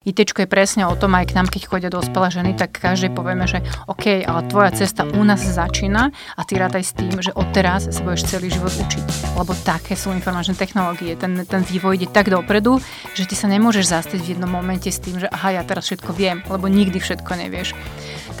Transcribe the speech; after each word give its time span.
ITčko 0.00 0.40
je 0.40 0.48
presne 0.48 0.88
o 0.88 0.96
tom, 0.96 1.12
aj 1.12 1.28
k 1.28 1.36
nám, 1.36 1.52
keď 1.52 1.68
chodia 1.68 1.92
dospelé 1.92 2.32
ženy, 2.32 2.56
tak 2.56 2.72
každej 2.72 3.12
povieme, 3.12 3.44
že 3.44 3.60
OK, 3.84 4.24
ale 4.24 4.48
tvoja 4.48 4.72
cesta 4.72 5.04
u 5.04 5.20
nás 5.28 5.44
začína 5.44 6.08
a 6.08 6.40
ty 6.40 6.56
rátaj 6.56 6.88
s 6.88 6.96
tým, 6.96 7.20
že 7.20 7.36
odteraz 7.36 7.84
sa 7.84 8.00
budeš 8.00 8.32
celý 8.32 8.48
život 8.48 8.72
učiť. 8.72 9.36
Lebo 9.36 9.52
také 9.60 10.00
sú 10.00 10.08
informačné 10.16 10.56
technológie. 10.56 11.20
Ten, 11.20 11.44
ten 11.44 11.60
vývoj 11.68 12.00
ide 12.00 12.08
tak 12.08 12.32
dopredu, 12.32 12.80
že 13.12 13.28
ty 13.28 13.36
sa 13.36 13.44
nemôžeš 13.52 13.92
zastaviť 13.92 14.24
v 14.24 14.30
jednom 14.40 14.48
momente 14.48 14.88
s 14.88 15.04
tým, 15.04 15.20
že 15.20 15.28
aha, 15.28 15.60
ja 15.60 15.62
teraz 15.68 15.84
všetko 15.92 16.16
viem, 16.16 16.40
lebo 16.48 16.64
nikdy 16.64 16.96
všetko 16.96 17.36
nevieš. 17.36 17.76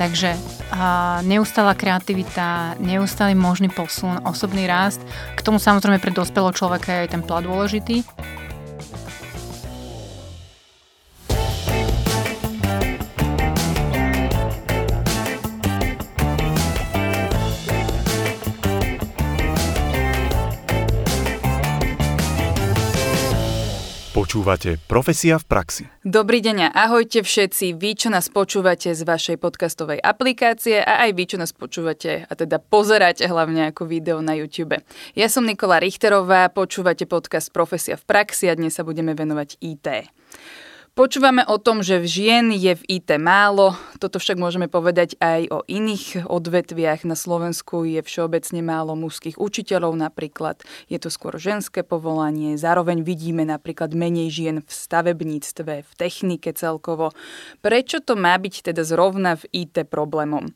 Takže 0.00 0.40
a 0.72 1.20
neustála 1.28 1.76
kreativita, 1.76 2.80
neustály 2.80 3.36
možný 3.36 3.68
posun, 3.68 4.16
osobný 4.24 4.64
rast. 4.64 5.04
K 5.36 5.44
tomu 5.44 5.60
samozrejme 5.60 6.00
pre 6.00 6.08
dospelého 6.08 6.56
človeka 6.56 6.88
je 6.88 7.00
aj 7.04 7.10
ten 7.12 7.20
plat 7.20 7.44
dôležitý. 7.44 8.00
Počúvate 24.30 24.78
Profesia 24.86 25.42
v 25.42 25.46
praxi. 25.50 25.84
Dobrý 26.06 26.38
deň 26.38 26.70
a 26.70 26.86
ahojte 26.86 27.18
všetci, 27.18 27.74
vy, 27.74 27.98
čo 27.98 28.14
nás 28.14 28.30
počúvate 28.30 28.94
z 28.94 29.02
vašej 29.02 29.42
podcastovej 29.42 29.98
aplikácie 29.98 30.78
a 30.78 31.02
aj 31.02 31.18
vy, 31.18 31.34
čo 31.34 31.36
nás 31.42 31.50
počúvate 31.50 32.30
a 32.30 32.32
teda 32.38 32.62
pozeráte 32.62 33.26
hlavne 33.26 33.74
ako 33.74 33.90
video 33.90 34.22
na 34.22 34.38
YouTube. 34.38 34.78
Ja 35.18 35.26
som 35.26 35.50
Nikola 35.50 35.82
Richterová, 35.82 36.46
počúvate 36.46 37.10
podcast 37.10 37.50
Profesia 37.50 37.98
v 37.98 38.06
praxi 38.06 38.46
a 38.46 38.54
dnes 38.54 38.78
sa 38.78 38.86
budeme 38.86 39.18
venovať 39.18 39.58
IT. 39.66 40.14
Počúvame 41.00 41.48
o 41.48 41.56
tom, 41.56 41.80
že 41.80 42.04
žien 42.04 42.52
je 42.52 42.76
v 42.76 43.00
IT 43.00 43.16
málo, 43.16 43.72
toto 43.96 44.20
však 44.20 44.36
môžeme 44.36 44.68
povedať 44.68 45.16
aj 45.16 45.48
o 45.48 45.64
iných 45.64 46.28
odvetviach. 46.28 47.08
Na 47.08 47.16
Slovensku 47.16 47.88
je 47.88 48.04
všeobecne 48.04 48.60
málo 48.60 48.92
mužských 49.00 49.40
učiteľov 49.40 49.96
napríklad, 49.96 50.60
je 50.92 51.00
to 51.00 51.08
skôr 51.08 51.40
ženské 51.40 51.80
povolanie, 51.80 52.60
zároveň 52.60 53.00
vidíme 53.00 53.48
napríklad 53.48 53.96
menej 53.96 54.28
žien 54.28 54.56
v 54.60 54.68
stavebníctve, 54.68 55.88
v 55.88 55.92
technike 55.96 56.52
celkovo. 56.52 57.16
Prečo 57.64 58.04
to 58.04 58.12
má 58.12 58.36
byť 58.36 58.68
teda 58.68 58.84
zrovna 58.84 59.40
v 59.40 59.48
IT 59.56 59.88
problémom? 59.88 60.52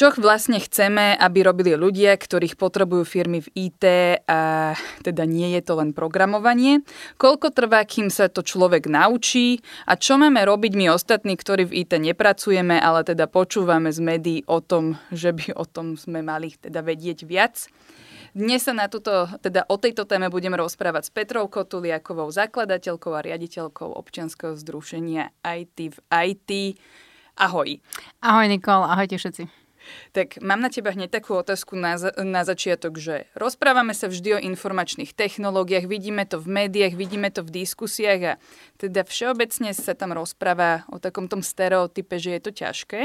Čo 0.00 0.16
vlastne 0.16 0.56
chceme, 0.56 1.12
aby 1.12 1.44
robili 1.44 1.76
ľudia, 1.76 2.16
ktorých 2.16 2.56
potrebujú 2.56 3.04
firmy 3.04 3.44
v 3.44 3.68
IT 3.68 3.84
a 4.24 4.72
teda 5.04 5.28
nie 5.28 5.52
je 5.52 5.60
to 5.60 5.76
len 5.76 5.92
programovanie? 5.92 6.80
Koľko 7.20 7.52
trvá, 7.52 7.84
kým 7.84 8.08
sa 8.08 8.32
to 8.32 8.40
človek 8.40 8.88
naučí? 8.88 9.60
A 9.84 10.00
čo 10.00 10.16
máme 10.16 10.40
robiť 10.40 10.72
my 10.72 10.88
ostatní, 10.88 11.36
ktorí 11.36 11.68
v 11.68 11.84
IT 11.84 12.00
nepracujeme, 12.00 12.80
ale 12.80 13.04
teda 13.04 13.28
počúvame 13.28 13.92
z 13.92 14.00
médií 14.00 14.40
o 14.48 14.64
tom, 14.64 14.96
že 15.12 15.36
by 15.36 15.52
o 15.52 15.68
tom 15.68 16.00
sme 16.00 16.24
mali 16.24 16.56
teda 16.56 16.80
vedieť 16.80 17.28
viac? 17.28 17.68
Dnes 18.32 18.64
sa 18.64 18.72
na 18.72 18.88
túto, 18.88 19.28
teda 19.44 19.68
o 19.68 19.76
tejto 19.76 20.08
téme 20.08 20.32
budeme 20.32 20.56
rozprávať 20.56 21.02
s 21.02 21.12
Petrou 21.12 21.44
Kotuliakovou, 21.52 22.32
zakladateľkou 22.32 23.12
a 23.12 23.20
riaditeľkou 23.20 24.00
občianskeho 24.00 24.56
združenia 24.56 25.28
IT 25.44 25.92
v 25.92 25.98
IT. 26.08 26.50
Ahoj. 27.36 27.84
Ahoj 28.24 28.46
Nikol, 28.48 28.80
ahojte 28.88 29.20
všetci. 29.20 29.59
Tak 30.12 30.42
mám 30.42 30.60
na 30.60 30.68
teba 30.72 30.92
hneď 30.92 31.10
takú 31.10 31.38
otázku 31.38 31.76
na, 31.76 31.96
na 32.20 32.42
začiatok, 32.42 33.00
že 33.00 33.28
rozprávame 33.34 33.96
sa 33.96 34.08
vždy 34.10 34.36
o 34.36 34.44
informačných 34.44 35.12
technológiách, 35.16 35.86
vidíme 35.88 36.24
to 36.26 36.40
v 36.40 36.66
médiách, 36.66 36.94
vidíme 36.94 37.28
to 37.32 37.44
v 37.44 37.64
diskusiách 37.64 38.20
a 38.22 38.32
teda 38.80 39.04
všeobecne 39.06 39.72
sa 39.76 39.92
tam 39.96 40.12
rozpráva 40.16 40.88
o 40.92 41.00
takom 41.00 41.26
tom 41.26 41.40
stereotype, 41.44 42.16
že 42.20 42.36
je 42.36 42.40
to 42.40 42.52
ťažké, 42.52 43.00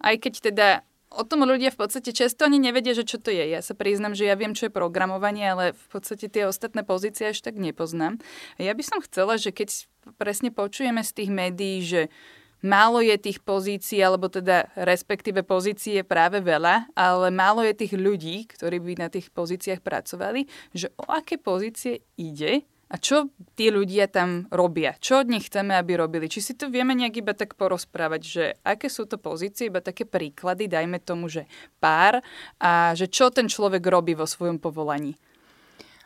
aj 0.00 0.14
keď 0.18 0.34
teda 0.52 0.68
o 1.10 1.26
tom 1.26 1.42
ľudia 1.42 1.74
v 1.74 1.78
podstate 1.82 2.14
často 2.14 2.46
ani 2.46 2.62
nevedia, 2.62 2.94
že 2.94 3.02
čo 3.02 3.18
to 3.18 3.34
je. 3.34 3.50
Ja 3.50 3.60
sa 3.60 3.74
priznam, 3.74 4.14
že 4.14 4.30
ja 4.30 4.38
viem, 4.38 4.54
čo 4.54 4.70
je 4.70 4.72
programovanie, 4.72 5.42
ale 5.42 5.64
v 5.74 5.86
podstate 5.90 6.30
tie 6.30 6.46
ostatné 6.46 6.86
pozície 6.86 7.34
až 7.34 7.42
tak 7.42 7.58
nepoznám. 7.58 8.22
A 8.56 8.60
ja 8.62 8.72
by 8.72 8.82
som 8.86 9.02
chcela, 9.02 9.34
že 9.34 9.50
keď 9.50 9.90
presne 10.16 10.54
počujeme 10.54 11.02
z 11.02 11.10
tých 11.10 11.30
médií, 11.34 11.82
že 11.82 12.02
málo 12.64 13.00
je 13.00 13.16
tých 13.16 13.40
pozícií, 13.42 14.00
alebo 14.00 14.28
teda 14.28 14.72
respektíve 14.76 15.44
pozícií 15.44 16.00
je 16.00 16.04
práve 16.04 16.40
veľa, 16.40 16.92
ale 16.96 17.28
málo 17.32 17.64
je 17.64 17.74
tých 17.74 17.94
ľudí, 17.96 18.48
ktorí 18.48 18.80
by 18.80 18.92
na 19.00 19.08
tých 19.08 19.32
pozíciách 19.32 19.80
pracovali, 19.80 20.46
že 20.72 20.92
o 21.00 21.08
aké 21.08 21.36
pozície 21.40 22.04
ide 22.16 22.64
a 22.90 22.98
čo 22.98 23.30
tí 23.54 23.70
ľudia 23.70 24.10
tam 24.10 24.50
robia? 24.50 24.98
Čo 24.98 25.22
od 25.22 25.30
nich 25.30 25.46
chceme, 25.46 25.78
aby 25.78 25.94
robili? 25.94 26.26
Či 26.26 26.40
si 26.42 26.52
to 26.58 26.66
vieme 26.66 26.90
nejak 26.98 27.22
iba 27.22 27.38
tak 27.38 27.54
porozprávať, 27.54 28.20
že 28.26 28.44
aké 28.66 28.90
sú 28.90 29.06
to 29.06 29.14
pozície, 29.14 29.70
iba 29.70 29.78
také 29.78 30.02
príklady, 30.02 30.66
dajme 30.66 30.98
tomu, 30.98 31.30
že 31.30 31.46
pár 31.78 32.18
a 32.58 32.90
že 32.98 33.06
čo 33.06 33.30
ten 33.30 33.46
človek 33.46 33.86
robí 33.86 34.18
vo 34.18 34.26
svojom 34.26 34.58
povolaní? 34.58 35.14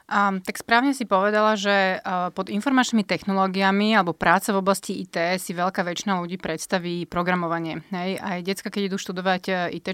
Um, 0.04 0.44
tak 0.44 0.60
správne 0.60 0.92
si 0.92 1.08
povedala, 1.08 1.56
že 1.56 1.96
uh, 1.96 2.28
pod 2.28 2.52
informačnými 2.52 3.08
technológiami 3.08 3.96
alebo 3.96 4.12
práca 4.12 4.52
v 4.52 4.60
oblasti 4.60 5.00
IT 5.00 5.40
si 5.40 5.56
veľká 5.56 5.80
väčšina 5.80 6.20
ľudí 6.20 6.36
predstaví 6.36 7.08
programovanie. 7.08 7.80
Hej? 7.88 8.20
Aj 8.20 8.38
decka, 8.44 8.68
keď 8.68 8.92
idú 8.92 8.96
študovať 9.00 9.42
uh, 9.48 9.56
IT, 9.72 9.88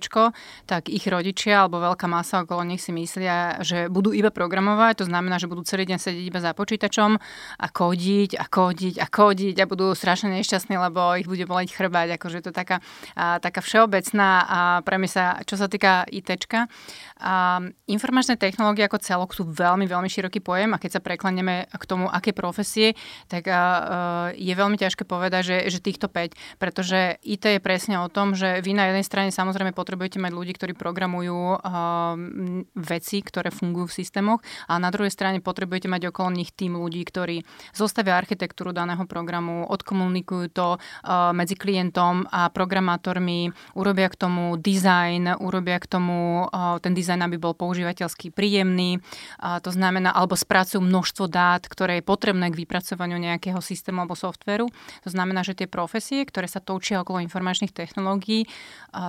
tak 0.66 0.90
ich 0.90 1.06
rodičia 1.06 1.62
alebo 1.62 1.78
veľká 1.78 2.10
masa 2.10 2.42
okolo 2.42 2.66
nich 2.66 2.82
si 2.82 2.90
myslia, 2.90 3.62
že 3.62 3.86
budú 3.86 4.10
iba 4.10 4.34
programovať, 4.34 4.98
to 4.98 5.06
znamená, 5.06 5.38
že 5.38 5.46
budú 5.46 5.62
celý 5.62 5.86
deň 5.86 6.02
sedieť 6.02 6.26
iba 6.26 6.42
za 6.42 6.58
počítačom 6.58 7.14
a 7.62 7.66
kódiť 7.70 8.34
a 8.34 8.50
kódiť 8.50 8.98
a 8.98 9.06
kódiť 9.06 9.56
a 9.62 9.70
budú 9.70 9.94
strašne 9.94 10.34
nešťastní, 10.42 10.74
lebo 10.74 11.14
ich 11.22 11.30
bude 11.30 11.46
boleť 11.46 11.70
chrbať. 11.70 12.18
Akože 12.18 12.42
to 12.42 12.50
je 12.50 12.58
taká, 12.58 12.82
uh, 13.14 13.38
taká 13.38 13.62
všeobecná 13.62 14.30
uh, 14.42 14.46
premisa, 14.82 15.38
čo 15.46 15.54
sa 15.54 15.70
týka 15.70 16.02
IT. 16.10 16.34
A 17.22 17.62
informačné 17.86 18.34
technológie 18.34 18.90
ako 18.90 18.98
celok 18.98 19.30
sú 19.38 19.46
veľmi, 19.46 19.86
veľmi 19.86 19.99
široký 20.08 20.40
pojem 20.40 20.72
a 20.72 20.80
keď 20.80 20.96
sa 20.96 21.04
prekleneme 21.04 21.68
k 21.68 21.84
tomu, 21.84 22.06
aké 22.06 22.32
profesie, 22.32 22.96
tak 23.26 23.50
uh, 23.50 24.30
je 24.32 24.54
veľmi 24.54 24.78
ťažké 24.78 25.04
povedať, 25.04 25.42
že, 25.42 25.56
že 25.68 25.78
týchto 25.82 26.08
5, 26.08 26.60
pretože 26.62 27.18
IT 27.26 27.44
je 27.44 27.60
presne 27.60 28.00
o 28.00 28.08
tom, 28.08 28.38
že 28.38 28.62
vy 28.62 28.72
na 28.72 28.88
jednej 28.88 29.04
strane 29.04 29.30
samozrejme 29.34 29.74
potrebujete 29.74 30.22
mať 30.22 30.32
ľudí, 30.32 30.52
ktorí 30.54 30.72
programujú 30.78 31.58
uh, 31.58 31.60
veci, 32.78 33.20
ktoré 33.20 33.50
fungujú 33.50 33.90
v 33.90 33.96
systémoch 34.00 34.40
a 34.70 34.78
na 34.78 34.88
druhej 34.94 35.10
strane 35.10 35.42
potrebujete 35.42 35.90
mať 35.90 36.14
okolo 36.14 36.30
nich 36.30 36.54
tým 36.54 36.78
ľudí, 36.78 37.02
ktorí 37.02 37.42
zostavia 37.74 38.14
architektúru 38.14 38.70
daného 38.70 39.02
programu, 39.10 39.66
odkomunikujú 39.66 40.46
to 40.54 40.78
uh, 40.78 41.34
medzi 41.34 41.58
klientom 41.58 42.30
a 42.30 42.48
programátormi, 42.48 43.50
urobia 43.74 44.06
k 44.06 44.16
tomu 44.16 44.54
design, 44.54 45.26
urobia 45.42 45.82
k 45.82 45.90
tomu 45.90 46.46
uh, 46.46 46.78
ten 46.78 46.94
dizajn, 46.94 47.26
aby 47.26 47.36
bol 47.40 47.58
používateľský 47.58 48.30
príjemný. 48.30 49.02
A 49.42 49.58
to 49.58 49.74
znamená, 49.74 49.89
alebo 49.90 50.38
spracujú 50.38 50.78
množstvo 50.78 51.26
dát, 51.26 51.66
ktoré 51.66 51.98
je 51.98 52.06
potrebné 52.06 52.54
k 52.54 52.60
vypracovaniu 52.62 53.18
nejakého 53.18 53.58
systému 53.58 54.06
alebo 54.06 54.14
softveru. 54.14 54.70
To 55.02 55.10
znamená, 55.10 55.42
že 55.42 55.58
tie 55.58 55.66
profesie, 55.66 56.22
ktoré 56.22 56.46
sa 56.46 56.62
točia 56.62 57.02
okolo 57.02 57.18
informačných 57.24 57.74
technológií, 57.74 58.46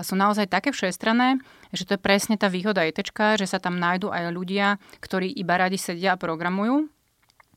sú 0.01 0.17
naozaj 0.17 0.49
také 0.49 0.73
všestranné, 0.73 1.37
že 1.69 1.85
to 1.85 1.95
je 1.95 2.01
presne 2.01 2.39
tá 2.41 2.49
výhoda 2.49 2.81
IT, 2.81 3.13
že 3.13 3.45
sa 3.45 3.61
tam 3.61 3.77
nájdú 3.77 4.09
aj 4.09 4.33
ľudia, 4.33 4.81
ktorí 4.97 5.29
iba 5.37 5.61
radi 5.61 5.77
sedia 5.77 6.15
a 6.15 6.21
programujú 6.21 6.89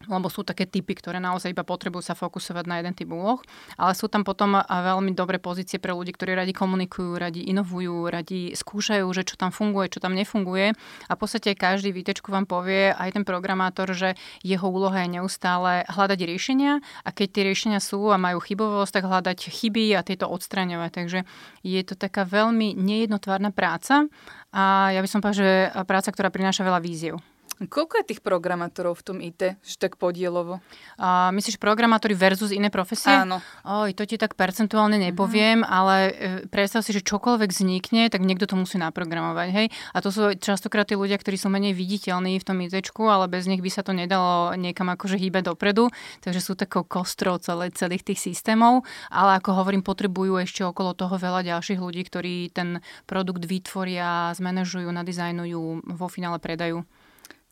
lebo 0.09 0.29
sú 0.33 0.45
také 0.47 0.69
typy, 0.69 0.97
ktoré 0.97 1.21
naozaj 1.21 1.53
iba 1.53 1.67
potrebujú 1.67 2.05
sa 2.05 2.15
fokusovať 2.17 2.65
na 2.65 2.81
jeden 2.81 2.95
typ 2.95 3.11
úloh, 3.11 3.43
ale 3.77 3.93
sú 3.93 4.09
tam 4.09 4.23
potom 4.23 4.57
veľmi 4.63 5.13
dobré 5.13 5.43
pozície 5.43 5.83
pre 5.83 5.93
ľudí, 5.93 6.15
ktorí 6.15 6.37
radi 6.37 6.53
komunikujú, 6.55 7.17
radi 7.19 7.45
inovujú, 7.49 8.09
radi 8.09 8.55
skúšajú, 8.55 9.07
že 9.11 9.23
čo 9.27 9.35
tam 9.35 9.51
funguje, 9.51 9.91
čo 9.91 10.01
tam 10.01 10.15
nefunguje 10.15 10.77
a 11.09 11.13
v 11.13 11.19
podstate 11.19 11.57
každý 11.59 11.91
výtečku 11.91 12.31
vám 12.31 12.47
povie, 12.47 12.95
aj 12.95 13.17
ten 13.17 13.25
programátor, 13.27 13.91
že 13.93 14.15
jeho 14.47 14.67
úloha 14.69 15.05
je 15.05 15.19
neustále 15.21 15.85
hľadať 15.91 16.21
riešenia 16.25 16.81
a 17.03 17.09
keď 17.11 17.29
tie 17.31 17.43
riešenia 17.51 17.81
sú 17.83 18.13
a 18.13 18.21
majú 18.21 18.39
chybovosť, 18.39 18.93
tak 19.01 19.05
hľadať 19.11 19.39
chyby 19.51 19.99
a 19.99 20.07
tieto 20.07 20.31
odstraňovať. 20.31 20.91
Takže 20.95 21.19
je 21.67 21.81
to 21.83 21.99
taká 21.99 22.23
veľmi 22.23 22.79
nejednotvárna 22.79 23.51
práca 23.51 24.07
a 24.55 24.95
ja 24.95 25.03
by 25.03 25.09
som 25.11 25.19
povedala, 25.19 25.43
že 25.43 25.51
práca, 25.85 26.09
ktorá 26.15 26.31
prináša 26.31 26.63
veľa 26.63 26.79
víziev. 26.79 27.19
Koľko 27.55 28.03
je 28.03 28.05
tých 28.11 28.21
programátorov 28.21 28.99
v 28.99 29.05
tom 29.07 29.19
IT, 29.23 29.63
že 29.63 29.77
tak 29.79 29.95
podielovo? 29.95 30.59
A, 30.99 31.31
myslíš 31.31 31.63
programátori 31.63 32.19
versus 32.19 32.51
iné 32.51 32.67
profesie? 32.67 33.15
Áno. 33.15 33.39
Oj, 33.63 33.95
to 33.95 34.03
ti 34.03 34.19
tak 34.19 34.35
percentuálne 34.35 34.99
nepoviem, 34.99 35.63
uh-huh. 35.63 35.71
ale 35.71 35.97
e, 36.11 36.13
predstav 36.51 36.83
si, 36.83 36.91
že 36.91 37.07
čokoľvek 37.07 37.51
vznikne, 37.55 38.11
tak 38.11 38.27
niekto 38.27 38.51
to 38.51 38.59
musí 38.59 38.75
naprogramovať, 38.83 39.49
hej? 39.55 39.67
A 39.95 40.03
to 40.03 40.11
sú 40.11 40.35
častokrát 40.35 40.91
tí 40.91 40.99
ľudia, 40.99 41.15
ktorí 41.15 41.39
sú 41.39 41.47
menej 41.47 41.79
viditeľní 41.79 42.43
v 42.43 42.47
tom 42.47 42.59
IT, 42.59 42.75
ale 42.99 43.31
bez 43.31 43.47
nich 43.47 43.63
by 43.63 43.71
sa 43.71 43.87
to 43.87 43.95
nedalo 43.95 44.59
niekam 44.59 44.91
akože 44.91 45.15
hýbať 45.15 45.55
dopredu, 45.55 45.95
takže 46.27 46.43
sú 46.43 46.53
takou 46.59 46.83
kostrou 46.83 47.39
celé, 47.39 47.71
celých 47.71 48.03
tých 48.03 48.21
systémov, 48.21 48.83
ale 49.15 49.39
ako 49.39 49.63
hovorím, 49.63 49.87
potrebujú 49.87 50.43
ešte 50.43 50.67
okolo 50.67 50.97
toho 50.99 51.15
veľa 51.15 51.47
ďalších 51.47 51.79
ľudí, 51.79 52.03
ktorí 52.11 52.51
ten 52.51 52.83
produkt 53.07 53.47
vytvoria, 53.47 54.35
zmanéžujú, 54.35 54.91
nadizajnujú, 54.91 55.63
vo 55.95 56.07
finále 56.11 56.43
predajú. 56.43 56.83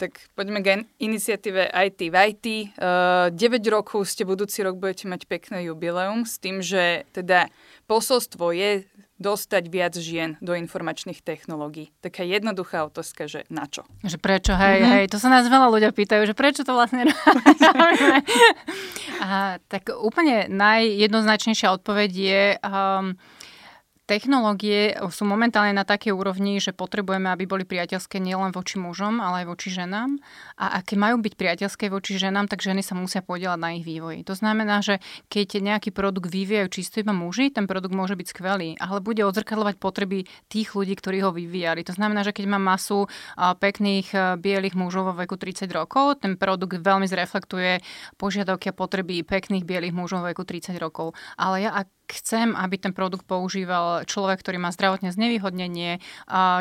Tak 0.00 0.32
poďme 0.34 0.58
k 0.64 0.68
iniciatíve 0.98 1.70
IT 1.70 2.00
v 2.10 2.16
IT. 2.32 2.46
Uh, 2.80 3.30
9 3.30 3.62
rokov 3.70 4.08
ste 4.08 4.26
budúci 4.26 4.64
rok 4.66 4.80
budete 4.80 5.06
mať 5.06 5.30
pekné 5.30 5.70
jubileum 5.70 6.26
s 6.26 6.42
tým, 6.42 6.58
že 6.64 7.06
teda 7.14 7.52
posolstvo 7.86 8.50
je 8.50 8.88
dostať 9.22 9.70
viac 9.70 9.94
žien 9.94 10.34
do 10.42 10.58
informačných 10.58 11.22
technológií. 11.22 11.94
Taká 12.02 12.26
jednoduchá 12.26 12.82
otázka, 12.90 13.30
že 13.30 13.46
na 13.46 13.70
čo? 13.70 13.86
Že 14.02 14.18
prečo, 14.18 14.52
hej, 14.58 14.82
mm-hmm. 14.82 14.92
hej, 14.98 15.04
to 15.06 15.22
sa 15.22 15.30
nás 15.30 15.46
veľa 15.46 15.70
ľudia 15.70 15.94
pýtajú, 15.94 16.26
že 16.26 16.34
prečo 16.34 16.66
to 16.66 16.74
vlastne 16.74 17.06
robíme. 17.78 18.18
A, 19.22 19.62
tak 19.70 19.94
úplne 19.94 20.50
najjednoznačnejšia 20.50 21.70
odpoveď 21.78 22.10
je... 22.10 22.42
Um, 22.66 23.14
technológie 24.06 24.98
sú 25.10 25.24
momentálne 25.24 25.72
na 25.72 25.86
takej 25.86 26.12
úrovni, 26.12 26.58
že 26.58 26.74
potrebujeme, 26.74 27.30
aby 27.30 27.46
boli 27.48 27.64
priateľské 27.64 28.18
nielen 28.18 28.50
voči 28.50 28.76
mužom, 28.76 29.22
ale 29.22 29.44
aj 29.44 29.46
voči 29.54 29.68
ženám. 29.72 30.18
A 30.58 30.82
aké 30.82 30.98
majú 30.98 31.22
byť 31.22 31.34
priateľské 31.38 31.88
voči 31.88 32.18
ženám, 32.18 32.50
tak 32.50 32.60
ženy 32.60 32.84
sa 32.84 32.92
musia 32.98 33.22
podielať 33.24 33.58
na 33.58 33.74
ich 33.78 33.86
vývoji. 33.86 34.26
To 34.26 34.34
znamená, 34.36 34.82
že 34.84 34.98
keď 35.32 35.62
nejaký 35.62 35.90
produkt 35.94 36.28
vyvíjajú 36.28 36.68
čisto 36.68 37.00
iba 37.00 37.14
muži, 37.14 37.54
ten 37.54 37.64
produkt 37.70 37.94
môže 37.94 38.18
byť 38.18 38.26
skvelý, 38.28 38.76
ale 38.82 38.98
bude 39.00 39.22
odzrkadľovať 39.24 39.76
potreby 39.80 40.26
tých 40.50 40.74
ľudí, 40.74 40.98
ktorí 40.98 41.22
ho 41.24 41.30
vyvíjali. 41.32 41.86
To 41.86 41.94
znamená, 41.96 42.26
že 42.26 42.34
keď 42.34 42.58
mám 42.58 42.64
masu 42.64 43.06
pekných 43.38 44.38
bielých 44.42 44.76
mužov 44.76 45.08
vo 45.08 45.14
veku 45.16 45.38
30 45.40 45.70
rokov, 45.72 46.20
ten 46.20 46.36
produkt 46.36 46.76
veľmi 46.78 47.06
zreflektuje 47.08 47.80
požiadavky 48.20 48.70
a 48.70 48.76
potreby 48.76 49.24
pekných 49.24 49.64
bielých 49.64 49.94
mužov 49.96 50.26
vo 50.26 50.30
veku 50.34 50.44
30 50.44 50.76
rokov. 50.76 51.14
Ale 51.38 51.64
ja 51.64 51.72
chcem, 52.10 52.52
aby 52.56 52.76
ten 52.76 52.92
produkt 52.92 53.24
používal 53.24 54.04
človek, 54.04 54.42
ktorý 54.44 54.58
má 54.60 54.70
zdravotné 54.74 55.12
znevýhodnenie, 55.12 56.00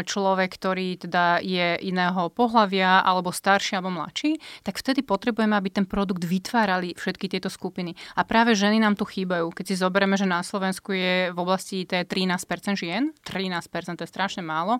človek, 0.06 0.50
ktorý 0.56 0.96
teda 1.02 1.44
je 1.44 1.76
iného 1.84 2.32
pohľavia, 2.32 3.04
alebo 3.04 3.36
starší, 3.36 3.80
alebo 3.80 3.92
mladší, 3.92 4.40
tak 4.64 4.80
vtedy 4.80 5.04
potrebujeme, 5.04 5.54
aby 5.58 5.70
ten 5.74 5.86
produkt 5.90 6.24
vytvárali 6.24 6.96
všetky 6.96 7.28
tieto 7.28 7.52
skupiny. 7.52 7.96
A 8.16 8.24
práve 8.24 8.56
ženy 8.56 8.80
nám 8.80 8.96
tu 8.96 9.04
chýbajú. 9.04 9.52
Keď 9.52 9.66
si 9.72 9.76
zoberieme, 9.76 10.16
že 10.16 10.30
na 10.30 10.40
Slovensku 10.40 10.96
je 10.96 11.36
v 11.36 11.38
oblasti 11.38 11.84
IT 11.84 12.08
13% 12.08 12.80
žien, 12.80 13.12
13% 13.28 14.00
to 14.00 14.04
je 14.04 14.10
strašne 14.10 14.44
málo, 14.46 14.80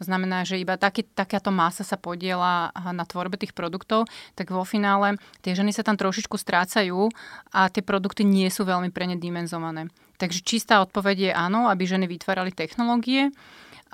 to 0.00 0.04
znamená, 0.04 0.44
že 0.48 0.60
iba 0.60 0.80
taký, 0.80 1.04
takáto 1.04 1.52
masa 1.52 1.84
sa 1.84 2.00
podiela 2.00 2.72
na 2.72 3.04
tvorbe 3.04 3.36
tých 3.36 3.52
produktov, 3.52 4.08
tak 4.32 4.48
vo 4.52 4.64
finále 4.64 5.20
tie 5.44 5.52
ženy 5.52 5.76
sa 5.76 5.84
tam 5.84 6.00
trošičku 6.00 6.40
strácajú 6.40 7.12
a 7.52 7.68
tie 7.68 7.84
produkty 7.84 8.24
nie 8.24 8.48
sú 8.48 8.64
veľmi 8.64 8.88
pre 8.92 9.08
ne 9.08 9.16
dimenzované. 9.20 9.88
Takže 10.16 10.40
čistá 10.44 10.80
odpoveď 10.80 11.16
je 11.18 11.32
áno, 11.32 11.68
aby 11.68 11.84
ženy 11.84 12.08
vytvárali 12.08 12.52
technológie. 12.52 13.30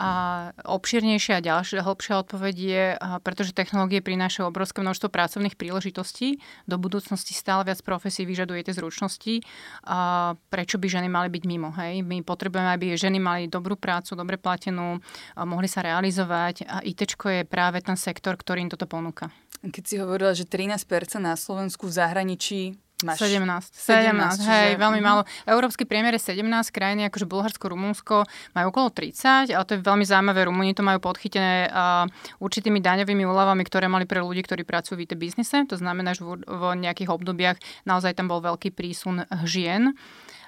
A 0.00 0.50
obširnejšia 0.64 1.38
a 1.38 1.44
ďalšia, 1.44 1.84
hĺbšia 1.84 2.24
odpoveď 2.24 2.56
je, 2.56 2.84
pretože 3.20 3.52
technológie 3.52 4.00
prinášajú 4.00 4.48
obrovské 4.48 4.80
množstvo 4.80 5.12
pracovných 5.12 5.60
príležitostí, 5.60 6.40
do 6.64 6.80
budúcnosti 6.80 7.36
stále 7.36 7.68
viac 7.68 7.76
profesí 7.84 8.24
vyžaduje 8.24 8.64
tie 8.64 8.72
zručnosti, 8.72 9.44
a 9.84 10.32
prečo 10.48 10.80
by 10.80 10.88
ženy 10.88 11.12
mali 11.12 11.28
byť 11.28 11.44
mimo. 11.44 11.76
Hej? 11.76 12.00
My 12.08 12.24
potrebujeme, 12.24 12.72
aby 12.72 12.96
ženy 12.96 13.20
mali 13.20 13.52
dobrú 13.52 13.76
prácu, 13.76 14.16
dobre 14.16 14.40
platenú, 14.40 14.96
mohli 15.44 15.68
sa 15.68 15.84
realizovať 15.84 16.64
a 16.64 16.80
IT 16.80 17.12
je 17.12 17.44
práve 17.44 17.84
ten 17.84 17.94
sektor, 18.00 18.40
ktorý 18.40 18.64
im 18.64 18.72
toto 18.72 18.88
ponúka. 18.88 19.28
Keď 19.60 19.84
si 19.84 20.00
hovorila, 20.00 20.32
že 20.32 20.48
13% 20.48 20.88
na 21.20 21.36
Slovensku 21.36 21.84
v 21.84 21.94
zahraničí 22.00 22.60
Máš 23.02 23.26
17. 23.26 23.42
17, 23.74 24.42
17 24.42 24.48
hej, 24.48 24.68
čiže... 24.74 24.80
veľmi 24.80 25.00
málo. 25.02 25.22
Európsky 25.44 25.82
priemer 25.84 26.14
je 26.16 26.34
17 26.34 26.42
krajiny, 26.72 27.10
akože 27.10 27.26
Bulharsko, 27.26 27.64
Rumunsko 27.70 28.16
majú 28.54 28.66
okolo 28.70 28.88
30, 28.90 29.52
ale 29.52 29.64
to 29.66 29.74
je 29.76 29.80
veľmi 29.82 30.04
zaujímavé. 30.06 30.46
Rumúni 30.46 30.72
to 30.72 30.86
majú 30.86 31.02
podchytené 31.02 31.68
uh, 31.68 32.06
určitými 32.38 32.78
daňovými 32.78 33.26
úľavami, 33.26 33.62
ktoré 33.66 33.86
mali 33.90 34.06
pre 34.06 34.22
ľudí, 34.22 34.42
ktorí 34.46 34.62
pracujú 34.62 34.98
v 34.98 35.10
IT 35.10 35.14
biznise. 35.18 35.66
To 35.68 35.76
znamená, 35.76 36.14
že 36.14 36.22
v, 36.22 36.42
v 36.42 36.62
nejakých 36.78 37.10
obdobiach 37.10 37.58
naozaj 37.84 38.16
tam 38.16 38.30
bol 38.30 38.42
veľký 38.42 38.74
prísun 38.74 39.26
žien 39.46 39.94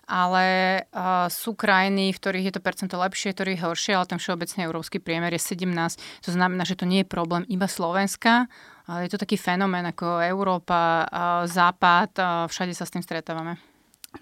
ale 0.09 0.45
uh, 0.93 1.27
sú 1.33 1.57
krajiny, 1.57 2.13
v 2.13 2.21
ktorých 2.21 2.47
je 2.51 2.55
to 2.55 2.65
percento 2.65 2.97
lepšie, 2.97 3.33
ktorých 3.33 3.65
horšie, 3.65 3.93
ale 3.97 4.09
ten 4.09 4.21
všeobecný 4.21 4.61
európsky 4.65 5.01
priemer 5.01 5.33
je 5.35 5.43
17. 5.57 5.69
To 6.29 6.31
znamená, 6.31 6.63
že 6.69 6.79
to 6.79 6.89
nie 6.89 7.03
je 7.03 7.09
problém 7.09 7.43
iba 7.49 7.69
Slovenska, 7.69 8.47
ale 8.85 9.09
je 9.09 9.17
to 9.17 9.23
taký 9.23 9.41
fenomén 9.41 9.85
ako 9.89 10.21
Európa, 10.21 11.09
Západ, 11.49 12.21
všade 12.53 12.77
sa 12.77 12.85
s 12.85 12.93
tým 12.93 13.01
stretávame. 13.01 13.57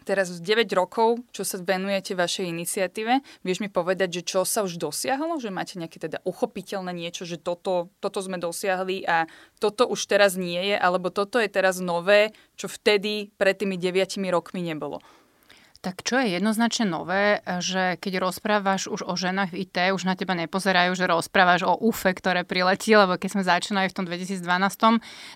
Teraz 0.09 0.33
9 0.33 0.65
rokov, 0.73 1.21
čo 1.37 1.45
sa 1.45 1.61
venujete 1.61 2.17
vašej 2.17 2.49
iniciatíve, 2.49 3.45
vieš 3.45 3.61
mi 3.61 3.69
povedať, 3.69 4.21
že 4.21 4.23
čo 4.25 4.41
sa 4.49 4.65
už 4.65 4.81
dosiahlo? 4.81 5.37
Že 5.37 5.53
máte 5.53 5.77
nejaké 5.77 6.01
teda 6.01 6.25
uchopiteľné 6.25 6.97
niečo, 6.97 7.29
že 7.29 7.37
toto, 7.37 7.93
toto 8.01 8.19
sme 8.25 8.41
dosiahli 8.41 9.05
a 9.05 9.29
toto 9.61 9.85
už 9.85 10.09
teraz 10.09 10.41
nie 10.41 10.73
je, 10.73 10.77
alebo 10.81 11.13
toto 11.13 11.37
je 11.37 11.53
teraz 11.53 11.79
nové, 11.85 12.33
čo 12.57 12.73
vtedy 12.73 13.29
pred 13.37 13.61
tými 13.61 13.77
9 13.77 14.17
rokmi 14.33 14.65
nebolo? 14.65 15.05
Tak 15.83 16.07
čo 16.07 16.15
je 16.15 16.39
jednoznačne 16.39 16.87
nové, 16.87 17.43
že 17.59 17.99
keď 17.99 18.23
rozprávaš 18.23 18.87
už 18.87 19.03
o 19.03 19.19
ženách 19.19 19.51
v 19.51 19.67
IT, 19.67 19.91
už 19.91 20.07
na 20.07 20.15
teba 20.15 20.39
nepozerajú, 20.39 20.95
že 20.95 21.11
rozprávaš 21.11 21.67
o 21.67 21.75
UFE, 21.75 22.15
ktoré 22.15 22.47
priletí, 22.47 22.95
lebo 22.95 23.19
keď 23.19 23.29
sme 23.35 23.43
začínali 23.43 23.91
v 23.91 23.97
tom 23.99 24.07
2012, 24.07 24.47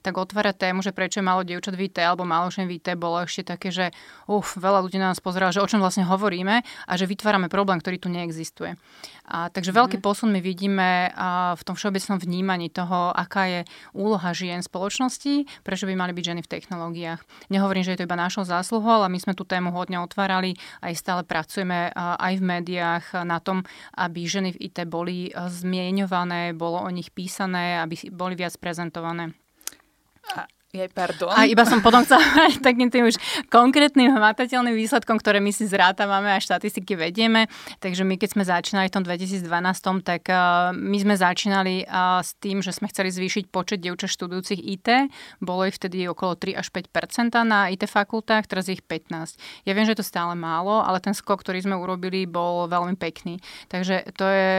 tak 0.06 0.14
otvára 0.14 0.54
tému, 0.54 0.86
že 0.86 0.94
prečo 0.94 1.18
je 1.18 1.26
málo 1.26 1.42
dievčat 1.42 1.74
v 1.74 1.90
IT 1.90 1.98
alebo 1.98 2.22
málo 2.22 2.54
žen 2.54 2.70
v 2.70 2.78
IT, 2.78 2.94
bolo 2.94 3.26
ešte 3.26 3.42
také, 3.42 3.74
že 3.74 3.90
uf, 4.30 4.54
veľa 4.54 4.86
ľudí 4.86 5.02
na 5.02 5.10
nás 5.10 5.18
pozeralo, 5.18 5.50
že 5.50 5.58
o 5.58 5.66
čom 5.66 5.82
vlastne 5.82 6.06
hovoríme 6.06 6.62
a 6.62 6.92
že 6.94 7.10
vytvárame 7.10 7.50
problém, 7.50 7.82
ktorý 7.82 7.98
tu 7.98 8.06
neexistuje. 8.06 8.78
A, 9.26 9.50
takže 9.50 9.74
mm-hmm. 9.74 9.80
veľký 9.82 9.98
posun 9.98 10.30
my 10.30 10.38
vidíme 10.38 11.10
a, 11.10 11.58
v 11.58 11.62
tom 11.66 11.74
všeobecnom 11.74 12.22
vnímaní 12.22 12.70
toho, 12.70 13.10
aká 13.10 13.50
je 13.50 13.60
úloha 13.92 14.30
žien 14.30 14.62
spoločnosti, 14.62 15.50
prečo 15.66 15.90
by 15.90 15.98
mali 15.98 16.14
byť 16.14 16.24
ženy 16.24 16.40
v 16.46 16.50
technológiách. 16.50 17.20
Nehovorím, 17.50 17.82
že 17.82 17.94
je 17.94 17.98
to 18.02 18.06
iba 18.06 18.16
našou 18.16 18.46
zásluhou, 18.46 19.02
ale 19.02 19.10
my 19.10 19.18
sme 19.18 19.34
tú 19.34 19.42
tému 19.42 19.74
hodne 19.74 19.98
otvárali, 19.98 20.54
aj 20.80 20.94
stále 20.94 21.22
pracujeme 21.26 21.90
a, 21.90 22.14
aj 22.22 22.34
v 22.38 22.46
médiách 22.46 23.04
na 23.26 23.42
tom, 23.42 23.66
aby 23.98 24.24
ženy 24.24 24.54
v 24.54 24.70
IT 24.70 24.86
boli 24.86 25.34
zmieňované, 25.34 26.54
bolo 26.54 26.78
o 26.78 26.90
nich 26.94 27.10
písané, 27.10 27.82
aby 27.82 27.98
boli 28.14 28.38
viac 28.38 28.54
prezentované. 28.62 29.34
A 30.34 30.46
jej, 30.76 30.90
pardon. 30.92 31.32
A 31.32 31.48
iba 31.48 31.64
som 31.64 31.80
potom 31.80 32.04
chcela 32.04 32.22
aj 32.48 32.60
takým 32.60 32.92
tým 32.92 33.08
už 33.08 33.16
konkrétnym 33.48 34.12
hmatateľným 34.12 34.76
výsledkom, 34.76 35.16
ktoré 35.16 35.40
my 35.40 35.50
si 35.50 35.64
zrátavame 35.64 36.32
a 36.32 36.38
štatistiky 36.38 36.94
vedieme. 36.94 37.48
Takže 37.80 38.04
my 38.04 38.20
keď 38.20 38.28
sme 38.36 38.44
začínali 38.44 38.86
v 38.92 38.94
tom 38.94 39.04
2012, 39.04 39.48
tak 40.04 40.28
uh, 40.28 40.70
my 40.76 40.98
sme 41.00 41.14
začínali 41.16 41.88
uh, 41.88 42.20
s 42.20 42.36
tým, 42.36 42.60
že 42.60 42.76
sme 42.76 42.90
chceli 42.92 43.08
zvýšiť 43.08 43.48
počet 43.48 43.80
dievčat 43.80 44.12
študujúcich 44.12 44.60
IT. 44.60 44.88
Bolo 45.40 45.64
ich 45.64 45.80
vtedy 45.80 46.04
okolo 46.06 46.36
3 46.36 46.60
až 46.60 46.68
5% 46.70 47.32
na 47.46 47.72
IT 47.72 47.88
fakultách, 47.88 48.46
teraz 48.50 48.68
ich 48.68 48.84
15. 48.84 49.66
Ja 49.66 49.72
viem, 49.72 49.88
že 49.88 49.96
to 49.96 50.04
stále 50.04 50.36
málo, 50.36 50.84
ale 50.84 51.00
ten 51.00 51.16
skok, 51.16 51.40
ktorý 51.40 51.64
sme 51.64 51.76
urobili, 51.78 52.26
bol 52.28 52.66
veľmi 52.66 52.98
pekný. 52.98 53.38
Takže 53.70 54.12
to 54.16 54.26
je, 54.26 54.50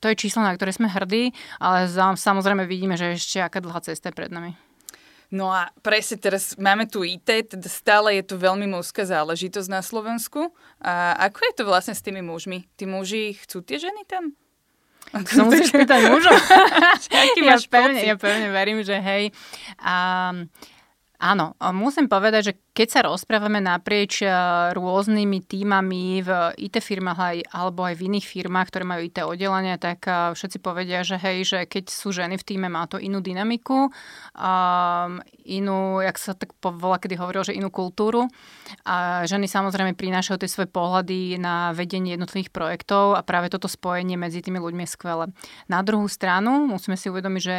to 0.00 0.06
je 0.12 0.20
číslo, 0.20 0.44
na 0.44 0.52
ktoré 0.54 0.70
sme 0.70 0.92
hrdí, 0.92 1.32
ale 1.58 1.88
samozrejme 2.14 2.68
vidíme, 2.68 2.94
že 3.00 3.16
ešte 3.16 3.40
aká 3.40 3.64
dlhá 3.64 3.80
cesta 3.80 4.12
je 4.12 4.16
pred 4.16 4.28
nami. 4.28 4.65
No 5.34 5.50
a 5.50 5.74
presne 5.82 6.22
teraz 6.22 6.54
máme 6.54 6.86
tu 6.86 7.02
IT, 7.02 7.26
teda 7.26 7.66
stále 7.66 8.14
je 8.22 8.24
to 8.30 8.38
veľmi 8.38 8.70
mužská 8.70 9.02
záležitosť 9.02 9.68
na 9.70 9.82
Slovensku. 9.82 10.54
A 10.78 11.18
ako 11.30 11.38
je 11.42 11.52
to 11.58 11.62
vlastne 11.66 11.94
s 11.98 12.04
tými 12.04 12.22
mužmi? 12.22 12.70
Tí 12.78 12.86
muži 12.86 13.34
chcú 13.42 13.62
tie 13.66 13.82
ženy 13.82 14.06
tam? 14.06 14.34
To 15.14 15.40
musíš 15.50 15.70
pýtať 15.70 16.10
mužov. 16.10 16.34
ja, 17.46 17.56
pevne, 17.70 18.00
ja 18.02 18.14
pevne 18.18 18.48
verím, 18.50 18.82
že 18.82 18.98
hej. 18.98 19.30
Um, 19.78 20.50
Áno, 21.16 21.56
musím 21.72 22.12
povedať, 22.12 22.42
že 22.44 22.52
keď 22.76 22.88
sa 22.92 23.00
rozprávame 23.08 23.56
naprieč 23.56 24.20
e, 24.20 24.28
rôznymi 24.76 25.48
týmami 25.48 26.20
v 26.20 26.30
IT 26.60 26.76
firmách 26.84 27.48
alebo 27.48 27.88
aj 27.88 27.96
v 27.96 28.04
iných 28.12 28.26
firmách, 28.28 28.68
ktoré 28.68 28.84
majú 28.84 29.00
IT 29.00 29.24
oddelenia, 29.24 29.80
tak 29.80 30.04
e, 30.04 30.36
všetci 30.36 30.60
povedia, 30.60 31.00
že 31.00 31.16
hej, 31.16 31.48
že 31.48 31.58
keď 31.64 31.88
sú 31.88 32.12
ženy 32.12 32.36
v 32.36 32.44
týme, 32.44 32.68
má 32.68 32.84
to 32.84 33.00
inú 33.00 33.24
dynamiku, 33.24 33.88
inú, 35.46 35.78
jak 36.04 36.16
sa 36.20 36.36
tak 36.36 36.52
volá, 36.60 37.00
kedy 37.00 37.16
hovoril, 37.16 37.48
že 37.48 37.56
inú 37.56 37.72
kultúru. 37.72 38.28
A 38.84 39.24
ženy 39.24 39.48
samozrejme 39.48 39.96
prinášajú 39.96 40.36
tie 40.36 40.50
svoje 40.50 40.68
pohľady 40.68 41.40
na 41.40 41.72
vedenie 41.72 42.18
jednotlivých 42.18 42.52
projektov 42.52 43.16
a 43.16 43.24
práve 43.24 43.48
toto 43.48 43.70
spojenie 43.72 44.20
medzi 44.20 44.44
tými 44.44 44.60
ľuďmi 44.60 44.84
je 44.84 44.90
skvelé. 44.92 45.24
Na 45.72 45.80
druhú 45.80 46.04
stranu 46.12 46.68
musíme 46.68 47.00
si 47.00 47.08
uvedomiť, 47.08 47.42
že 47.42 47.56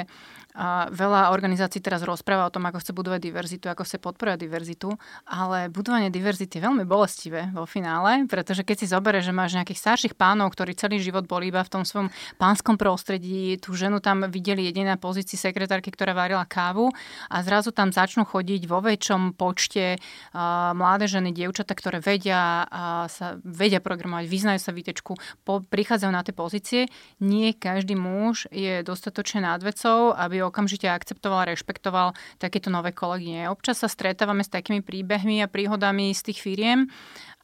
veľa 0.89 1.29
organizácií 1.29 1.77
teraz 1.85 2.01
rozpráva 2.01 2.49
o 2.49 2.53
tom, 2.53 2.65
ako 2.65 2.81
chce 2.81 2.91
budovať 2.97 3.21
diverzitu, 3.21 3.65
ako 3.69 3.85
chce 3.85 4.01
podporovať 4.01 4.39
diverzitu, 4.41 4.89
ale 5.29 5.69
budovanie 5.69 6.09
diverzity 6.09 6.57
je 6.57 6.65
veľmi 6.65 6.81
bolestivé 6.81 7.53
vo 7.53 7.69
finále, 7.69 8.25
pretože 8.25 8.65
keď 8.65 8.75
si 8.81 8.89
zoberieš, 8.89 9.29
že 9.29 9.37
máš 9.37 9.53
nejakých 9.53 9.77
starších 9.77 10.13
pánov, 10.17 10.49
ktorí 10.57 10.73
celý 10.73 10.97
život 10.97 11.29
boli 11.29 11.53
iba 11.53 11.61
v 11.61 11.69
tom 11.69 11.83
svojom 11.85 12.09
pánskom 12.41 12.81
prostredí, 12.81 13.61
tú 13.61 13.77
ženu 13.77 14.01
tam 14.01 14.25
videli 14.25 14.65
jediná 14.65 14.97
pozícii 14.97 15.37
sekretárky, 15.37 15.93
ktorá 15.93 16.17
varila 16.17 16.41
kávu 16.49 16.89
a 17.29 17.37
zrazu 17.45 17.69
tam 17.69 17.93
začnú 17.93 18.25
chodiť 18.25 18.65
vo 18.65 18.81
väčšom 18.81 19.37
počte 19.37 20.01
uh, 20.01 20.73
mladé 20.73 21.05
ženy, 21.05 21.37
dievčata, 21.37 21.77
ktoré 21.77 22.01
vedia, 22.01 22.65
uh, 22.65 23.05
sa, 23.05 23.37
vedia 23.45 23.77
programovať, 23.77 24.25
vyznajú 24.25 24.59
sa 24.63 24.73
výtečku, 24.73 25.13
po, 25.45 25.61
prichádzajú 25.61 26.11
na 26.11 26.25
tie 26.25 26.33
pozície. 26.33 26.81
Nie 27.21 27.53
každý 27.53 27.93
muž 27.93 28.49
je 28.49 28.81
dostatočne 28.81 29.45
nad 29.45 29.61
vecou, 29.61 30.17
aby 30.17 30.46
okamžite 30.47 30.87
akceptoval, 30.87 31.51
rešpektoval 31.51 32.15
takéto 32.41 32.71
nové 32.71 32.95
kolegyne. 32.95 33.51
Občas 33.51 33.83
sa 33.83 33.91
stretávame 33.91 34.41
s 34.41 34.51
takými 34.51 34.81
príbehmi 34.81 35.43
a 35.43 35.51
príhodami 35.51 36.15
z 36.15 36.31
tých 36.31 36.39
firiem 36.41 36.87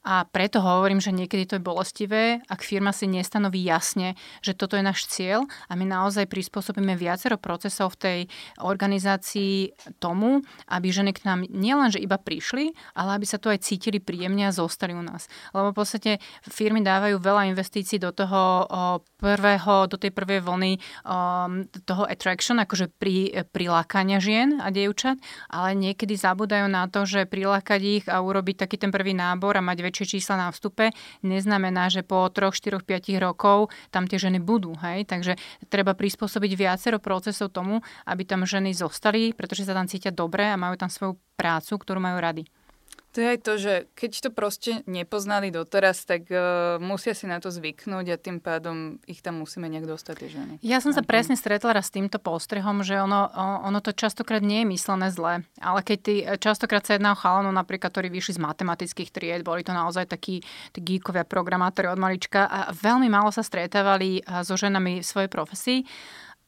a 0.03 0.27
preto 0.27 0.59
hovorím, 0.59 0.99
že 0.99 1.15
niekedy 1.15 1.47
to 1.47 1.55
je 1.55 1.63
bolestivé, 1.63 2.43
ak 2.51 2.59
firma 2.59 2.91
si 2.91 3.07
nestanoví 3.07 3.63
jasne, 3.63 4.19
že 4.43 4.51
toto 4.51 4.75
je 4.75 4.83
náš 4.83 5.07
cieľ 5.07 5.47
a 5.71 5.79
my 5.79 5.87
naozaj 5.87 6.27
prispôsobíme 6.27 6.91
viacero 6.99 7.39
procesov 7.39 7.95
v 7.95 7.99
tej 7.99 8.19
organizácii 8.59 9.71
tomu, 10.03 10.43
aby 10.67 10.91
ženy 10.91 11.15
k 11.15 11.23
nám 11.23 11.47
nielenže 11.47 12.03
iba 12.03 12.19
prišli, 12.19 12.75
ale 12.99 13.15
aby 13.15 13.23
sa 13.23 13.39
tu 13.39 13.47
aj 13.47 13.63
cítili 13.63 14.03
príjemne 14.03 14.51
a 14.51 14.55
zostali 14.55 14.91
u 14.91 14.99
nás. 14.99 15.31
Lebo 15.55 15.71
v 15.71 15.77
podstate 15.79 16.11
firmy 16.43 16.83
dávajú 16.83 17.23
veľa 17.23 17.55
investícií 17.55 17.95
do 17.95 18.11
toho 18.11 18.67
prvého, 19.15 19.87
do 19.87 19.95
tej 19.95 20.11
prvej 20.11 20.43
vlny 20.43 20.83
toho 21.87 22.03
attraction, 22.03 22.59
akože 22.59 22.91
pri, 22.99 23.47
prilákania 23.55 24.19
žien 24.19 24.59
a 24.59 24.67
dievčat, 24.67 25.15
ale 25.47 25.79
niekedy 25.79 26.19
zabudajú 26.19 26.67
na 26.67 26.91
to, 26.91 27.07
že 27.07 27.23
prilákať 27.23 27.81
ich 27.81 28.05
a 28.11 28.19
urobiť 28.19 28.67
taký 28.67 28.75
ten 28.75 28.91
prvý 28.91 29.15
nábor 29.15 29.55
a 29.55 29.63
mať 29.63 29.92
väčšie 29.93 30.17
čísla 30.17 30.41
na 30.41 30.47
vstupe, 30.49 30.89
neznamená, 31.21 31.93
že 31.93 32.01
po 32.01 32.25
3, 32.25 32.49
4, 32.49 32.81
5 32.81 33.13
rokov 33.21 33.69
tam 33.93 34.09
tie 34.09 34.17
ženy 34.17 34.41
budú. 34.41 34.73
Hej? 34.81 35.05
Takže 35.05 35.37
treba 35.69 35.93
prispôsobiť 35.93 36.57
viacero 36.57 36.97
procesov 36.97 37.53
tomu, 37.53 37.85
aby 38.09 38.25
tam 38.25 38.41
ženy 38.49 38.73
zostali, 38.73 39.37
pretože 39.37 39.69
sa 39.69 39.77
tam 39.77 39.85
cítia 39.85 40.09
dobre 40.09 40.49
a 40.49 40.57
majú 40.57 40.73
tam 40.81 40.89
svoju 40.89 41.21
prácu, 41.37 41.77
ktorú 41.77 42.01
majú 42.01 42.17
rady. 42.17 42.62
To 43.13 43.21
je 43.21 43.27
aj 43.29 43.39
to, 43.45 43.53
že 43.61 43.73
keď 43.93 44.11
to 44.25 44.29
proste 44.33 44.71
nepoznali 44.89 45.53
doteraz, 45.53 46.01
tak 46.01 46.25
uh, 46.33 46.81
musia 46.81 47.13
si 47.13 47.29
na 47.29 47.37
to 47.37 47.53
zvyknúť 47.53 48.05
a 48.09 48.17
tým 48.17 48.41
pádom 48.41 48.97
ich 49.05 49.21
tam 49.21 49.37
musíme 49.37 49.69
nejak 49.69 49.85
dostať 49.85 50.15
tie 50.17 50.29
ženy. 50.33 50.53
Ja 50.65 50.81
som 50.81 50.97
sa 50.97 51.05
presne 51.05 51.37
stretla 51.37 51.77
raz 51.77 51.93
s 51.93 51.95
týmto 51.95 52.17
postrehom, 52.17 52.81
že 52.81 52.97
ono, 52.97 53.29
ono 53.69 53.79
to 53.85 53.93
častokrát 53.93 54.41
nie 54.41 54.65
je 54.65 54.71
myslené 54.73 55.13
zle, 55.13 55.45
ale 55.61 55.79
keď 55.85 55.97
ty 56.01 56.13
častokrát 56.41 56.81
sa 56.81 56.97
jedná 56.97 57.13
o 57.13 57.19
chalanov, 57.21 57.53
napríklad, 57.53 57.93
ktorí 57.93 58.09
vyšli 58.09 58.41
z 58.41 58.43
matematických 58.49 59.13
tried, 59.13 59.45
boli 59.45 59.61
to 59.61 59.77
naozaj 59.77 60.09
takí 60.09 60.41
geekovia 60.73 61.21
programátori 61.21 61.93
od 61.93 62.01
malička 62.01 62.49
a 62.49 62.73
veľmi 62.73 63.13
málo 63.13 63.29
sa 63.29 63.45
stretávali 63.45 64.25
so 64.41 64.57
ženami 64.57 64.99
v 64.99 65.05
svojej 65.05 65.29
profesii 65.29 65.85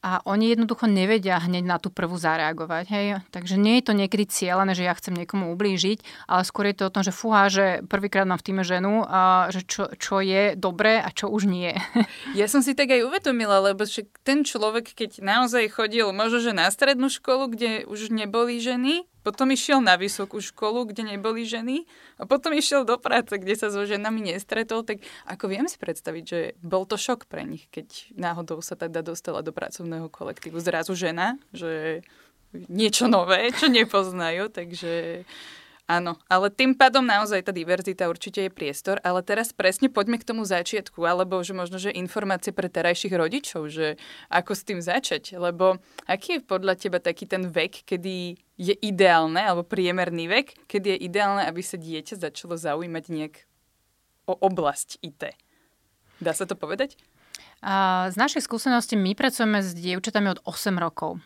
a 0.06 0.22
oni 0.22 0.54
jednoducho 0.54 0.86
nevedia 0.86 1.42
hneď 1.42 1.66
na 1.66 1.82
tú 1.82 1.90
prvú 1.90 2.14
zareagovať. 2.14 2.84
Hej? 2.94 3.06
Takže 3.34 3.58
nie 3.58 3.82
je 3.82 3.90
to 3.90 3.92
niekedy 3.98 4.30
cieľené, 4.30 4.78
že 4.78 4.86
ja 4.86 4.94
chcem 4.94 5.18
niekomu 5.18 5.50
ublížiť, 5.58 6.30
ale 6.30 6.46
skôr 6.46 6.70
je 6.70 6.78
to 6.78 6.86
o 6.86 6.94
tom, 6.94 7.02
že 7.02 7.10
fúha, 7.10 7.50
že 7.50 7.82
prvýkrát 7.90 8.22
mám 8.22 8.38
v 8.38 8.46
týme 8.46 8.62
ženu, 8.62 9.02
a 9.02 9.50
že 9.50 9.66
čo, 9.66 9.90
čo 9.98 10.22
je 10.22 10.54
dobré 10.54 11.02
a 11.02 11.10
čo 11.10 11.26
už 11.26 11.50
nie. 11.50 11.74
Ja 12.36 12.46
som 12.52 12.60
si 12.60 12.76
tak 12.76 12.92
aj 12.92 13.00
uvedomila, 13.06 13.64
lebo 13.64 13.88
ten 14.20 14.44
človek, 14.44 14.92
keď 14.92 15.24
naozaj 15.24 15.72
chodil 15.72 16.04
možno, 16.12 16.44
že 16.44 16.52
na 16.52 16.68
strednú 16.68 17.08
školu, 17.08 17.48
kde 17.48 17.88
už 17.88 18.12
neboli 18.12 18.60
ženy, 18.60 19.08
potom 19.26 19.50
išiel 19.50 19.82
na 19.82 19.98
vysokú 19.98 20.38
školu, 20.38 20.86
kde 20.86 21.18
neboli 21.18 21.42
ženy 21.42 21.82
a 22.14 22.30
potom 22.30 22.54
išiel 22.54 22.86
do 22.86 22.94
práce, 22.94 23.34
kde 23.34 23.58
sa 23.58 23.74
so 23.74 23.82
ženami 23.82 24.30
nestretol, 24.30 24.86
tak 24.86 25.02
ako 25.26 25.50
viem 25.50 25.66
si 25.66 25.74
predstaviť, 25.82 26.22
že 26.22 26.40
bol 26.62 26.86
to 26.86 26.94
šok 26.94 27.26
pre 27.26 27.42
nich, 27.42 27.66
keď 27.74 28.14
náhodou 28.14 28.62
sa 28.62 28.78
teda 28.78 29.02
dostala 29.02 29.42
do 29.42 29.50
pracovného 29.50 30.06
kolektívu. 30.06 30.62
Zrazu 30.62 30.94
žena, 30.94 31.34
že 31.50 32.06
niečo 32.54 33.10
nové, 33.10 33.50
čo 33.50 33.66
nepoznajú, 33.66 34.46
takže 34.54 35.26
Áno, 35.86 36.18
ale 36.26 36.50
tým 36.50 36.74
pádom 36.74 37.06
naozaj 37.06 37.46
tá 37.46 37.54
diverzita 37.54 38.10
určite 38.10 38.42
je 38.42 38.50
priestor, 38.50 38.98
ale 39.06 39.22
teraz 39.22 39.54
presne 39.54 39.86
poďme 39.86 40.18
k 40.18 40.26
tomu 40.26 40.42
začiatku, 40.42 40.98
alebo 41.06 41.38
že 41.46 41.54
možno, 41.54 41.78
že 41.78 41.94
informácie 41.94 42.50
pre 42.50 42.66
terajších 42.66 43.14
rodičov, 43.14 43.70
že 43.70 43.94
ako 44.26 44.52
s 44.58 44.66
tým 44.66 44.82
začať, 44.82 45.38
lebo 45.38 45.78
aký 46.10 46.38
je 46.38 46.40
podľa 46.42 46.74
teba 46.74 46.98
taký 46.98 47.30
ten 47.30 47.46
vek, 47.46 47.86
kedy 47.86 48.34
je 48.58 48.74
ideálne, 48.82 49.38
alebo 49.38 49.62
priemerný 49.62 50.26
vek, 50.26 50.66
kedy 50.66 50.98
je 50.98 50.98
ideálne, 51.06 51.46
aby 51.46 51.62
sa 51.62 51.78
dieťa 51.78 52.18
začalo 52.18 52.58
zaujímať 52.58 53.04
nejak 53.06 53.46
o 54.26 54.34
oblasť 54.34 54.98
IT? 55.06 55.38
Dá 56.18 56.34
sa 56.34 56.50
to 56.50 56.58
povedať? 56.58 56.98
Z 58.10 58.16
našej 58.18 58.42
skúsenosti 58.42 58.98
my 58.98 59.14
pracujeme 59.14 59.62
s 59.62 59.70
dievčatami 59.70 60.34
od 60.34 60.42
8 60.42 60.82
rokov. 60.82 61.22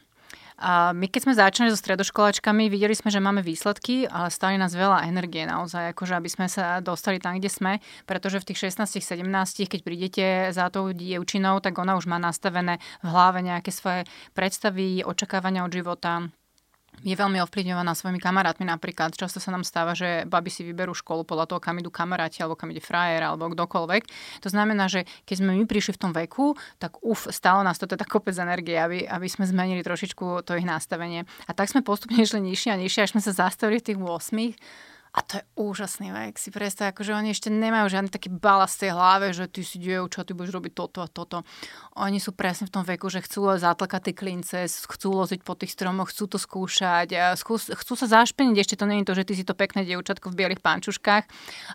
A 0.61 0.93
my 0.93 1.09
keď 1.09 1.21
sme 1.25 1.35
začali 1.35 1.73
so 1.73 1.81
stredoškolačkami, 1.81 2.69
videli 2.69 2.93
sme, 2.93 3.09
že 3.09 3.17
máme 3.17 3.41
výsledky, 3.41 4.05
ale 4.05 4.29
stali 4.29 4.61
nás 4.61 4.77
veľa 4.77 5.09
energie 5.09 5.49
naozaj, 5.49 5.97
akože 5.97 6.21
aby 6.21 6.29
sme 6.29 6.47
sa 6.53 6.85
dostali 6.85 7.17
tam, 7.17 7.41
kde 7.41 7.49
sme, 7.49 7.73
pretože 8.05 8.45
v 8.45 8.53
tých 8.53 8.69
16-17, 8.69 9.25
keď 9.65 9.81
prídete 9.81 10.25
za 10.53 10.69
tou 10.69 10.93
dievčinou, 10.93 11.65
tak 11.65 11.81
ona 11.81 11.97
už 11.97 12.05
má 12.05 12.21
nastavené 12.21 12.77
v 13.01 13.07
hlave 13.09 13.41
nejaké 13.41 13.73
svoje 13.73 14.05
predstavy, 14.37 15.01
očakávania 15.01 15.65
od 15.65 15.73
života, 15.73 16.29
je 17.01 17.17
veľmi 17.17 17.41
ovplyvňovaná 17.45 17.97
svojimi 17.97 18.21
kamarátmi 18.21 18.69
napríklad. 18.69 19.17
Často 19.17 19.41
sa 19.41 19.51
nám 19.53 19.65
stáva, 19.65 19.97
že 19.97 20.29
baby 20.29 20.53
si 20.53 20.63
vyberú 20.67 20.93
školu 20.93 21.25
podľa 21.25 21.49
toho, 21.49 21.61
kam 21.61 21.81
idú 21.81 21.89
kamaráti, 21.89 22.45
alebo 22.45 22.57
kam 22.57 22.69
ide 22.71 22.85
frajer, 22.85 23.25
alebo 23.25 23.49
kdokoľvek. 23.49 24.03
To 24.45 24.49
znamená, 24.53 24.87
že 24.87 25.09
keď 25.25 25.37
sme 25.41 25.57
my 25.57 25.65
prišli 25.65 25.97
v 25.97 26.01
tom 26.01 26.13
veku, 26.13 26.55
tak 26.77 27.01
uf, 27.01 27.29
stalo 27.33 27.65
nás 27.65 27.81
to 27.81 27.89
teda 27.89 28.05
kopec 28.05 28.37
energie, 28.37 28.77
aby, 28.77 29.09
aby 29.09 29.27
sme 29.29 29.49
zmenili 29.49 29.81
trošičku 29.81 30.45
to 30.45 30.53
ich 30.57 30.67
nastavenie. 30.69 31.25
A 31.49 31.57
tak 31.57 31.73
sme 31.73 31.81
postupne 31.81 32.21
išli 32.21 32.41
nižšie 32.45 32.71
a 32.75 32.81
nižšie, 32.81 33.01
až 33.09 33.11
sme 33.17 33.23
sa 33.25 33.33
zastavili 33.33 33.81
v 33.81 33.87
tých 33.93 33.99
8 33.99 34.90
a 35.11 35.27
to 35.27 35.43
je 35.43 35.45
úžasný 35.59 36.15
vek. 36.15 36.39
Si 36.39 36.55
predstav, 36.55 36.95
akože 36.95 37.11
oni 37.11 37.35
ešte 37.35 37.51
nemajú 37.51 37.91
žiadny 37.91 38.11
taký 38.15 38.31
balast 38.31 38.79
v 38.79 38.87
tej 38.87 38.91
hlave, 38.95 39.27
že 39.35 39.51
ty 39.51 39.67
si 39.67 39.83
dievča, 39.83 40.23
ty 40.23 40.39
budeš 40.39 40.55
robiť 40.55 40.73
toto 40.73 40.99
a 41.03 41.11
toto. 41.11 41.43
Oni 41.99 42.23
sú 42.23 42.31
presne 42.31 42.71
v 42.71 42.75
tom 42.79 42.85
veku, 42.87 43.11
že 43.11 43.23
chcú 43.23 43.51
zatlkať 43.59 44.11
tie 44.11 44.15
klince, 44.15 44.59
chcú 44.67 45.09
loziť 45.19 45.43
po 45.43 45.59
tých 45.59 45.75
stromoch, 45.75 46.15
chcú 46.15 46.31
to 46.31 46.39
skúšať, 46.39 47.37
chcú, 47.39 47.55
chcú 47.59 47.93
sa 47.99 48.07
zašpeniť. 48.07 48.57
Ešte 48.57 48.79
to 48.79 48.87
nie 48.87 49.03
je 49.03 49.09
to, 49.11 49.15
že 49.19 49.27
ty 49.27 49.35
si 49.35 49.45
to 49.45 49.59
pekné 49.59 49.83
dievčatko 49.83 50.31
v 50.31 50.39
bielých 50.39 50.63
pančuškách, 50.63 51.25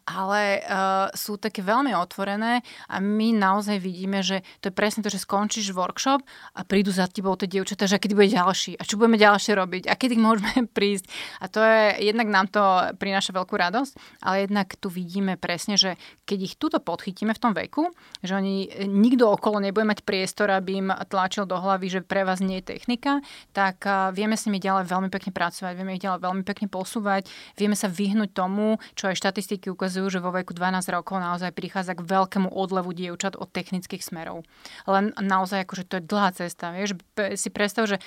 ale 0.07 0.63
uh, 0.63 1.11
sú 1.13 1.35
také 1.35 1.59
veľmi 1.59 1.91
otvorené 1.91 2.63
a 2.87 3.03
my 3.03 3.35
naozaj 3.35 3.77
vidíme, 3.83 4.23
že 4.23 4.41
to 4.63 4.71
je 4.71 4.73
presne 4.73 5.03
to, 5.03 5.11
že 5.11 5.21
skončíš 5.21 5.75
workshop 5.75 6.23
a 6.55 6.61
prídu 6.63 6.89
za 6.89 7.05
tebou 7.11 7.35
tie 7.35 7.51
dievčatá, 7.51 7.85
že 7.85 7.99
kedy 7.99 8.13
bude 8.15 8.31
ďalší 8.31 8.79
a 8.79 8.83
čo 8.87 8.95
budeme 8.97 9.19
ďalšie 9.19 9.53
robiť 9.53 9.83
a 9.91 9.93
kedy 9.93 10.15
môžeme 10.17 10.65
prísť. 10.77 11.05
A 11.41 11.45
to 11.51 11.59
je, 11.61 12.09
jednak 12.09 12.27
nám 12.31 12.47
to 12.49 12.61
prináša 12.97 13.24
prináša 13.25 13.41
veľkú 13.41 13.55
radosť, 13.57 13.93
ale 14.21 14.45
jednak 14.45 14.77
tu 14.77 14.93
vidíme 14.93 15.33
presne, 15.33 15.81
že 15.81 15.97
keď 16.29 16.39
ich 16.45 16.53
tuto 16.61 16.77
podchytíme 16.77 17.33
v 17.33 17.41
tom 17.41 17.57
veku, 17.57 17.89
že 18.21 18.37
oni, 18.37 18.85
nikto 18.85 19.25
okolo 19.33 19.57
nebude 19.57 19.89
mať 19.89 20.05
priestor, 20.05 20.53
aby 20.53 20.77
im 20.85 20.93
tlačil 21.09 21.49
do 21.49 21.57
hlavy, 21.57 21.89
že 21.89 22.01
pre 22.05 22.21
vás 22.21 22.37
nie 22.37 22.61
je 22.61 22.77
technika, 22.77 23.25
tak 23.49 23.81
vieme 24.13 24.37
s 24.37 24.45
nimi 24.45 24.61
ďalej 24.61 24.85
veľmi 24.85 25.09
pekne 25.09 25.33
pracovať, 25.33 25.73
vieme 25.73 25.97
ich 25.97 26.03
ďalej 26.05 26.21
veľmi 26.21 26.43
pekne 26.45 26.67
posúvať, 26.69 27.25
vieme 27.57 27.73
sa 27.73 27.89
vyhnúť 27.89 28.29
tomu, 28.29 28.77
čo 28.93 29.09
aj 29.09 29.17
štatistiky 29.17 29.73
ukazujú, 29.73 30.05
že 30.13 30.19
vo 30.21 30.29
veku 30.29 30.53
12 30.53 30.85
rokov 30.93 31.17
naozaj 31.17 31.49
prichádza 31.49 31.97
k 31.97 32.05
veľkému 32.05 32.53
odlevu 32.53 32.93
dievčat 32.93 33.33
od 33.39 33.49
technických 33.49 34.05
smerov. 34.05 34.45
Len 34.85 35.17
naozaj 35.17 35.65
akože 35.65 35.83
to 35.89 35.97
je 35.97 36.03
dlhá 36.05 36.29
cesta. 36.37 36.69
Vieš, 36.75 36.99
si 37.39 37.49
predstav, 37.49 37.89
že 37.89 37.97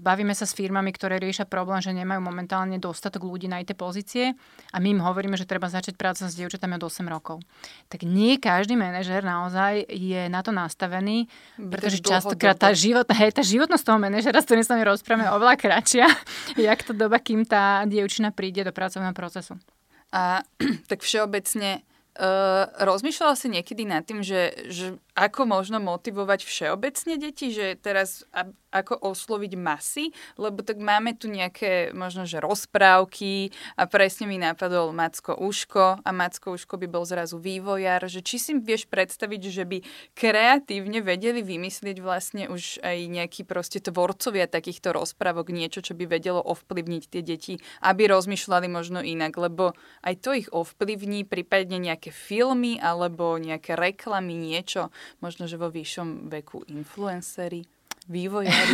bavíme 0.00 0.32
sa 0.32 0.48
s 0.48 0.56
firmami, 0.56 0.94
ktoré 0.94 1.20
riešia 1.20 1.44
problém, 1.44 1.82
že 1.84 1.92
nemajú 1.92 2.22
momentálne 2.22 2.78
dostatok 2.78 3.26
ľudí 3.26 3.50
na 3.50 3.60
IT 3.60 3.74
pozície 3.74 4.38
a 4.74 4.82
my 4.82 4.98
im 4.98 5.00
hovoríme, 5.00 5.38
že 5.38 5.46
treba 5.46 5.70
začať 5.70 5.94
pracovať 5.94 6.30
s 6.34 6.38
dievčatami 6.42 6.74
od 6.78 6.90
8 6.90 7.06
rokov. 7.06 7.38
Tak 7.86 8.02
nie 8.02 8.42
každý 8.42 8.74
manažer 8.74 9.22
naozaj 9.22 9.86
je 9.86 10.26
na 10.26 10.42
to 10.42 10.50
nastavený, 10.50 11.30
pretože 11.56 12.02
častokrát 12.02 12.58
tá, 12.58 12.74
život, 12.74 13.06
hej, 13.14 13.30
tá 13.30 13.46
životnosť 13.46 13.84
toho 13.86 13.98
manažera, 14.02 14.42
s 14.42 14.46
ktorým 14.50 14.66
sa 14.66 14.74
mi 14.74 14.82
rozprávame, 14.82 15.30
oveľa 15.30 15.54
kratšia, 15.54 16.06
jak 16.58 16.82
to 16.82 16.90
doba, 16.90 17.22
kým 17.22 17.46
tá 17.46 17.86
dievčina 17.86 18.34
príde 18.34 18.66
do 18.66 18.74
pracovného 18.74 19.14
procesu. 19.14 19.54
A 20.10 20.42
tak 20.90 21.06
všeobecne 21.06 21.86
Uh, 22.14 22.70
rozmýšľala 22.78 23.34
si 23.34 23.50
niekedy 23.50 23.82
nad 23.82 24.06
tým, 24.06 24.22
že, 24.22 24.54
že 24.70 24.94
ako 25.14 25.46
možno 25.46 25.78
motivovať 25.78 26.42
všeobecne 26.42 27.14
deti, 27.22 27.54
že 27.54 27.78
teraz 27.78 28.26
ako 28.74 28.98
osloviť 29.14 29.54
masy, 29.54 30.10
lebo 30.34 30.66
tak 30.66 30.82
máme 30.82 31.14
tu 31.14 31.30
nejaké 31.30 31.94
možno, 31.94 32.26
že 32.26 32.42
rozprávky 32.42 33.54
a 33.78 33.86
presne 33.86 34.26
mi 34.26 34.34
napadol 34.42 34.90
Macko 34.90 35.38
Uško 35.38 36.02
a 36.02 36.10
Macko 36.10 36.58
Uško 36.58 36.74
by 36.82 36.90
bol 36.90 37.06
zrazu 37.06 37.38
vývojar, 37.38 38.02
že 38.10 38.26
či 38.26 38.42
si 38.42 38.52
vieš 38.58 38.90
predstaviť, 38.90 39.42
že 39.46 39.62
by 39.62 39.78
kreatívne 40.18 40.98
vedeli 41.06 41.46
vymyslieť 41.46 41.96
vlastne 42.02 42.50
už 42.50 42.82
aj 42.82 42.98
nejakí 43.06 43.46
proste 43.46 43.78
tvorcovia 43.78 44.50
takýchto 44.50 44.90
rozprávok, 44.90 45.54
niečo, 45.54 45.78
čo 45.78 45.94
by 45.94 46.10
vedelo 46.10 46.42
ovplyvniť 46.42 47.02
tie 47.06 47.22
deti, 47.22 47.54
aby 47.86 48.10
rozmýšľali 48.10 48.66
možno 48.66 48.98
inak, 49.06 49.38
lebo 49.38 49.78
aj 50.02 50.14
to 50.18 50.34
ich 50.34 50.50
ovplyvní, 50.50 51.22
prípadne 51.22 51.78
nejaké 51.78 52.10
filmy 52.10 52.82
alebo 52.82 53.38
nejaké 53.38 53.78
reklamy, 53.78 54.34
niečo, 54.34 54.90
možno, 55.20 55.48
že 55.48 55.60
vo 55.60 55.68
vyššom 55.70 56.32
veku 56.32 56.64
influencery 56.68 57.64
vývojári? 58.06 58.72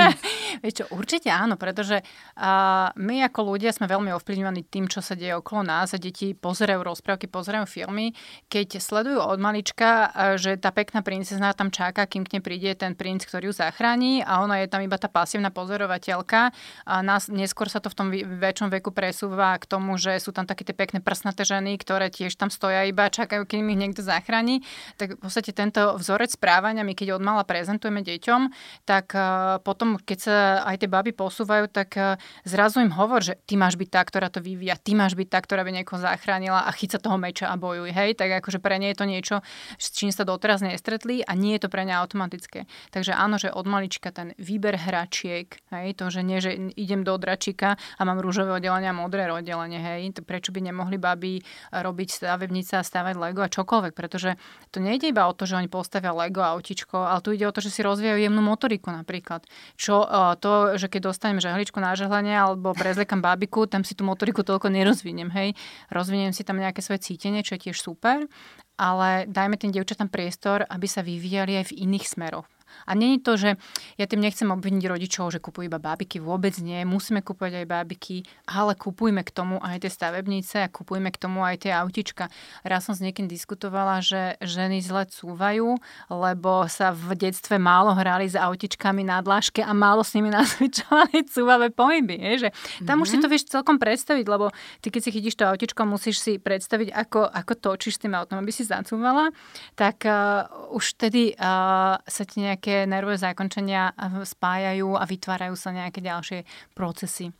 Vieš 0.62 0.74
čo, 0.82 0.84
určite 0.94 1.32
áno, 1.32 1.58
pretože 1.58 2.00
uh, 2.02 2.92
my 2.94 3.26
ako 3.26 3.54
ľudia 3.54 3.74
sme 3.74 3.90
veľmi 3.90 4.14
ovplyvňovaní 4.14 4.68
tým, 4.70 4.86
čo 4.86 5.02
sa 5.02 5.18
deje 5.18 5.34
okolo 5.34 5.66
nás 5.66 5.90
a 5.92 5.98
deti 5.98 6.36
pozerajú 6.36 6.84
rozprávky, 6.84 7.26
pozerajú 7.26 7.66
filmy. 7.66 8.14
Keď 8.46 8.78
sledujú 8.78 9.18
od 9.18 9.38
malička, 9.42 10.10
uh, 10.10 10.38
že 10.38 10.54
tá 10.56 10.70
pekná 10.70 11.02
princezná 11.02 11.50
tam 11.52 11.74
čaká, 11.74 12.06
kým 12.06 12.22
k 12.22 12.38
nej 12.38 12.42
príde 12.44 12.70
ten 12.78 12.94
princ, 12.94 13.26
ktorý 13.26 13.50
ju 13.50 13.54
zachráni 13.58 14.22
a 14.22 14.44
ona 14.44 14.62
je 14.62 14.70
tam 14.70 14.84
iba 14.84 14.94
tá 14.94 15.10
pasívna 15.10 15.50
pozorovateľka 15.50 16.54
a 16.86 16.94
nás, 17.02 17.26
neskôr 17.26 17.66
sa 17.66 17.82
to 17.82 17.90
v 17.90 17.96
tom 17.98 18.08
väčšom 18.14 18.70
veku 18.70 18.94
presúva 18.94 19.58
k 19.58 19.66
tomu, 19.66 19.98
že 19.98 20.22
sú 20.22 20.30
tam 20.30 20.46
také 20.46 20.62
tie 20.62 20.76
pekné 20.76 21.02
prsnaté 21.02 21.42
ženy, 21.42 21.74
ktoré 21.80 22.12
tiež 22.12 22.38
tam 22.38 22.52
stoja 22.52 22.86
iba 22.86 23.10
čakajú, 23.10 23.42
kým 23.48 23.66
ich 23.74 23.80
niekto 23.80 24.06
zachráni. 24.06 24.62
Tak 24.94 25.18
v 25.18 25.20
podstate 25.20 25.50
tento 25.50 25.98
vzorec 25.98 26.30
správania 26.38 26.86
my 26.86 26.94
keď 27.00 27.16
od 27.16 27.22
mala 27.24 27.48
prezentujeme 27.48 28.04
deťom, 28.04 28.59
tak 28.84 29.12
uh, 29.14 29.58
potom, 29.62 29.96
keď 30.00 30.18
sa 30.18 30.36
aj 30.66 30.84
tie 30.84 30.88
baby 30.90 31.12
posúvajú, 31.14 31.70
tak 31.70 31.96
uh, 31.96 32.16
zrazu 32.44 32.80
im 32.80 32.92
hovor, 32.94 33.24
že 33.24 33.38
ty 33.44 33.54
máš 33.58 33.76
byť 33.76 33.88
tá, 33.88 34.00
ktorá 34.04 34.28
to 34.28 34.42
vyvíja, 34.42 34.78
ty 34.80 34.94
máš 34.94 35.14
byť 35.14 35.28
tá, 35.28 35.38
ktorá 35.40 35.62
by 35.66 35.70
niekoho 35.70 36.00
zachránila 36.00 36.64
a 36.66 36.70
chyca 36.72 37.00
toho 37.00 37.16
meča 37.16 37.50
a 37.50 37.56
bojuj, 37.56 37.90
hej, 37.92 38.16
tak 38.16 38.42
akože 38.42 38.58
pre 38.58 38.76
nie 38.80 38.92
je 38.92 38.98
to 38.98 39.06
niečo, 39.06 39.36
s 39.76 39.92
čím 39.92 40.10
sa 40.10 40.24
doteraz 40.24 40.64
nestretli 40.64 41.24
a 41.24 41.32
nie 41.36 41.56
je 41.56 41.66
to 41.66 41.68
pre 41.72 41.84
ne 41.84 41.94
automatické. 41.96 42.70
Takže 42.90 43.12
áno, 43.16 43.36
že 43.36 43.52
od 43.52 43.66
malička 43.66 44.10
ten 44.10 44.32
výber 44.36 44.76
hračiek, 44.76 45.48
hej, 45.72 45.88
to, 45.96 46.08
že 46.08 46.20
nie, 46.20 46.38
že 46.40 46.56
idem 46.74 47.04
do 47.06 47.16
dračika 47.20 47.76
a 47.96 48.00
mám 48.04 48.20
rúžové 48.22 48.58
oddelenie 48.58 48.90
a 48.90 48.96
modré 48.96 49.28
oddelenie, 49.30 49.78
hej, 49.78 50.12
to 50.16 50.22
prečo 50.26 50.50
by 50.50 50.60
nemohli 50.64 50.96
baby 51.00 51.40
robiť 51.70 52.08
stavebnice 52.22 52.78
a 52.78 52.82
stavať 52.84 53.14
Lego 53.16 53.40
a 53.44 53.52
čokoľvek, 53.52 53.92
pretože 53.94 54.36
to 54.70 54.78
nejde 54.82 55.10
iba 55.10 55.26
o 55.26 55.34
to, 55.34 55.46
že 55.46 55.58
oni 55.58 55.68
postavia 55.70 56.14
Lego 56.14 56.42
autičko, 56.42 57.06
ale 57.06 57.20
tu 57.22 57.32
ide 57.34 57.46
o 57.46 57.54
to, 57.54 57.62
že 57.62 57.72
si 57.72 57.80
rozvíjajú 57.82 58.18
jemnú 58.20 58.42
motoriku 58.50 58.90
napríklad. 58.90 59.46
Čo 59.78 60.02
uh, 60.02 60.34
to, 60.34 60.74
že 60.74 60.90
keď 60.90 61.14
dostanem 61.14 61.38
žehličku 61.38 61.78
na 61.78 61.94
žehlenie 61.94 62.34
alebo 62.34 62.74
prezliekam 62.74 63.22
babiku, 63.22 63.70
tam 63.70 63.86
si 63.86 63.94
tú 63.94 64.02
motoriku 64.02 64.42
toľko 64.42 64.66
nerozviniem, 64.74 65.30
hej. 65.30 65.54
Rozviniem 65.94 66.34
si 66.34 66.42
tam 66.42 66.58
nejaké 66.58 66.82
svoje 66.82 67.06
cítenie, 67.06 67.46
čo 67.46 67.54
je 67.54 67.70
tiež 67.70 67.78
super, 67.78 68.26
ale 68.74 69.30
dajme 69.30 69.54
tým 69.54 69.70
dievčatám 69.70 70.10
priestor, 70.10 70.66
aby 70.66 70.90
sa 70.90 71.06
vyvíjali 71.06 71.62
aj 71.62 71.70
v 71.70 71.76
iných 71.86 72.06
smeroch. 72.10 72.50
A 72.88 72.94
je 72.96 73.18
to, 73.20 73.32
že 73.36 73.50
ja 73.98 74.06
tým 74.06 74.22
nechcem 74.22 74.48
obviniť 74.48 74.84
rodičov, 74.86 75.34
že 75.34 75.42
kupujú 75.42 75.66
iba 75.66 75.82
bábiky, 75.82 76.22
vôbec 76.22 76.54
nie. 76.62 76.82
Musíme 76.86 77.20
kúpať 77.20 77.64
aj 77.64 77.66
bábiky, 77.66 78.22
ale 78.46 78.78
kupujme 78.78 79.26
k 79.26 79.30
tomu 79.34 79.58
aj 79.58 79.82
tie 79.86 79.90
stavebnice 79.90 80.56
a 80.64 80.72
kupujme 80.72 81.10
k 81.10 81.18
tomu 81.18 81.42
aj 81.42 81.66
tie 81.66 81.72
autička. 81.74 82.30
Raz 82.62 82.86
som 82.86 82.94
s 82.94 83.02
niekým 83.02 83.26
diskutovala, 83.26 84.02
že 84.04 84.38
ženy 84.40 84.80
zle 84.84 85.06
cúvajú, 85.08 85.76
lebo 86.10 86.66
sa 86.70 86.94
v 86.94 87.18
detstve 87.18 87.58
málo 87.58 87.92
hrali 87.96 88.30
s 88.30 88.36
autičkami 88.38 89.02
na 89.02 89.20
dláške 89.20 89.64
a 89.64 89.72
málo 89.74 90.06
s 90.06 90.14
nimi 90.14 90.30
nazvičovali 90.36 91.26
cúvavé 91.26 91.68
pohyby. 91.74 92.16
Je, 92.16 92.32
že 92.46 92.48
tam 92.84 93.00
mm-hmm. 93.00 93.02
už 93.02 93.08
si 93.08 93.16
to 93.18 93.28
vieš 93.28 93.50
celkom 93.50 93.80
predstaviť, 93.80 94.26
lebo 94.28 94.52
ty 94.84 94.88
keď 94.92 95.00
si 95.02 95.10
chytíš 95.10 95.34
to 95.36 95.48
autičko, 95.48 95.82
musíš 95.88 96.20
si 96.20 96.32
predstaviť, 96.36 96.92
ako, 96.92 97.26
ako 97.26 97.52
točíš 97.56 97.96
s 97.96 98.02
tým 98.06 98.14
autom, 98.14 98.38
aby 98.40 98.52
si 98.52 98.62
zacúvala, 98.66 99.32
tak 99.74 100.04
uh, 100.04 100.46
už 100.74 100.96
vtedy 100.96 101.32
uh, 101.34 101.96
sa 102.04 102.22
ti 102.28 102.44
nejak 102.44 102.59
nejaké 102.60 102.84
nervové 102.84 103.16
zákončenia 103.16 103.96
spájajú 104.20 104.92
a 104.92 105.08
vytvárajú 105.08 105.56
sa 105.56 105.72
nejaké 105.72 106.04
ďalšie 106.04 106.44
procesy. 106.76 107.32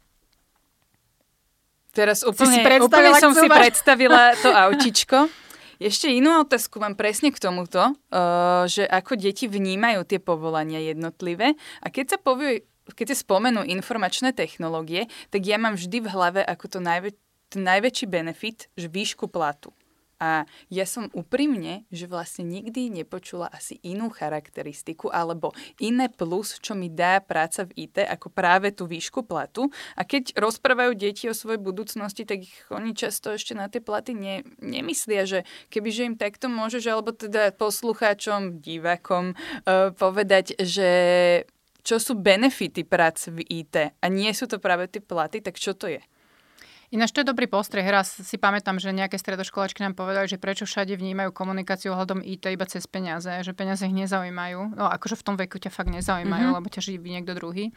Teraz 1.93 2.25
úplne, 2.25 2.65
si 2.65 2.81
úplne 2.81 3.12
som 3.21 3.37
si 3.37 3.45
predstavila 3.61 4.33
to 4.41 4.49
autičko. 4.49 5.29
Ešte 5.77 6.09
inú 6.09 6.41
otázku 6.41 6.81
mám 6.81 6.97
presne 6.97 7.29
k 7.29 7.41
tomuto, 7.41 7.93
uh, 7.93 8.65
že 8.65 8.89
ako 8.89 9.21
deti 9.21 9.45
vnímajú 9.45 10.09
tie 10.09 10.21
povolania 10.21 10.81
jednotlivé 10.81 11.53
a 11.85 11.87
keď 11.93 12.17
sa 12.17 12.19
povie, 12.21 12.65
keď 12.89 13.12
sa 13.12 13.21
spomenú 13.21 13.65
informačné 13.65 14.33
technológie, 14.33 15.09
tak 15.29 15.45
ja 15.45 15.61
mám 15.61 15.77
vždy 15.77 16.05
v 16.05 16.09
hlave 16.09 16.41
ako 16.45 16.65
to 16.69 16.79
najvä, 16.81 17.12
ten 17.53 17.65
najväčší 17.65 18.07
benefit, 18.09 18.73
že 18.77 18.89
výšku 18.89 19.29
platu. 19.29 19.73
A 20.21 20.45
ja 20.69 20.85
som 20.85 21.09
úprimne, 21.17 21.89
že 21.89 22.05
vlastne 22.05 22.45
nikdy 22.45 22.93
nepočula 22.93 23.49
asi 23.49 23.81
inú 23.81 24.12
charakteristiku 24.12 25.09
alebo 25.09 25.57
iné 25.81 26.12
plus, 26.12 26.61
čo 26.61 26.77
mi 26.77 26.93
dá 26.93 27.25
práca 27.25 27.65
v 27.65 27.89
IT, 27.89 28.05
ako 28.05 28.29
práve 28.29 28.71
tú 28.77 28.85
výšku 28.85 29.25
platu. 29.25 29.73
A 29.97 30.05
keď 30.05 30.37
rozprávajú 30.37 30.93
deti 30.93 31.25
o 31.27 31.35
svojej 31.35 31.57
budúcnosti, 31.57 32.29
tak 32.29 32.45
ich 32.45 32.57
oni 32.69 32.93
často 32.93 33.33
ešte 33.33 33.57
na 33.57 33.73
tie 33.73 33.81
platy 33.81 34.12
ne, 34.12 34.45
nemyslia, 34.61 35.25
že 35.25 35.49
kebyže 35.73 36.12
im 36.12 36.17
takto 36.21 36.53
môžeš, 36.53 36.85
alebo 36.93 37.17
teda 37.17 37.57
poslucháčom, 37.57 38.61
divákom 38.61 39.33
uh, 39.33 39.91
povedať, 39.97 40.61
že 40.61 40.91
čo 41.80 41.97
sú 41.97 42.13
benefity 42.21 42.85
práce 42.85 43.33
v 43.33 43.41
IT 43.41 43.97
a 43.97 44.06
nie 44.13 44.30
sú 44.37 44.45
to 44.45 44.61
práve 44.61 44.85
tie 44.93 45.00
platy, 45.00 45.41
tak 45.41 45.56
čo 45.56 45.73
to 45.73 45.89
je? 45.89 46.02
Ináč 46.91 47.15
to 47.15 47.23
je 47.23 47.31
dobrý 47.31 47.47
postreh. 47.47 47.87
Raz 47.87 48.19
si 48.19 48.35
pamätám, 48.35 48.83
že 48.83 48.91
nejaké 48.91 49.15
stredoškolačky 49.15 49.79
nám 49.87 49.95
povedali, 49.95 50.26
že 50.26 50.43
prečo 50.43 50.67
všade 50.67 50.99
vnímajú 50.99 51.31
komunikáciu 51.31 51.95
ohľadom 51.95 52.19
IT 52.19 52.50
iba 52.50 52.67
cez 52.67 52.83
peniaze, 52.91 53.31
že 53.31 53.55
peniaze 53.55 53.87
ich 53.87 53.95
nezaujímajú. 53.95 54.75
No 54.75 54.91
akože 54.91 55.15
v 55.15 55.23
tom 55.23 55.39
veku 55.39 55.63
ťa 55.63 55.71
fakt 55.71 55.95
nezaujímajú, 55.95 56.50
mm-hmm. 56.50 56.59
lebo 56.59 56.67
ťa 56.67 56.83
živí 56.83 57.15
niekto 57.15 57.39
druhý. 57.39 57.71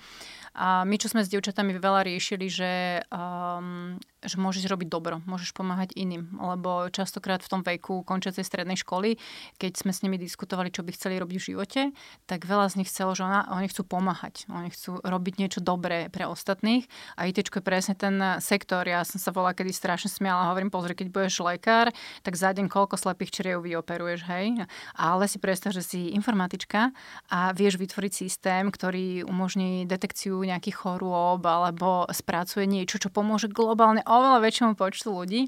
A 0.57 0.81
my, 0.81 0.97
čo 0.97 1.13
sme 1.13 1.21
s 1.21 1.29
dievčatami 1.29 1.77
veľa 1.77 2.09
riešili, 2.09 2.49
že 2.49 3.05
um, 3.13 4.01
že 4.23 4.39
môžeš 4.39 4.65
robiť 4.71 4.87
dobro, 4.87 5.19
môžeš 5.27 5.51
pomáhať 5.51 5.91
iným, 5.99 6.39
lebo 6.39 6.87
častokrát 6.89 7.43
v 7.43 7.51
tom 7.51 7.61
veku 7.61 8.01
končiacej 8.07 8.43
strednej 8.43 8.79
školy, 8.79 9.19
keď 9.59 9.71
sme 9.75 9.91
s 9.91 10.01
nimi 10.01 10.15
diskutovali, 10.15 10.71
čo 10.71 10.81
by 10.81 10.95
chceli 10.95 11.19
robiť 11.19 11.37
v 11.37 11.47
živote, 11.53 11.81
tak 12.25 12.47
veľa 12.47 12.71
z 12.71 12.83
nich 12.83 12.89
chcelo, 12.89 13.13
že 13.13 13.27
ona, 13.27 13.45
oni 13.51 13.67
chcú 13.67 13.83
pomáhať, 13.83 14.47
oni 14.47 14.71
chcú 14.71 15.03
robiť 15.03 15.33
niečo 15.37 15.59
dobré 15.59 16.07
pre 16.07 16.25
ostatných 16.25 16.87
a 17.19 17.27
IT 17.27 17.43
je 17.43 17.61
presne 17.61 17.93
ten 17.93 18.15
sektor. 18.39 18.87
Ja 18.87 19.02
som 19.05 19.19
sa 19.21 19.29
volala 19.31 19.55
kedy 19.55 19.71
strašne 19.71 20.09
smiala 20.09 20.49
hovorím, 20.51 20.73
pozri, 20.73 20.97
keď 20.97 21.07
budeš 21.13 21.43
lekár, 21.43 21.91
tak 22.25 22.33
za 22.35 22.51
deň 22.51 22.67
koľko 22.67 22.95
slepých 22.99 23.31
čriev 23.31 23.63
vyoperuješ, 23.63 24.25
hej? 24.27 24.65
Ale 24.97 25.23
si 25.29 25.37
predstav, 25.37 25.71
že 25.75 25.83
si 25.83 26.11
informatička 26.15 26.91
a 27.29 27.53
vieš 27.55 27.77
vytvoriť 27.77 28.11
systém, 28.11 28.67
ktorý 28.67 29.27
umožní 29.27 29.85
detekciu 29.85 30.41
nejakých 30.43 30.75
chorôb 30.75 31.43
alebo 31.43 32.07
spracuje 32.09 32.65
niečo, 32.65 32.99
čo 32.99 33.13
pomôže 33.13 33.51
globálne 33.51 34.01
oveľa 34.07 34.39
väčšiemu 34.43 34.73
počtu 34.75 35.09
ľudí, 35.13 35.41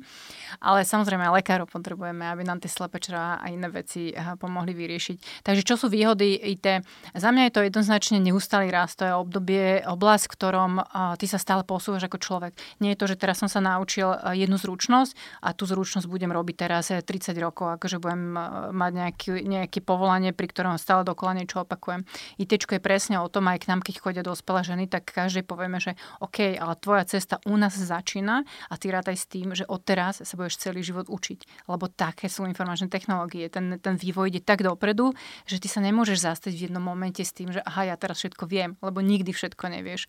ale 0.60 0.88
samozrejme 0.88 1.28
lekárov 1.42 1.68
potrebujeme, 1.68 2.24
aby 2.28 2.44
nám 2.46 2.62
tie 2.62 2.72
slepečra 2.72 3.40
a 3.42 3.46
iné 3.50 3.68
veci 3.72 4.12
eh, 4.12 4.36
pomohli 4.40 4.72
vyriešiť. 4.72 5.44
Takže 5.44 5.64
čo 5.64 5.76
sú 5.76 5.88
výhody 5.92 6.36
IT? 6.36 6.86
Za 7.16 7.30
mňa 7.32 7.50
je 7.50 7.54
to 7.54 7.62
jednoznačne 7.66 8.18
neustály 8.22 8.70
rast, 8.70 9.00
to 9.00 9.08
je 9.08 9.14
obdobie, 9.14 9.84
oblasť, 9.86 10.26
v 10.30 10.34
ktorom 10.34 10.72
eh, 10.80 10.86
ty 11.20 11.26
sa 11.26 11.40
stále 11.42 11.64
posúvaš 11.64 12.08
ako 12.08 12.18
človek. 12.22 12.54
Nie 12.80 12.94
je 12.94 13.00
to, 13.00 13.06
že 13.12 13.20
teraz 13.20 13.42
som 13.42 13.45
sa 13.48 13.64
naučil 13.64 14.12
eh, 14.12 14.46
jednu 14.46 14.58
zručnosť 14.60 15.42
a 15.42 15.54
tú 15.54 15.64
zručnosť 15.66 16.06
budem 16.10 16.32
robiť 16.32 16.56
teraz 16.56 16.90
30 16.92 17.06
rokov, 17.42 17.80
akože 17.80 17.98
budem 18.02 18.36
mať 18.72 18.92
nejaký, 18.94 19.30
nejaké 19.46 19.80
povolanie, 19.82 20.32
pri 20.32 20.48
ktorom 20.50 20.78
stále 20.82 21.06
dokola 21.08 21.38
niečo 21.38 21.64
opakujem. 21.64 22.04
IT 22.42 22.56
je 22.56 22.82
presne 22.82 23.22
o 23.22 23.28
tom, 23.30 23.48
aj 23.48 23.66
k 23.66 23.70
nám, 23.72 23.82
keď 23.82 23.96
chodia 24.02 24.24
dospelé 24.26 24.66
ženy, 24.66 24.86
tak 24.90 25.10
každej 25.10 25.46
povieme, 25.46 25.78
že 25.78 25.96
OK, 26.20 26.58
ale 26.58 26.74
tvoja 26.80 27.06
cesta 27.06 27.40
u 27.46 27.56
nás 27.56 27.78
začína 27.78 28.44
a 28.70 28.74
ty 28.76 28.90
rátaj 28.92 29.16
s 29.16 29.26
tým, 29.30 29.54
že 29.54 29.68
odteraz 29.68 30.24
sa 30.24 30.34
budeš 30.36 30.60
celý 30.60 30.82
život 30.82 31.08
učiť. 31.08 31.70
Lebo 31.70 31.88
také 31.92 32.28
sú 32.32 32.44
informačné 32.48 32.90
technológie. 32.90 33.48
Ten, 33.52 33.78
ten 33.80 33.96
vývoj 33.96 34.34
ide 34.34 34.42
tak 34.42 34.66
dopredu, 34.66 35.14
že 35.46 35.62
ty 35.62 35.68
sa 35.70 35.84
nemôžeš 35.84 36.26
zastať 36.26 36.52
v 36.56 36.64
jednom 36.70 36.84
momente 36.84 37.22
s 37.22 37.32
tým, 37.32 37.52
že 37.52 37.62
aha, 37.64 37.94
ja 37.94 37.96
teraz 37.96 38.22
všetko 38.22 38.44
viem, 38.50 38.76
lebo 38.82 39.00
nikdy 39.00 39.32
všetko 39.32 39.70
nevieš. 39.72 40.08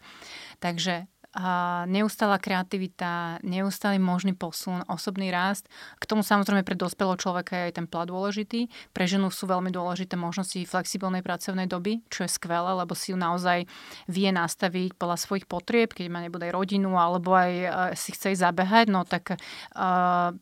Takže 0.58 1.10
a 1.36 1.84
neustála 1.84 2.40
kreativita, 2.40 3.44
neustály 3.44 4.00
možný 4.00 4.32
posun, 4.32 4.80
osobný 4.88 5.28
rast. 5.28 5.68
K 6.00 6.08
tomu 6.08 6.24
samozrejme 6.24 6.64
pre 6.64 6.72
dospelého 6.72 7.20
človeka 7.20 7.52
je 7.52 7.64
aj 7.68 7.74
ten 7.76 7.86
plat 7.86 8.08
dôležitý. 8.08 8.72
Pre 8.96 9.04
ženu 9.04 9.28
sú 9.28 9.44
veľmi 9.44 9.68
dôležité 9.68 10.16
možnosti 10.16 10.56
flexibilnej 10.64 11.20
pracovnej 11.20 11.68
doby, 11.68 12.00
čo 12.08 12.24
je 12.24 12.32
skvelé, 12.32 12.72
lebo 12.72 12.96
si 12.96 13.12
ju 13.12 13.20
naozaj 13.20 13.68
vie 14.08 14.28
nastaviť 14.32 14.96
podľa 14.96 15.20
svojich 15.20 15.44
potrieb, 15.44 15.92
keď 15.92 16.08
má 16.08 16.24
nebude 16.24 16.48
aj 16.48 16.56
rodinu 16.56 16.96
alebo 16.96 17.36
aj 17.36 17.52
uh, 17.52 17.68
si 17.92 18.16
chce 18.16 18.32
ísť 18.32 18.40
zabehať, 18.40 18.86
no 18.88 19.04
tak 19.04 19.36
uh, 19.36 20.32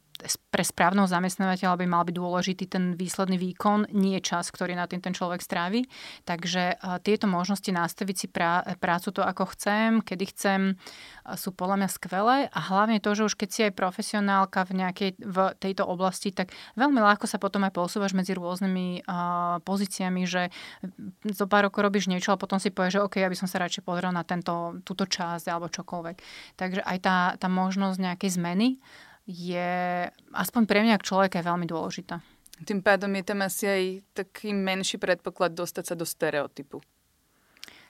pre 0.55 0.63
správneho 0.63 1.11
zamestnávateľa 1.11 1.75
by 1.75 1.87
mal 1.91 2.07
byť 2.07 2.15
dôležitý 2.15 2.65
ten 2.71 2.95
výsledný 2.95 3.35
výkon, 3.35 3.91
nie 3.91 4.17
čas, 4.23 4.49
ktorý 4.55 4.79
na 4.79 4.87
tým 4.87 5.03
ten 5.03 5.11
človek 5.11 5.43
strávi. 5.43 5.85
Takže 6.23 6.79
tieto 7.03 7.27
možnosti 7.27 7.67
nastaviť 7.67 8.17
si 8.17 8.27
prá- 8.31 8.63
prácu 8.79 9.11
to, 9.11 9.21
ako 9.27 9.51
chcem, 9.53 10.01
kedy 10.01 10.25
chcem, 10.31 10.61
sú 11.35 11.51
podľa 11.51 11.83
mňa 11.83 11.89
skvelé 11.91 12.37
a 12.47 12.61
hlavne 12.63 13.03
to, 13.03 13.11
že 13.17 13.27
už 13.27 13.35
keď 13.35 13.49
si 13.51 13.61
aj 13.67 13.73
profesionálka 13.75 14.63
v 14.69 14.73
nejakej 14.85 15.11
v 15.19 15.39
tejto 15.59 15.83
oblasti, 15.89 16.31
tak 16.31 16.55
veľmi 16.79 17.01
ľahko 17.01 17.27
sa 17.27 17.43
potom 17.43 17.67
aj 17.67 17.75
posúvaš 17.75 18.13
medzi 18.15 18.37
rôznymi 18.37 19.05
uh, 19.05 19.59
pozíciami, 19.65 20.23
že 20.29 20.53
zo 21.33 21.47
pár 21.51 21.69
rokov 21.69 21.81
robíš 21.83 22.07
niečo 22.07 22.31
a 22.31 22.41
potom 22.41 22.61
si 22.61 22.71
povieš, 22.71 23.01
že 23.01 23.05
OK, 23.05 23.15
ja 23.19 23.33
by 23.33 23.37
som 23.37 23.49
sa 23.49 23.61
radšej 23.65 23.83
pozrel 23.83 24.13
na 24.13 24.23
tento, 24.23 24.79
túto 24.87 25.09
časť 25.09 25.49
alebo 25.49 25.73
čokoľvek. 25.73 26.17
Takže 26.61 26.81
aj 26.85 26.99
tá, 27.03 27.17
tá 27.41 27.49
možnosť 27.51 27.99
nejakej 27.99 28.31
zmeny 28.37 28.69
je 29.25 29.73
aspoň 30.33 30.63
pre 30.69 30.85
mňa 30.85 31.01
človeka 31.01 31.41
je 31.41 31.49
veľmi 31.49 31.67
dôležitá. 31.69 32.21
Tým 32.63 32.87
pádom 32.87 33.11
je 33.19 33.25
tam 33.27 33.43
asi 33.43 33.65
aj 33.67 33.83
taký 34.15 34.55
menší 34.55 35.03
predpoklad 35.03 35.59
dostať 35.59 35.85
sa 35.91 35.95
do 35.99 36.07
stereotypu. 36.07 36.79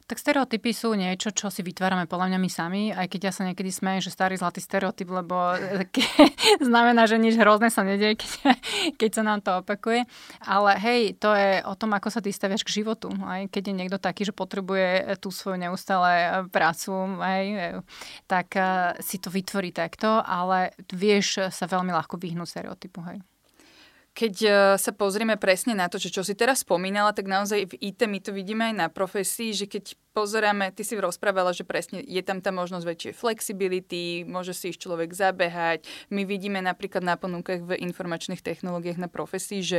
Tak 0.05 0.21
stereotypy 0.21 0.77
sú 0.77 0.93
niečo, 0.93 1.33
čo 1.33 1.49
si 1.49 1.65
vytvárame 1.65 2.05
podľa 2.05 2.37
mňa 2.37 2.39
my 2.45 2.51
sami, 2.53 2.83
aj 2.93 3.09
keď 3.09 3.21
ja 3.25 3.33
sa 3.33 3.49
niekedy 3.49 3.73
smejem, 3.73 4.05
že 4.05 4.13
starý 4.13 4.37
zlatý 4.37 4.61
stereotyp, 4.61 5.09
lebo 5.09 5.57
znamená, 6.69 7.09
že 7.09 7.17
nič 7.17 7.41
hrozné 7.41 7.73
sa 7.73 7.81
nedieje, 7.89 8.21
keď, 8.21 8.31
keď 9.01 9.11
sa 9.17 9.23
nám 9.25 9.41
to 9.41 9.65
opakuje. 9.65 10.05
Ale 10.45 10.77
hej, 10.77 11.17
to 11.17 11.33
je 11.33 11.65
o 11.65 11.73
tom, 11.73 11.97
ako 11.97 12.13
sa 12.13 12.21
ty 12.21 12.37
staviaš 12.37 12.69
k 12.69 12.85
životu. 12.85 13.09
Aj 13.25 13.49
keď 13.49 13.73
je 13.73 13.79
niekto 13.81 13.97
taký, 13.97 14.29
že 14.29 14.37
potrebuje 14.37 15.17
tú 15.25 15.33
svoju 15.33 15.57
neustále 15.57 16.13
e, 16.13 16.29
prácu, 16.53 16.93
e, 17.25 17.81
tak 18.29 18.53
si 19.01 19.17
to 19.17 19.33
vytvorí 19.33 19.73
takto, 19.73 20.21
ale 20.21 20.77
vieš 20.93 21.49
sa 21.49 21.65
veľmi 21.65 21.97
ľahko 21.97 22.21
vyhnúť 22.21 22.49
stereotypu. 22.53 23.01
Hej. 23.09 23.25
Keď 24.15 24.35
e, 24.47 24.51
sa 24.79 24.93
pozrieme 24.95 25.35
presne 25.35 25.75
na 25.75 25.91
to, 25.91 25.99
čo, 25.99 26.07
čo 26.07 26.23
si 26.23 26.39
teraz 26.39 26.63
spomínala, 26.63 27.11
tak 27.11 27.27
naozaj 27.27 27.75
v 27.75 27.75
IT 27.83 28.07
my 28.07 28.23
to 28.23 28.31
vidíme 28.31 28.63
aj 28.71 28.75
na 28.75 28.87
profesii, 28.87 29.51
že 29.51 29.67
keď 29.67 29.99
pozeráme, 30.15 30.71
ty 30.71 30.87
si 30.87 30.95
rozprávala, 30.95 31.51
že 31.51 31.67
presne 31.67 31.99
je 31.99 32.23
tam 32.23 32.39
tá 32.39 32.55
možnosť 32.55 32.87
väčšej 32.87 33.13
flexibility, 33.19 34.23
môže 34.23 34.55
si 34.55 34.71
ich 34.71 34.79
človek 34.79 35.11
zabehať. 35.11 35.83
My 36.15 36.23
vidíme 36.23 36.63
napríklad 36.63 37.03
na 37.03 37.19
ponúkach 37.19 37.59
v 37.67 37.75
informačných 37.83 38.39
technológiách 38.39 39.03
na 39.03 39.11
profesii, 39.11 39.67
že 39.67 39.79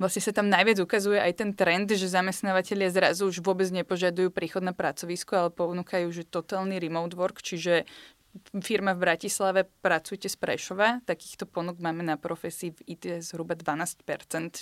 vlastne 0.00 0.24
sa 0.24 0.32
tam 0.32 0.48
najviac 0.48 0.80
ukazuje 0.80 1.20
aj 1.20 1.32
ten 1.36 1.52
trend, 1.52 1.92
že 1.92 2.08
zamestnávateľia 2.08 2.88
zrazu 2.88 3.28
už 3.28 3.44
vôbec 3.44 3.68
nepožadujú 3.68 4.32
príchod 4.32 4.64
na 4.64 4.72
pracovisko, 4.72 5.36
ale 5.36 5.50
ponúkajú, 5.52 6.08
že 6.08 6.24
totálny 6.24 6.80
remote 6.80 7.12
work, 7.12 7.44
čiže 7.44 7.84
firma 8.62 8.94
v 8.94 9.02
Bratislave, 9.02 9.60
pracujte 9.82 10.30
z 10.30 10.36
Prešova. 10.38 11.02
Takýchto 11.04 11.46
ponúk 11.46 11.82
máme 11.82 12.06
na 12.06 12.14
profesii 12.14 12.70
v 12.70 12.98
IT 12.98 13.04
zhruba 13.26 13.58
12%, 13.58 14.06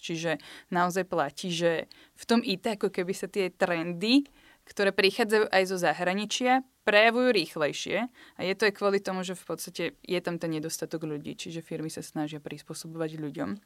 čiže 0.01 0.41
naozaj 0.73 1.05
platí, 1.09 1.53
že 1.53 1.87
v 2.17 2.25
tom 2.25 2.41
IT 2.41 2.81
ako 2.81 2.89
keby 2.89 3.13
sa 3.13 3.29
tie 3.29 3.53
trendy, 3.53 4.25
ktoré 4.65 4.95
prichádzajú 4.95 5.51
aj 5.51 5.63
zo 5.69 5.77
zahraničia, 5.77 6.65
prejavujú 6.87 7.29
rýchlejšie 7.35 8.09
a 8.09 8.41
je 8.41 8.55
to 8.55 8.71
aj 8.71 8.75
kvôli 8.79 8.99
tomu, 9.03 9.27
že 9.27 9.39
v 9.39 9.45
podstate 9.45 9.85
je 10.01 10.21
tam 10.23 10.39
ten 10.39 10.51
nedostatok 10.55 11.07
ľudí, 11.07 11.35
čiže 11.35 11.63
firmy 11.63 11.91
sa 11.91 12.03
snažia 12.03 12.39
prispôsobovať 12.39 13.19
ľuďom. 13.19 13.59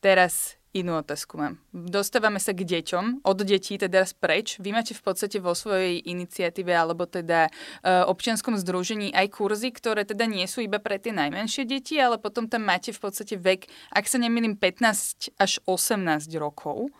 Teraz 0.00 0.59
inú 0.70 1.02
otázku 1.02 1.34
mám. 1.34 1.58
Dostávame 1.74 2.38
sa 2.38 2.54
k 2.54 2.62
deťom, 2.62 3.26
od 3.26 3.38
detí 3.42 3.74
teda 3.74 4.06
preč. 4.22 4.56
Vy 4.62 4.70
máte 4.70 4.94
v 4.94 5.02
podstate 5.02 5.42
vo 5.42 5.54
svojej 5.54 5.98
iniciatíve 5.98 6.70
alebo 6.70 7.10
teda 7.10 7.50
uh, 7.50 8.06
občianskom 8.06 8.54
združení 8.54 9.10
aj 9.10 9.34
kurzy, 9.34 9.74
ktoré 9.74 10.06
teda 10.06 10.30
nie 10.30 10.46
sú 10.46 10.62
iba 10.62 10.78
pre 10.78 11.02
tie 11.02 11.10
najmenšie 11.10 11.66
deti, 11.66 11.98
ale 11.98 12.22
potom 12.22 12.46
tam 12.46 12.62
máte 12.62 12.94
v 12.94 13.00
podstate 13.02 13.34
vek, 13.34 13.66
ak 13.90 14.06
sa 14.06 14.22
nemýlim, 14.22 14.54
15 14.54 15.34
až 15.38 15.52
18 15.66 16.30
rokov. 16.38 16.94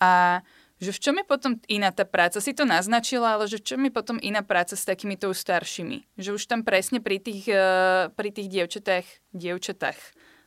A 0.00 0.40
že 0.80 0.96
v 0.96 1.02
čom 1.04 1.14
je 1.20 1.26
potom 1.28 1.52
iná 1.68 1.92
tá 1.92 2.08
práca? 2.08 2.40
Si 2.40 2.56
to 2.56 2.64
naznačila, 2.64 3.36
ale 3.36 3.44
že 3.44 3.60
v 3.60 3.66
čom 3.68 3.80
je 3.84 3.92
potom 3.92 4.16
iná 4.16 4.40
práca 4.40 4.72
s 4.72 4.88
takýmito 4.88 5.28
staršími? 5.28 6.16
Že 6.16 6.40
už 6.40 6.42
tam 6.48 6.64
presne 6.64 7.04
pri 7.04 7.20
tých, 7.20 7.44
uh, 7.52 8.08
pri 8.16 8.32
tých 8.32 8.48
dievčatách, 8.48 9.04
dievčatách 9.36 10.00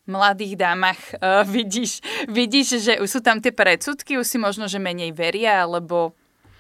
mladých 0.08 0.60
dámach 0.60 1.00
uh, 1.16 1.44
vidíš, 1.48 2.00
vidíš, 2.28 2.68
že 2.84 2.94
už 3.00 3.10
sú 3.10 3.20
tam 3.24 3.40
tie 3.40 3.56
predsudky, 3.56 4.20
už 4.20 4.28
si 4.28 4.38
možno, 4.42 4.68
že 4.68 4.82
menej 4.82 5.16
veria, 5.16 5.64
alebo 5.64 6.16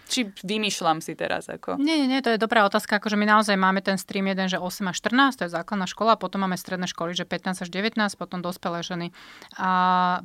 či 0.07 0.29
vymýšľam 0.43 0.99
si 0.99 1.15
teraz 1.15 1.47
ako? 1.47 1.79
Nie, 1.79 2.03
nie, 2.03 2.07
nie, 2.07 2.21
to 2.21 2.35
je 2.35 2.39
dobrá 2.41 2.67
otázka. 2.67 2.99
Akože 2.99 3.15
my 3.15 3.25
naozaj 3.25 3.55
máme 3.55 3.79
ten 3.79 3.95
stream 3.95 4.27
jeden, 4.29 4.47
že 4.51 4.59
8 4.59 4.91
až 4.91 4.97
14, 4.99 5.39
to 5.39 5.43
je 5.47 5.51
základná 5.51 5.87
škola, 5.87 6.19
potom 6.19 6.43
máme 6.43 6.59
stredné 6.59 6.85
školy, 6.85 7.15
že 7.15 7.23
15 7.25 7.63
až 7.65 7.69
19, 7.71 7.97
potom 8.19 8.43
dospelé 8.43 8.83
ženy. 8.83 9.07
A 9.57 9.71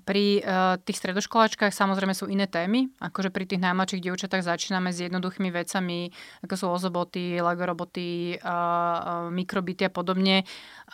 pri 0.03 0.43
uh, 0.43 0.77
tých 0.83 0.99
stredoškoláčkach 0.99 1.71
samozrejme 1.71 2.13
sú 2.13 2.27
iné 2.27 2.51
témy, 2.51 2.91
akože 2.99 3.31
pri 3.31 3.47
tých 3.47 3.63
najmladších 3.63 4.05
dievčatách 4.05 4.43
začíname 4.45 4.91
s 4.91 4.99
jednoduchými 5.05 5.51
vecami, 5.55 6.11
ako 6.45 6.55
sú 6.55 6.67
ozoboty, 6.69 7.39
lego 7.39 7.65
roboty, 7.65 8.37
uh, 8.39 8.43
uh, 8.43 8.99
mikrobity 9.31 9.87
a 9.87 9.93
podobne. 9.93 10.43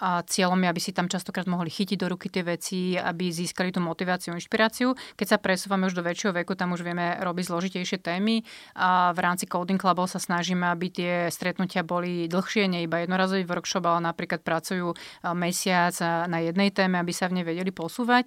A 0.03 0.27
cieľom 0.27 0.59
je, 0.59 0.69
aby 0.71 0.81
si 0.83 0.91
tam 0.91 1.07
častokrát 1.07 1.47
mohli 1.47 1.71
chytiť 1.71 1.95
do 1.95 2.11
ruky 2.11 2.27
tie 2.27 2.43
veci, 2.43 2.99
aby 2.99 3.31
získali 3.31 3.71
tú 3.71 3.79
motiváciu, 3.79 4.35
inšpiráciu. 4.35 4.99
Keď 5.15 5.27
sa 5.27 5.39
presúvame 5.39 5.87
už 5.87 5.95
do 5.95 6.03
väčšieho 6.03 6.35
veku, 6.35 6.59
tam 6.59 6.75
už 6.75 6.83
vieme 6.83 7.15
robiť 7.23 7.45
zložitejšie 7.47 8.03
témy 8.03 8.43
a 8.75 9.15
v 9.15 9.19
rámci 9.23 9.47
Coding 9.47 9.79
Clubov 9.79 10.11
sa 10.11 10.19
snažíme, 10.19 10.67
aby 10.67 10.91
tie 10.91 11.13
stretnutia 11.31 11.87
boli 11.87 12.27
dlhšie, 12.27 12.67
nie 12.67 12.85
iba 12.85 13.01
jednorazový 13.01 13.47
workshop, 13.47 13.87
ale 13.87 14.03
napríklad 14.11 14.43
pracujú 14.43 14.99
mesiac 15.35 15.95
na 16.27 16.43
jednej 16.43 16.75
téme, 16.75 16.99
aby 16.99 17.15
sa 17.15 17.31
v 17.31 17.39
nej 17.41 17.47
vedeli 17.47 17.71
posúvať. 17.71 18.27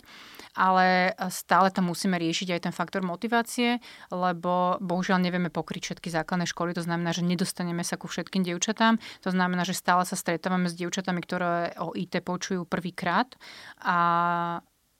Ale 0.57 1.13
stále 1.29 1.69
tam 1.69 1.91
musíme 1.91 2.17
riešiť 2.17 2.57
aj 2.57 2.61
ten 2.65 2.73
faktor 2.73 3.05
motivácie, 3.05 3.77
lebo 4.09 4.81
bohužiaľ 4.81 5.21
nevieme 5.21 5.53
pokryť 5.53 5.93
všetky 5.93 6.09
základné 6.09 6.49
školy. 6.49 6.73
To 6.73 6.81
znamená, 6.81 7.13
že 7.13 7.21
nedostaneme 7.27 7.85
sa 7.85 7.99
ku 7.99 8.09
všetkým 8.09 8.41
dievčatám. 8.41 8.97
To 9.21 9.29
znamená, 9.29 9.67
že 9.67 9.77
stále 9.77 10.07
sa 10.07 10.17
stretávame 10.17 10.71
s 10.71 10.79
dievčatami, 10.79 11.21
ktoré 11.21 11.77
o 11.77 11.93
IT 11.93 12.23
počujú 12.25 12.65
prvýkrát 12.65 13.29
a 13.83 13.97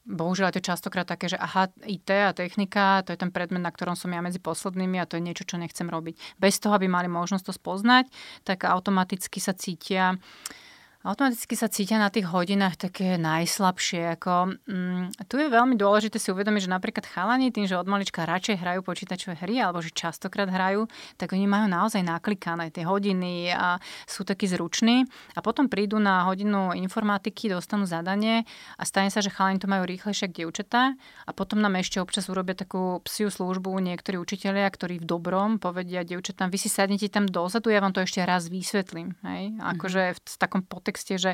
bohužiaľ 0.07 0.49
je 0.49 0.55
to 0.57 0.67
častokrát 0.71 1.03
také, 1.03 1.27
že 1.27 1.37
aha, 1.37 1.67
IT 1.83 2.09
a 2.09 2.31
technika, 2.31 3.03
to 3.03 3.11
je 3.11 3.19
ten 3.19 3.29
predmet, 3.29 3.59
na 3.59 3.69
ktorom 3.69 3.99
som 3.99 4.09
ja 4.09 4.23
medzi 4.23 4.39
poslednými 4.39 4.97
a 4.97 5.05
to 5.05 5.19
je 5.19 5.25
niečo, 5.27 5.43
čo 5.43 5.59
nechcem 5.59 5.91
robiť. 5.91 6.39
Bez 6.39 6.63
toho, 6.63 6.73
aby 6.79 6.87
mali 6.87 7.11
možnosť 7.11 7.51
to 7.51 7.53
spoznať, 7.53 8.07
tak 8.47 8.63
automaticky 8.63 9.43
sa 9.43 9.51
cítia 9.51 10.15
uh, 10.15 10.19
automaticky 11.07 11.55
sa 11.55 11.71
cítia 11.71 11.95
na 11.95 12.11
tých 12.11 12.27
hodinách 12.27 12.75
také 12.75 13.15
najslabšie. 13.15 14.19
Ako, 14.19 14.59
mm, 14.67 15.15
tu 15.31 15.39
je 15.39 15.47
veľmi 15.47 15.79
dôležité 15.79 16.19
si 16.19 16.35
uvedomiť, 16.35 16.67
že 16.67 16.75
napríklad 16.75 17.07
chalani 17.07 17.55
tým, 17.55 17.63
že 17.63 17.79
od 17.79 17.87
malička 17.87 18.27
radšej 18.27 18.59
hrajú 18.59 18.83
počítačové 18.83 19.39
hry 19.39 19.63
alebo 19.63 19.79
že 19.79 19.95
častokrát 19.95 20.51
hrajú, 20.51 20.91
tak 21.15 21.31
oni 21.31 21.47
majú 21.47 21.71
naozaj 21.71 22.03
naklikané 22.03 22.75
tie 22.75 22.83
hodiny 22.83 23.55
a 23.55 23.79
sú 24.03 24.27
takí 24.27 24.51
zruční 24.51 25.07
a 25.31 25.39
potom 25.39 25.71
prídu 25.71 25.95
na 25.95 26.27
hodinu 26.27 26.75
informatiky, 26.75 27.47
dostanú 27.55 27.87
zadanie 27.87 28.43
a 28.75 28.83
stane 28.83 29.07
sa, 29.07 29.23
že 29.23 29.31
chalani 29.31 29.63
to 29.63 29.71
majú 29.71 29.87
rýchlejšie 29.87 30.27
ako 30.27 30.35
dievčatá 30.35 30.91
a 31.23 31.31
potom 31.31 31.63
nám 31.63 31.79
ešte 31.79 32.03
občas 32.03 32.27
urobia 32.27 32.57
takú 32.57 32.99
psiu 33.07 33.31
službu 33.31 33.71
niektorí 33.79 34.19
učitelia, 34.19 34.67
ktorí 34.67 34.99
v 34.99 35.07
dobrom 35.07 35.55
povedia 35.55 36.03
dievčatám, 36.03 36.51
vy 36.51 36.59
si 36.59 36.67
sadnete 36.67 37.07
tam 37.07 37.31
dozadu, 37.31 37.71
ja 37.71 37.79
vám 37.79 37.95
to 37.95 38.03
ešte 38.03 38.19
raz 38.27 38.51
vysvetlím. 38.51 39.15
Hej? 39.23 39.55
Akože 39.63 40.19
v 40.19 40.35
takom 40.35 40.65
potek 40.67 40.96
kontexte, 40.97 41.21
že 41.21 41.31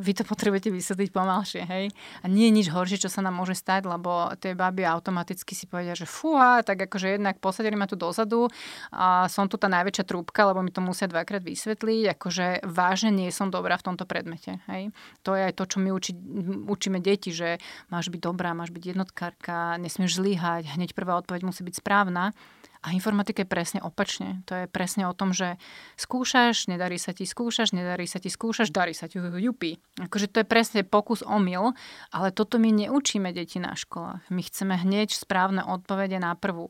vy 0.00 0.12
to 0.16 0.24
potrebujete 0.24 0.72
vysvetliť 0.72 1.10
pomalšie, 1.12 1.62
hej. 1.68 1.92
A 2.24 2.26
nie 2.32 2.48
je 2.48 2.56
nič 2.56 2.66
horšie, 2.72 2.96
čo 2.96 3.12
sa 3.12 3.20
nám 3.20 3.36
môže 3.36 3.52
stať, 3.52 3.84
lebo 3.84 4.32
tie 4.40 4.56
baby 4.56 4.88
automaticky 4.88 5.52
si 5.52 5.68
povedia, 5.68 5.92
že 5.92 6.08
fúha, 6.08 6.64
tak 6.64 6.88
akože 6.88 7.20
jednak 7.20 7.36
posadili 7.36 7.76
ma 7.76 7.84
tu 7.84 8.00
dozadu 8.00 8.48
a 8.88 9.28
som 9.28 9.52
tu 9.52 9.60
tá 9.60 9.68
najväčšia 9.68 10.08
trúbka, 10.08 10.48
lebo 10.48 10.64
mi 10.64 10.72
to 10.72 10.80
musia 10.80 11.04
dvakrát 11.04 11.44
vysvetliť, 11.44 12.16
akože 12.16 12.64
vážne 12.64 13.12
nie 13.12 13.28
som 13.28 13.52
dobrá 13.52 13.76
v 13.76 13.92
tomto 13.92 14.08
predmete, 14.08 14.64
hej. 14.72 14.88
To 15.28 15.36
je 15.36 15.52
aj 15.52 15.54
to, 15.60 15.64
čo 15.68 15.76
my 15.84 15.92
uči, 15.92 16.16
učíme 16.64 17.04
deti, 17.04 17.36
že 17.36 17.60
máš 17.92 18.08
byť 18.08 18.20
dobrá, 18.24 18.56
máš 18.56 18.72
byť 18.72 18.96
jednotkárka, 18.96 19.76
nesmieš 19.76 20.16
zlyhať, 20.16 20.72
hneď 20.72 20.96
prvá 20.96 21.20
odpoveď 21.20 21.44
musí 21.44 21.60
byť 21.60 21.74
správna. 21.84 22.32
A 22.82 22.90
informatika 22.90 23.46
je 23.46 23.48
presne 23.48 23.78
opačne. 23.78 24.42
To 24.50 24.58
je 24.58 24.66
presne 24.66 25.06
o 25.06 25.14
tom, 25.14 25.30
že 25.30 25.54
skúšaš, 25.94 26.66
nedarí 26.66 26.98
sa 26.98 27.14
ti, 27.14 27.22
skúšaš, 27.30 27.70
nedarí 27.70 28.10
sa 28.10 28.18
ti, 28.18 28.26
skúšaš, 28.26 28.74
darí 28.74 28.90
sa 28.90 29.06
ti, 29.06 29.22
jupi. 29.22 29.78
Akože 30.02 30.26
to 30.26 30.42
je 30.42 30.46
presne 30.50 30.82
pokus 30.82 31.22
omyl, 31.22 31.78
ale 32.10 32.34
toto 32.34 32.58
my 32.58 32.74
neučíme 32.74 33.30
deti 33.30 33.62
na 33.62 33.78
školách. 33.78 34.26
My 34.34 34.42
chceme 34.42 34.74
hneď 34.74 35.14
správne 35.14 35.62
odpovede 35.62 36.18
na 36.18 36.34
prvú. 36.34 36.66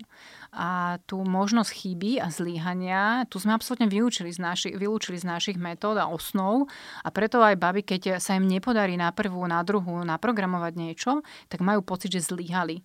A 0.52 1.00
tú 1.08 1.24
možnosť 1.24 1.72
chyby 1.72 2.20
a 2.20 2.28
zlíhania, 2.28 3.24
tu 3.32 3.40
sme 3.40 3.56
absolútne 3.56 3.88
vyučili 3.88 4.28
z 4.28 4.36
našich, 4.36 4.76
vylúčili 4.76 5.16
z 5.16 5.24
našich 5.24 5.56
metód 5.56 5.96
a 5.96 6.12
osnov 6.12 6.68
a 7.00 7.08
preto 7.08 7.40
aj 7.40 7.56
baby, 7.56 7.88
keď 7.88 8.20
sa 8.20 8.36
im 8.36 8.44
nepodarí 8.44 9.00
na 9.00 9.16
prvú, 9.16 9.40
na 9.48 9.64
druhú 9.64 10.04
naprogramovať 10.04 10.72
niečo, 10.76 11.24
tak 11.48 11.64
majú 11.64 11.80
pocit, 11.80 12.12
že 12.12 12.20
zlyhali 12.20 12.84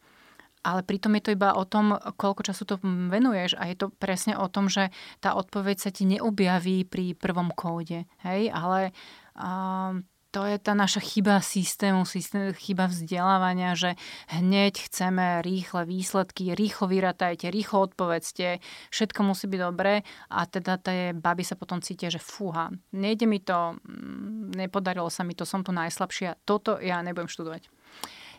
ale 0.68 0.84
pritom 0.84 1.16
je 1.16 1.24
to 1.24 1.32
iba 1.32 1.56
o 1.56 1.64
tom, 1.64 1.96
koľko 1.96 2.44
času 2.44 2.68
to 2.68 2.76
venuješ 2.84 3.56
a 3.56 3.72
je 3.72 3.80
to 3.80 3.88
presne 3.96 4.36
o 4.36 4.52
tom, 4.52 4.68
že 4.68 4.92
tá 5.24 5.32
odpoveď 5.40 5.78
sa 5.80 5.90
ti 5.96 6.04
neobjaví 6.04 6.84
pri 6.84 7.16
prvom 7.16 7.56
kóde, 7.56 8.04
hej, 8.28 8.52
ale 8.52 8.92
to 9.40 10.04
to 10.38 10.46
je 10.46 10.60
tá 10.60 10.76
naša 10.76 11.00
chyba 11.00 11.40
systému, 11.42 12.06
systém, 12.06 12.52
chyba 12.54 12.92
vzdelávania, 12.92 13.74
že 13.74 13.96
hneď 14.30 14.86
chceme 14.86 15.42
rýchle 15.42 15.88
výsledky, 15.88 16.52
rýchlo 16.54 16.92
vyratajte, 16.92 17.48
rýchlo 17.48 17.88
odpovedzte, 17.88 18.60
všetko 18.92 19.20
musí 19.24 19.48
byť 19.48 19.62
dobré 19.66 20.04
a 20.30 20.46
teda 20.46 20.78
tie 20.78 21.16
baby 21.18 21.42
sa 21.48 21.56
potom 21.56 21.80
cítia, 21.80 22.12
že 22.12 22.20
fúha, 22.20 22.70
nejde 22.92 23.26
mi 23.26 23.40
to, 23.40 23.80
mm, 23.82 24.54
nepodarilo 24.60 25.08
sa 25.08 25.24
mi 25.24 25.34
to, 25.34 25.48
som 25.48 25.64
tu 25.64 25.72
najslabšia, 25.72 26.44
toto 26.44 26.78
ja 26.84 27.00
nebudem 27.02 27.32
študovať. 27.32 27.72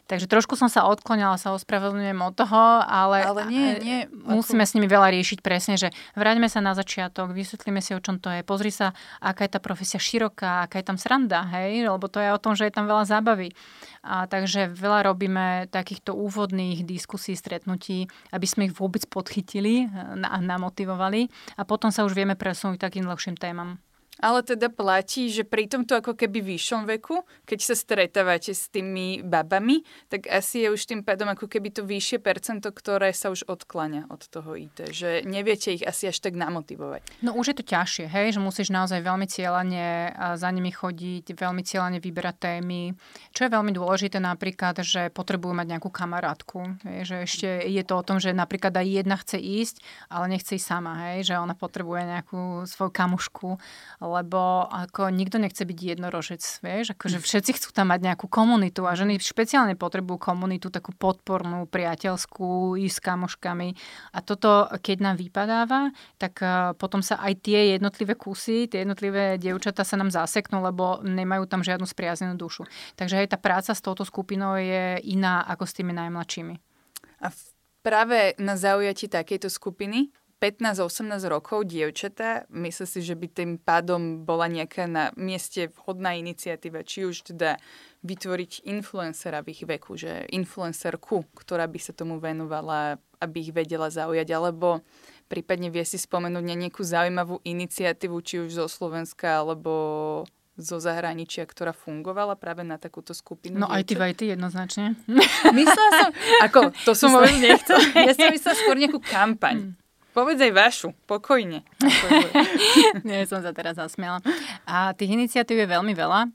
Takže 0.09 0.25
trošku 0.25 0.57
som 0.57 0.73
sa 0.73 0.88
odklonila, 0.88 1.37
sa 1.37 1.53
ospravedlňujem 1.53 2.16
od 2.25 2.33
toho, 2.33 2.81
ale, 2.81 3.29
ale 3.29 3.44
nie, 3.44 3.68
nie, 3.85 3.99
musíme 4.25 4.64
ako... 4.64 4.71
s 4.73 4.75
nimi 4.81 4.88
veľa 4.88 5.12
riešiť 5.12 5.44
presne, 5.44 5.77
že 5.77 5.92
vráťme 6.16 6.49
sa 6.49 6.64
na 6.64 6.73
začiatok, 6.73 7.37
vysvetlíme 7.37 7.85
si, 7.85 7.92
o 7.92 8.01
čom 8.01 8.16
to 8.16 8.33
je, 8.33 8.40
pozri 8.40 8.73
sa, 8.73 8.97
aká 9.21 9.44
je 9.44 9.53
tá 9.53 9.61
profesia 9.61 10.01
široká, 10.01 10.64
aká 10.64 10.81
je 10.81 10.88
tam 10.88 10.97
sranda, 10.97 11.44
hej, 11.53 11.92
lebo 11.92 12.09
to 12.09 12.25
je 12.25 12.33
o 12.33 12.40
tom, 12.40 12.57
že 12.57 12.64
je 12.64 12.73
tam 12.73 12.88
veľa 12.88 13.05
zábavy. 13.05 13.53
A 14.01 14.25
takže 14.25 14.73
veľa 14.73 15.12
robíme 15.12 15.68
takýchto 15.68 16.16
úvodných 16.16 16.88
diskusí, 16.88 17.37
stretnutí, 17.37 18.09
aby 18.33 18.47
sme 18.49 18.73
ich 18.73 18.75
vôbec 18.81 19.05
podchytili 19.12 19.92
a 20.25 20.40
namotivovali 20.40 21.29
a 21.61 21.68
potom 21.68 21.92
sa 21.92 22.09
už 22.09 22.16
vieme 22.16 22.33
presunúť 22.33 22.81
takým 22.81 23.05
dlhším 23.05 23.37
témam. 23.37 23.77
Ale 24.19 24.43
teda 24.43 24.71
platí, 24.71 25.31
že 25.31 25.47
pri 25.47 25.71
tomto 25.71 25.99
ako 25.99 26.19
keby 26.19 26.43
vyššom 26.43 26.91
veku, 26.99 27.23
keď 27.47 27.59
sa 27.63 27.75
stretávate 27.79 28.51
s 28.51 28.67
tými 28.71 29.23
babami, 29.23 29.87
tak 30.11 30.27
asi 30.27 30.67
je 30.67 30.75
už 30.75 30.83
tým 30.91 31.01
pádom 31.07 31.31
ako 31.31 31.47
keby 31.47 31.71
to 31.71 31.87
vyššie 31.87 32.19
percento, 32.19 32.75
ktoré 32.75 33.15
sa 33.15 33.31
už 33.31 33.47
odklania 33.47 34.11
od 34.11 34.27
toho 34.27 34.59
IT. 34.59 34.91
Že 34.91 35.23
neviete 35.23 35.71
ich 35.71 35.87
asi 35.87 36.11
až 36.11 36.19
tak 36.19 36.35
namotivovať. 36.35 37.07
No 37.23 37.39
už 37.39 37.55
je 37.55 37.57
to 37.63 37.65
ťažšie, 37.65 38.11
hej, 38.11 38.35
že 38.35 38.41
musíš 38.43 38.75
naozaj 38.75 39.01
veľmi 39.03 39.27
cieľane 39.31 40.13
za 40.35 40.49
nimi 40.51 40.75
chodiť, 40.75 41.39
veľmi 41.39 41.63
cieľane 41.63 41.99
vyberať 42.03 42.37
témy. 42.39 42.99
Čo 43.31 43.47
je 43.47 43.55
veľmi 43.55 43.71
dôležité 43.71 44.19
napríklad, 44.19 44.83
že 44.83 45.15
potrebujú 45.15 45.55
mať 45.55 45.79
nejakú 45.79 45.91
kamarátku. 45.95 46.79
Hej, 46.83 47.01
že 47.07 47.17
ešte 47.23 47.49
je 47.71 47.83
to 47.87 47.95
o 47.95 48.07
tom, 48.07 48.19
že 48.19 48.35
napríklad 48.35 48.75
aj 48.75 48.87
jedna 48.87 49.17
chce 49.19 49.39
ísť, 49.39 49.77
ale 50.11 50.35
nechce 50.35 50.59
ísť 50.59 50.67
sama, 50.67 51.15
hej, 51.15 51.31
že 51.31 51.35
ona 51.39 51.55
potrebuje 51.55 52.03
nejakú 52.09 52.67
svoju 52.67 52.91
kamušku 52.91 53.49
lebo 54.09 54.64
ako 54.68 55.12
nikto 55.12 55.37
nechce 55.37 55.62
byť 55.62 55.79
jednorožec, 55.97 56.42
vieš, 56.64 56.97
akože 56.97 57.21
všetci 57.21 57.61
chcú 57.61 57.68
tam 57.77 57.92
mať 57.92 58.01
nejakú 58.09 58.27
komunitu 58.27 58.88
a 58.88 58.97
ženy 58.97 59.21
špeciálne 59.21 59.77
potrebujú 59.77 60.33
komunitu 60.33 60.73
takú 60.73 60.97
podpornú, 60.97 61.68
priateľskú, 61.68 62.81
ísť 62.81 62.97
s 62.97 63.05
kamoškami 63.05 63.68
a 64.12 64.18
toto, 64.25 64.66
keď 64.81 64.97
nám 65.05 65.16
vypadáva, 65.21 65.92
tak 66.16 66.40
e, 66.40 66.75
potom 66.81 67.05
sa 67.05 67.21
aj 67.21 67.44
tie 67.44 67.77
jednotlivé 67.77 68.16
kusy, 68.16 68.66
tie 68.66 68.83
jednotlivé 68.83 69.37
dievčatá 69.37 69.85
sa 69.85 70.01
nám 70.01 70.09
zaseknú, 70.09 70.64
lebo 70.64 71.05
nemajú 71.05 71.44
tam 71.47 71.61
žiadnu 71.61 71.85
spriaznenú 71.85 72.35
dušu. 72.40 72.64
Takže 72.97 73.25
aj 73.25 73.37
tá 73.37 73.38
práca 73.38 73.73
s 73.77 73.85
touto 73.85 74.03
skupinou 74.03 74.57
je 74.57 74.99
iná 75.05 75.44
ako 75.44 75.64
s 75.68 75.77
tými 75.77 75.92
najmladšími. 75.92 76.55
A 77.23 77.35
práve 77.83 78.37
na 78.38 78.55
zaujati 78.55 79.11
takejto 79.11 79.51
skupiny 79.51 80.12
15-18 80.38 81.18
rokov 81.27 81.66
dievčatá, 81.66 82.46
myslím 82.55 82.88
si, 82.88 83.01
že 83.03 83.18
by 83.18 83.27
tým 83.27 83.51
pádom 83.59 84.22
bola 84.22 84.46
nejaká 84.46 84.87
na 84.87 85.11
mieste 85.18 85.66
vhodná 85.74 86.14
iniciatíva, 86.14 86.87
či 86.87 87.11
už 87.11 87.35
teda 87.35 87.59
vytvoriť 88.07 88.62
influencera 88.70 89.42
v 89.42 89.51
ich 89.51 89.62
veku, 89.66 89.98
že 89.98 90.31
influencerku, 90.31 91.27
ktorá 91.35 91.66
by 91.66 91.79
sa 91.83 91.90
tomu 91.90 92.22
venovala, 92.22 93.03
aby 93.18 93.51
ich 93.51 93.51
vedela 93.51 93.90
zaujať, 93.90 94.31
alebo 94.31 94.87
prípadne 95.27 95.74
vie 95.74 95.83
si 95.83 95.98
spomenúť 95.98 96.44
na 96.46 96.55
nejakú 96.55 96.87
zaujímavú 96.87 97.42
iniciatívu, 97.42 98.16
či 98.22 98.46
už 98.46 98.62
zo 98.62 98.66
Slovenska, 98.70 99.42
alebo 99.42 100.22
zo 100.59 100.83
zahraničia, 100.83 101.46
ktorá 101.46 101.70
fungovala 101.70 102.35
práve 102.35 102.66
na 102.66 102.79
takúto 102.83 103.14
skupinu. 103.14 103.62
No 103.62 103.70
aj 103.70 103.90
ty, 103.90 103.94
aj 103.94 104.14
ty 104.18 104.24
jednoznačne. 104.35 104.98
Myslela 105.55 105.90
som, 105.94 106.11
ako, 106.42 106.61
to 106.83 106.92
som 106.98 107.14
vôbec 107.14 107.35
nechcel. 107.38 107.79
Ja 108.07 108.12
som 108.14 108.31
myslela 108.35 108.57
skôr 108.59 108.77
nejakú 108.79 108.98
kampaň. 108.98 109.74
Mm. 109.74 109.88
Povedz 110.19 110.43
aj 110.43 110.51
vašu, 110.51 110.89
pokojne. 111.07 111.63
Nie, 113.07 113.23
som 113.23 113.39
sa 113.39 113.55
teraz 113.55 113.79
zasmiala. 113.79 114.19
A 114.67 114.91
tých 114.99 115.15
iniciatív 115.15 115.63
je 115.63 115.71
veľmi 115.71 115.95
veľa 115.95 116.27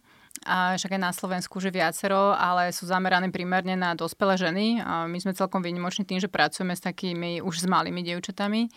a 0.43 0.75
však 0.75 0.97
aj 0.97 1.01
na 1.01 1.13
Slovensku 1.13 1.61
že 1.61 1.69
viacero, 1.69 2.33
ale 2.35 2.73
sú 2.73 2.89
zamerané 2.89 3.29
primárne 3.29 3.77
na 3.77 3.93
dospelé 3.93 4.35
ženy. 4.35 4.81
A 4.81 5.05
my 5.05 5.15
sme 5.21 5.37
celkom 5.37 5.61
výnimoční 5.61 6.03
tým, 6.03 6.19
že 6.19 6.27
pracujeme 6.27 6.73
s 6.73 6.83
takými 6.83 7.39
už 7.39 7.63
s 7.63 7.65
malými 7.69 8.01
dievčatami. 8.01 8.67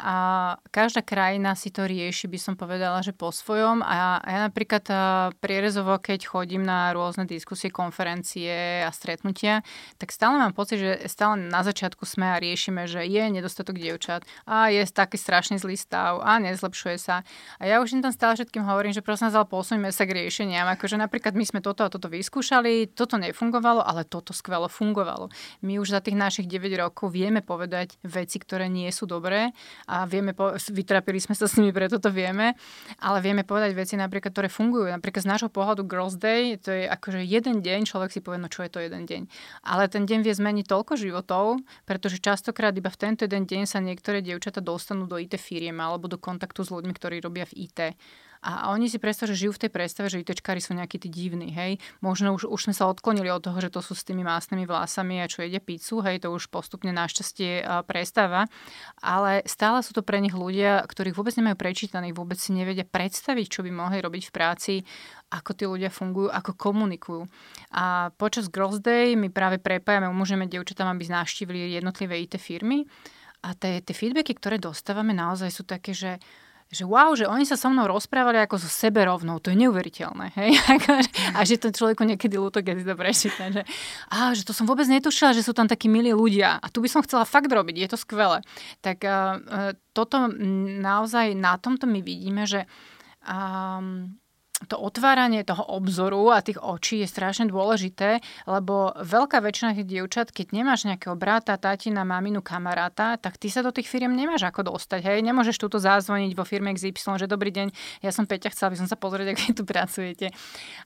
A 0.00 0.14
každá 0.72 1.04
krajina 1.04 1.54
si 1.54 1.70
to 1.70 1.86
rieši, 1.86 2.26
by 2.26 2.38
som 2.40 2.54
povedala, 2.56 3.04
že 3.04 3.14
po 3.14 3.30
svojom. 3.30 3.84
A 3.84 4.18
ja 4.24 4.40
napríklad 4.48 4.82
prierezovo, 5.38 6.00
keď 6.00 6.26
chodím 6.26 6.64
na 6.66 6.90
rôzne 6.90 7.28
diskusie, 7.28 7.68
konferencie 7.70 8.82
a 8.82 8.90
stretnutia, 8.90 9.62
tak 10.00 10.10
stále 10.10 10.40
mám 10.40 10.56
pocit, 10.56 10.80
že 10.80 10.90
stále 11.06 11.38
na 11.38 11.62
začiatku 11.62 12.02
sme 12.02 12.34
a 12.34 12.40
riešime, 12.42 12.90
že 12.90 13.04
je 13.06 13.22
nedostatok 13.30 13.78
dievčat 13.78 14.26
a 14.48 14.72
je 14.72 14.82
taký 14.88 15.20
strašný 15.20 15.60
zlý 15.60 15.78
stav 15.78 16.18
a 16.24 16.40
nezlepšuje 16.42 16.96
sa. 16.98 17.22
A 17.60 17.68
ja 17.68 17.78
už 17.78 17.94
im 17.94 18.02
tam 18.02 18.10
stále 18.10 18.34
všetkým 18.34 18.64
hovorím, 18.66 18.96
že 18.96 19.04
prosím 19.04 19.30
vás, 19.30 19.38
posuňme 19.46 19.92
sa 19.94 20.02
k 20.02 20.16
riešeniam. 20.18 20.66
Akože 20.72 21.01
napríklad 21.02 21.34
my 21.34 21.42
sme 21.42 21.58
toto 21.58 21.82
a 21.82 21.90
toto 21.90 22.06
vyskúšali, 22.06 22.94
toto 22.94 23.18
nefungovalo, 23.18 23.82
ale 23.82 24.06
toto 24.06 24.30
skvelo 24.30 24.70
fungovalo. 24.70 25.26
My 25.66 25.82
už 25.82 25.98
za 25.98 26.00
tých 26.00 26.14
našich 26.14 26.46
9 26.46 26.70
rokov 26.78 27.10
vieme 27.10 27.42
povedať 27.42 27.98
veci, 28.06 28.38
ktoré 28.38 28.70
nie 28.70 28.86
sú 28.94 29.10
dobré 29.10 29.50
a 29.90 30.06
vieme, 30.06 30.30
po- 30.30 30.54
vytrapili 30.54 31.18
sme 31.18 31.34
sa 31.34 31.50
s 31.50 31.58
nimi, 31.58 31.74
preto 31.74 31.98
to 31.98 32.14
vieme, 32.14 32.54
ale 33.02 33.18
vieme 33.18 33.42
povedať 33.42 33.74
veci 33.74 33.94
napríklad, 33.98 34.30
ktoré 34.30 34.46
fungujú. 34.46 34.86
Napríklad 34.86 35.26
z 35.26 35.30
nášho 35.34 35.50
pohľadu 35.50 35.82
Girls 35.82 36.14
Day, 36.14 36.54
to 36.62 36.70
je 36.70 36.86
akože 36.86 37.26
jeden 37.26 37.60
deň, 37.60 37.90
človek 37.90 38.14
si 38.14 38.22
povie, 38.22 38.38
no 38.38 38.46
čo 38.46 38.62
je 38.62 38.70
to 38.70 38.78
jeden 38.78 39.04
deň. 39.04 39.22
Ale 39.66 39.90
ten 39.90 40.06
deň 40.06 40.22
vie 40.22 40.34
zmeniť 40.34 40.70
toľko 40.70 40.94
životov, 40.94 41.58
pretože 41.84 42.22
častokrát 42.22 42.70
iba 42.78 42.88
v 42.88 43.00
tento 43.00 43.26
jeden 43.26 43.44
deň 43.48 43.66
sa 43.66 43.82
niektoré 43.82 44.22
dievčata 44.22 44.62
dostanú 44.62 45.10
do 45.10 45.18
IT 45.18 45.34
firiem 45.40 45.82
alebo 45.82 46.06
do 46.06 46.20
kontaktu 46.20 46.62
s 46.62 46.70
ľuďmi, 46.70 46.92
ktorí 46.94 47.18
robia 47.18 47.48
v 47.48 47.66
IT. 47.66 47.80
A 48.42 48.74
oni 48.74 48.90
si 48.90 48.98
predstav, 48.98 49.30
že 49.30 49.38
žijú 49.38 49.54
v 49.54 49.62
tej 49.62 49.70
predstave, 49.70 50.10
že 50.10 50.18
ITčkári 50.18 50.58
sú 50.58 50.74
nejakí 50.74 50.98
tí 50.98 51.06
divní, 51.06 51.54
hej. 51.54 51.78
Možno 52.02 52.34
už, 52.34 52.50
už 52.50 52.60
sme 52.66 52.74
sa 52.74 52.90
odklonili 52.90 53.30
od 53.30 53.38
toho, 53.38 53.54
že 53.62 53.70
to 53.70 53.78
sú 53.78 53.94
s 53.94 54.02
tými 54.02 54.26
másnymi 54.26 54.66
vlasami 54.66 55.22
a 55.22 55.30
čo 55.30 55.46
jede 55.46 55.62
pizzu, 55.62 56.02
hej, 56.02 56.18
to 56.18 56.34
už 56.34 56.50
postupne 56.50 56.90
našťastie 56.90 57.62
prestáva. 57.86 58.50
Ale 58.98 59.46
stále 59.46 59.86
sú 59.86 59.94
to 59.94 60.02
pre 60.02 60.18
nich 60.18 60.34
ľudia, 60.34 60.82
ktorých 60.90 61.14
vôbec 61.14 61.38
nemajú 61.38 61.54
prečítaných, 61.54 62.18
vôbec 62.18 62.34
si 62.34 62.50
nevedia 62.50 62.82
predstaviť, 62.82 63.46
čo 63.46 63.62
by 63.62 63.70
mohli 63.70 64.02
robiť 64.02 64.26
v 64.26 64.34
práci, 64.34 64.74
ako 65.30 65.50
tí 65.54 65.64
ľudia 65.64 65.94
fungujú, 65.94 66.26
ako 66.26 66.58
komunikujú. 66.58 67.22
A 67.78 68.10
počas 68.18 68.50
Girls 68.50 68.82
Day 68.82 69.14
my 69.14 69.30
práve 69.30 69.62
prepájame, 69.62 70.10
umožňujeme 70.10 70.50
dievčatám, 70.50 70.90
aby 70.90 71.06
navštívili 71.08 71.78
jednotlivé 71.78 72.26
IT 72.26 72.42
firmy. 72.42 72.90
A 73.42 73.54
tie, 73.54 73.82
tie 73.82 73.94
feedbacky, 73.94 74.34
ktoré 74.34 74.58
dostávame, 74.58 75.14
naozaj 75.14 75.50
sú 75.50 75.62
také, 75.62 75.94
že 75.94 76.18
že 76.72 76.88
wow, 76.88 77.12
že 77.12 77.28
oni 77.28 77.44
sa 77.44 77.60
so 77.60 77.68
mnou 77.68 77.84
rozprávali 77.84 78.40
ako 78.40 78.56
so 78.56 78.64
sebe 78.64 79.04
rovnou, 79.04 79.36
to 79.44 79.52
je 79.52 79.60
neuveriteľné. 79.60 80.32
Hej? 80.32 80.56
a 81.36 81.44
že 81.44 81.60
to 81.60 81.68
človeku 81.68 82.00
niekedy 82.08 82.40
ľúto, 82.40 82.64
keď 82.64 82.74
si 82.80 82.84
to 82.88 82.94
prečíta. 82.96 83.42
Že, 83.52 83.62
a, 84.08 84.32
že 84.32 84.42
to 84.48 84.56
som 84.56 84.64
vôbec 84.64 84.88
netušila, 84.88 85.36
že 85.36 85.44
sú 85.44 85.52
tam 85.52 85.68
takí 85.68 85.92
milí 85.92 86.16
ľudia 86.16 86.56
a 86.56 86.66
tu 86.72 86.80
by 86.80 86.88
som 86.88 87.04
chcela 87.04 87.28
fakt 87.28 87.52
robiť, 87.52 87.76
je 87.76 87.88
to 87.92 88.00
skvelé. 88.00 88.40
Tak 88.80 89.04
uh, 89.04 89.76
toto 89.92 90.32
naozaj 90.80 91.36
na 91.36 91.60
tomto 91.60 91.84
my 91.84 92.00
vidíme, 92.00 92.48
že 92.48 92.64
um, 93.28 94.16
to 94.68 94.78
otváranie 94.78 95.42
toho 95.42 95.62
obzoru 95.62 96.34
a 96.34 96.44
tých 96.44 96.60
očí 96.60 97.02
je 97.02 97.08
strašne 97.08 97.50
dôležité, 97.50 98.22
lebo 98.46 98.94
veľká 98.98 99.42
väčšina 99.42 99.74
tých 99.78 99.88
dievčat, 99.88 100.30
keď 100.30 100.54
nemáš 100.54 100.86
nejakého 100.86 101.14
brata, 101.18 101.58
tatina, 101.58 102.06
maminu, 102.06 102.44
kamaráta, 102.44 103.18
tak 103.18 103.38
ty 103.38 103.50
sa 103.50 103.62
do 103.62 103.74
tých 103.74 103.88
firiem 103.88 104.14
nemáš 104.14 104.46
ako 104.46 104.74
dostať. 104.74 105.00
Hej, 105.02 105.18
nemôžeš 105.26 105.58
túto 105.58 105.82
zázvoniť 105.82 106.32
vo 106.36 106.44
firme 106.46 106.74
XY, 106.74 107.18
že 107.18 107.26
dobrý 107.26 107.50
deň, 107.50 107.68
ja 108.04 108.10
som 108.14 108.26
Peťa, 108.28 108.54
chcela 108.54 108.72
by 108.74 108.76
som 108.82 108.88
sa 108.88 108.96
pozrieť, 108.98 109.34
ako 109.34 109.42
tu 109.58 109.62
pracujete. 109.66 110.26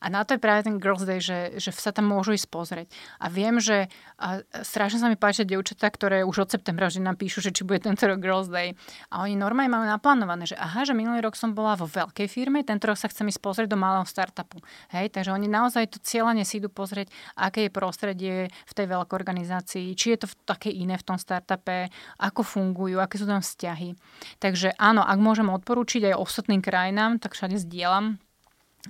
A 0.00 0.06
na 0.08 0.24
to 0.24 0.36
je 0.36 0.40
práve 0.40 0.66
ten 0.66 0.80
Girls 0.80 1.04
Day, 1.04 1.20
že, 1.20 1.56
že 1.60 1.70
sa 1.72 1.92
tam 1.92 2.08
môžu 2.08 2.36
ísť 2.36 2.48
pozrieť. 2.48 2.88
A 3.20 3.28
viem, 3.28 3.58
že 3.60 3.88
a 4.16 4.40
strašne 4.64 4.96
sa 4.96 5.12
mi 5.12 5.16
páčia 5.20 5.44
dievčatá, 5.44 5.92
ktoré 5.92 6.24
už 6.24 6.48
od 6.48 6.52
septembra 6.52 6.88
vždy 6.88 7.04
nám 7.04 7.20
píšu, 7.20 7.44
že 7.44 7.52
či 7.52 7.68
bude 7.68 7.84
tento 7.84 8.08
rok 8.08 8.16
Girls 8.16 8.48
Day. 8.48 8.72
A 9.12 9.28
oni 9.28 9.36
normálne 9.36 9.68
majú 9.68 9.84
naplánované, 9.84 10.48
že 10.48 10.56
aha, 10.56 10.88
že 10.88 10.96
minulý 10.96 11.20
rok 11.20 11.36
som 11.36 11.52
bola 11.52 11.76
vo 11.76 11.84
veľkej 11.84 12.24
firme, 12.24 12.64
tento 12.64 12.88
rok 12.88 12.96
sa 12.96 13.12
chcem 13.12 13.28
ísť 13.28 13.40
pozrieť 13.44 13.65
do 13.66 13.76
malého 13.78 14.06
startupu. 14.06 14.62
Hej, 14.90 15.14
takže 15.14 15.34
oni 15.34 15.50
naozaj 15.50 15.92
to 15.92 15.98
cieľane 16.02 16.42
si 16.42 16.58
idú 16.58 16.70
pozrieť, 16.72 17.10
aké 17.36 17.66
je 17.66 17.70
prostredie 17.74 18.34
v 18.48 18.72
tej 18.72 18.86
veľkej 18.86 19.14
organizácii, 19.14 19.94
či 19.98 20.16
je 20.16 20.18
to 20.24 20.28
také 20.46 20.70
iné 20.70 20.96
v 20.96 21.06
tom 21.06 21.18
startupe, 21.18 21.90
ako 22.18 22.42
fungujú, 22.42 22.98
aké 22.98 23.18
sú 23.18 23.26
tam 23.26 23.42
vzťahy. 23.42 23.94
Takže 24.38 24.74
áno, 24.78 25.02
ak 25.02 25.18
môžem 25.18 25.50
odporúčiť 25.50 26.10
aj 26.12 26.20
ostatným 26.20 26.62
krajinám, 26.62 27.18
tak 27.18 27.34
všade 27.34 27.58
zdieľam, 27.60 28.18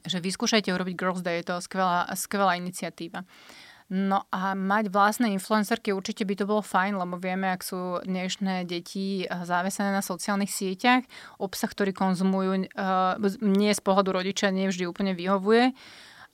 že 0.05 0.21
vyskúšajte 0.21 0.69
urobiť 0.69 0.95
Girls 0.95 1.25
Day, 1.25 1.41
je 1.41 1.49
to 1.49 1.65
skvelá, 1.65 2.05
skvelá 2.13 2.61
iniciatíva. 2.61 3.25
No 3.87 4.27
a 4.35 4.59
mať 4.59 4.91
vlastné 4.91 5.31
influencerky 5.31 5.95
určite 5.95 6.27
by 6.27 6.35
to 6.35 6.43
bolo 6.43 6.59
fajn, 6.59 6.99
lebo 6.99 7.23
vieme, 7.23 7.55
ak 7.55 7.63
sú 7.63 8.03
dnešné 8.03 8.67
deti 8.67 9.23
eh, 9.23 9.31
závesené 9.31 9.95
na 9.95 10.03
sociálnych 10.03 10.51
sieťach, 10.51 11.07
obsah, 11.39 11.71
ktorý 11.71 11.95
konzumujú, 11.95 12.67
uh, 12.75 13.15
nie 13.47 13.71
z 13.71 13.83
pohľadu 13.85 14.11
rodiča 14.11 14.51
nie 14.51 14.67
vždy 14.67 14.91
úplne 14.91 15.15
vyhovuje. 15.15 15.71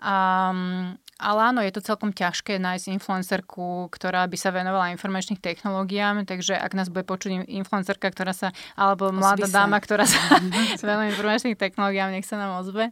Um, 0.03 0.99
ale 1.23 1.55
áno, 1.55 1.63
je 1.63 1.71
to 1.71 1.87
celkom 1.87 2.11
ťažké 2.11 2.59
nájsť 2.59 2.99
influencerku, 2.99 3.87
ktorá 3.95 4.27
by 4.27 4.35
sa 4.35 4.51
venovala 4.51 4.91
informačných 4.91 5.39
technológiám, 5.39 6.27
takže 6.27 6.59
ak 6.59 6.75
nás 6.75 6.91
bude 6.91 7.07
počuť 7.07 7.47
influencerka, 7.47 8.11
ktorá 8.11 8.35
sa, 8.35 8.51
alebo 8.75 9.15
mladá 9.15 9.47
sa. 9.47 9.63
dáma, 9.63 9.79
ktorá 9.79 10.03
sa 10.03 10.19
venuje 10.83 11.15
informačných 11.15 11.55
technológiám, 11.55 12.11
nech 12.11 12.27
sa 12.27 12.43
nám 12.43 12.59
ozve. 12.59 12.91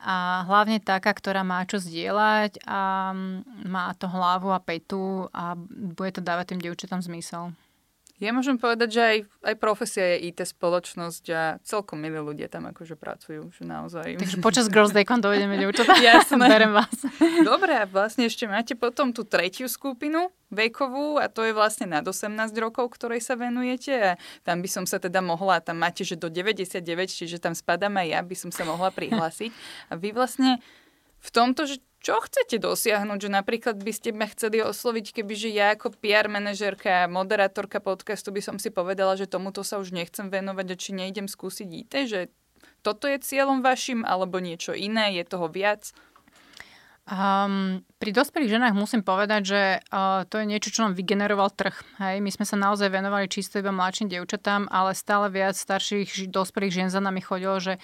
A 0.00 0.48
hlavne 0.48 0.80
taká, 0.80 1.12
ktorá 1.12 1.44
má 1.44 1.60
čo 1.68 1.76
zdieľať 1.76 2.64
a 2.64 3.12
má 3.68 3.92
to 4.00 4.08
hlavu 4.08 4.48
a 4.48 4.64
petu 4.64 5.28
a 5.36 5.52
bude 5.68 6.16
to 6.16 6.24
dávať 6.24 6.56
tým 6.56 6.64
dievčatám 6.64 7.04
zmysel. 7.04 7.52
Ja 8.18 8.34
môžem 8.34 8.58
povedať, 8.58 8.88
že 8.98 9.02
aj, 9.02 9.18
aj 9.46 9.54
profesia 9.62 10.18
je 10.18 10.34
IT 10.34 10.42
spoločnosť 10.42 11.24
a 11.30 11.42
celkom 11.62 12.02
milí 12.02 12.18
ľudia 12.18 12.50
tam 12.50 12.66
akože 12.66 12.98
pracujú, 12.98 13.54
že 13.54 13.62
naozaj. 13.62 14.18
Takže 14.18 14.42
počas 14.42 14.66
Girls 14.66 14.90
Day, 14.90 15.06
keď 15.06 15.22
dojdeme, 15.30 15.54
dievčatá, 15.54 15.94
Jasné. 16.02 16.50
berem 16.58 16.74
vás. 16.74 16.98
Dobre, 17.46 17.78
a 17.78 17.86
vlastne 17.86 18.26
ešte 18.26 18.50
máte 18.50 18.74
potom 18.74 19.14
tú 19.14 19.22
tretiu 19.22 19.70
skupinu 19.70 20.34
vekovú 20.50 21.22
a 21.22 21.30
to 21.30 21.46
je 21.46 21.54
vlastne 21.54 21.86
nad 21.94 22.02
18 22.02 22.34
rokov, 22.58 22.90
ktorej 22.98 23.22
sa 23.22 23.38
venujete 23.38 23.94
a 23.94 24.10
tam 24.42 24.66
by 24.66 24.68
som 24.68 24.82
sa 24.82 24.98
teda 24.98 25.22
mohla, 25.22 25.62
tam 25.62 25.78
máte, 25.78 26.02
že 26.02 26.18
do 26.18 26.26
99, 26.26 26.82
čiže 27.06 27.38
tam 27.38 27.54
spadám 27.54 28.02
aj 28.02 28.06
ja, 28.10 28.20
by 28.26 28.34
som 28.34 28.50
sa 28.50 28.66
mohla 28.66 28.90
prihlásiť. 28.90 29.54
A 29.88 29.94
vy 29.94 30.10
vlastne 30.10 30.58
v 31.18 31.30
tomto, 31.30 31.70
že 31.70 31.78
čo 31.98 32.22
chcete 32.22 32.62
dosiahnuť, 32.62 33.18
že 33.26 33.30
napríklad 33.30 33.76
by 33.82 33.92
ste 33.92 34.14
ma 34.14 34.30
chceli 34.30 34.62
osloviť, 34.62 35.18
kebyže 35.18 35.50
ja 35.50 35.74
ako 35.74 35.98
PR 35.98 36.30
manažerka 36.30 37.10
moderátorka 37.10 37.82
podcastu 37.82 38.30
by 38.30 38.38
som 38.38 38.56
si 38.62 38.70
povedala, 38.70 39.18
že 39.18 39.26
tomuto 39.26 39.66
sa 39.66 39.82
už 39.82 39.90
nechcem 39.90 40.30
venovať 40.30 40.66
a 40.72 40.76
či 40.78 40.90
nejdem 40.94 41.26
skúsiť 41.26 41.68
IT, 41.68 41.94
že 42.06 42.20
toto 42.86 43.10
je 43.10 43.18
cieľom 43.18 43.60
vašim 43.60 44.06
alebo 44.06 44.38
niečo 44.38 44.70
iné, 44.72 45.18
je 45.18 45.24
toho 45.26 45.50
viac? 45.50 45.90
Um, 47.08 47.80
pri 47.96 48.12
dospelých 48.12 48.60
ženách 48.60 48.76
musím 48.76 49.00
povedať, 49.00 49.42
že 49.48 49.62
uh, 49.80 50.28
to 50.28 50.44
je 50.44 50.44
niečo, 50.44 50.68
čo 50.68 50.84
nám 50.84 50.92
vygeneroval 50.92 51.48
trh. 51.56 51.72
Hej. 52.04 52.20
My 52.20 52.28
sme 52.28 52.44
sa 52.44 52.60
naozaj 52.60 52.92
venovali 52.92 53.32
čisto 53.32 53.56
iba 53.56 53.72
mladším 53.72 54.12
dievčatám, 54.12 54.68
ale 54.68 54.92
stále 54.92 55.32
viac 55.32 55.56
starších 55.56 56.28
dospelých 56.28 56.74
žien 56.74 56.88
za 56.92 57.00
nami 57.00 57.24
chodilo, 57.24 57.56
že 57.64 57.80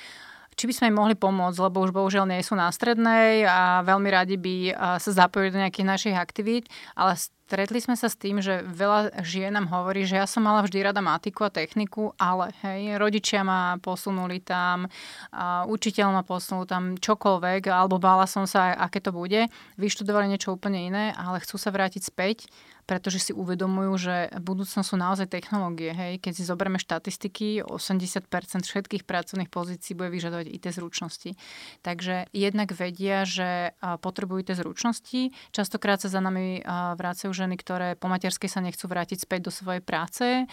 či 0.55 0.65
by 0.71 0.73
sme 0.75 0.87
im 0.91 0.97
mohli 0.99 1.15
pomôcť, 1.19 1.59
lebo 1.59 1.85
už 1.85 1.93
bohužiaľ 1.95 2.31
nie 2.31 2.43
sú 2.43 2.55
na 2.55 2.71
strednej 2.71 3.45
a 3.45 3.83
veľmi 3.83 4.09
radi 4.09 4.39
by 4.39 4.55
sa 5.03 5.11
zapojili 5.11 5.51
do 5.53 5.63
nejakých 5.63 5.87
našich 5.87 6.17
aktivít, 6.17 6.71
ale 6.95 7.19
stretli 7.55 7.79
sme 7.79 7.95
sa 7.95 8.11
s 8.11 8.19
tým, 8.19 8.43
že 8.43 8.67
veľa 8.67 9.23
žien 9.23 9.55
nám 9.55 9.71
hovorí, 9.71 10.03
že 10.03 10.19
ja 10.19 10.27
som 10.27 10.43
mala 10.43 10.67
vždy 10.67 10.91
rada 10.91 10.99
matiku 10.99 11.47
a 11.47 11.55
techniku, 11.55 12.11
ale 12.19 12.51
hej, 12.67 12.99
rodičia 12.99 13.47
ma 13.47 13.79
posunuli 13.79 14.43
tam, 14.43 14.91
a 15.31 15.63
učiteľ 15.71 16.19
ma 16.19 16.27
posunul 16.27 16.67
tam 16.67 16.99
čokoľvek, 16.99 17.71
alebo 17.71 18.03
bála 18.03 18.27
som 18.27 18.43
sa, 18.43 18.75
aké 18.75 18.99
to 18.99 19.15
bude. 19.15 19.47
Vyštudovali 19.79 20.27
niečo 20.27 20.51
úplne 20.51 20.83
iné, 20.91 21.15
ale 21.15 21.39
chcú 21.39 21.55
sa 21.55 21.71
vrátiť 21.71 22.03
späť 22.03 22.51
pretože 22.85 23.17
si 23.17 23.33
uvedomujú, 23.33 23.93
že 23.97 24.17
budúcnosť 24.37 24.85
sú 24.85 24.97
naozaj 25.01 25.33
technológie. 25.33 25.97
Hej? 25.97 26.21
Keď 26.21 26.33
si 26.37 26.45
zoberieme 26.45 26.77
štatistiky, 26.77 27.65
80% 27.65 28.29
všetkých 28.61 29.09
pracovných 29.09 29.49
pozícií 29.49 29.97
bude 29.97 30.13
vyžadovať 30.13 30.53
IT 30.53 30.69
zručnosti. 30.77 31.33
Takže 31.81 32.29
jednak 32.37 32.77
vedia, 32.77 33.25
že 33.25 33.73
potrebujú 33.81 34.45
IT 34.45 34.53
zručnosti. 34.61 35.33
Častokrát 35.51 36.05
sa 36.05 36.13
za 36.13 36.21
nami 36.21 36.61
vrácajú 37.01 37.33
ženy, 37.45 37.61
ktoré 37.61 37.93
po 38.01 38.09
materskej 38.09 38.49
sa 38.49 38.65
nechcú 38.65 38.89
vrátiť 38.89 39.29
späť 39.29 39.47
do 39.47 39.53
svojej 39.53 39.85
práce, 39.85 40.49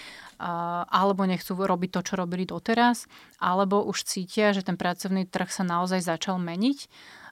alebo 0.92 1.24
nechcú 1.24 1.56
robiť 1.56 1.90
to, 1.96 2.02
čo 2.12 2.14
robili 2.20 2.44
doteraz, 2.44 3.08
alebo 3.40 3.80
už 3.88 4.04
cítia, 4.04 4.52
že 4.52 4.68
ten 4.68 4.76
pracovný 4.76 5.24
trh 5.24 5.48
sa 5.48 5.64
naozaj 5.64 6.04
začal 6.04 6.36
meniť 6.36 6.92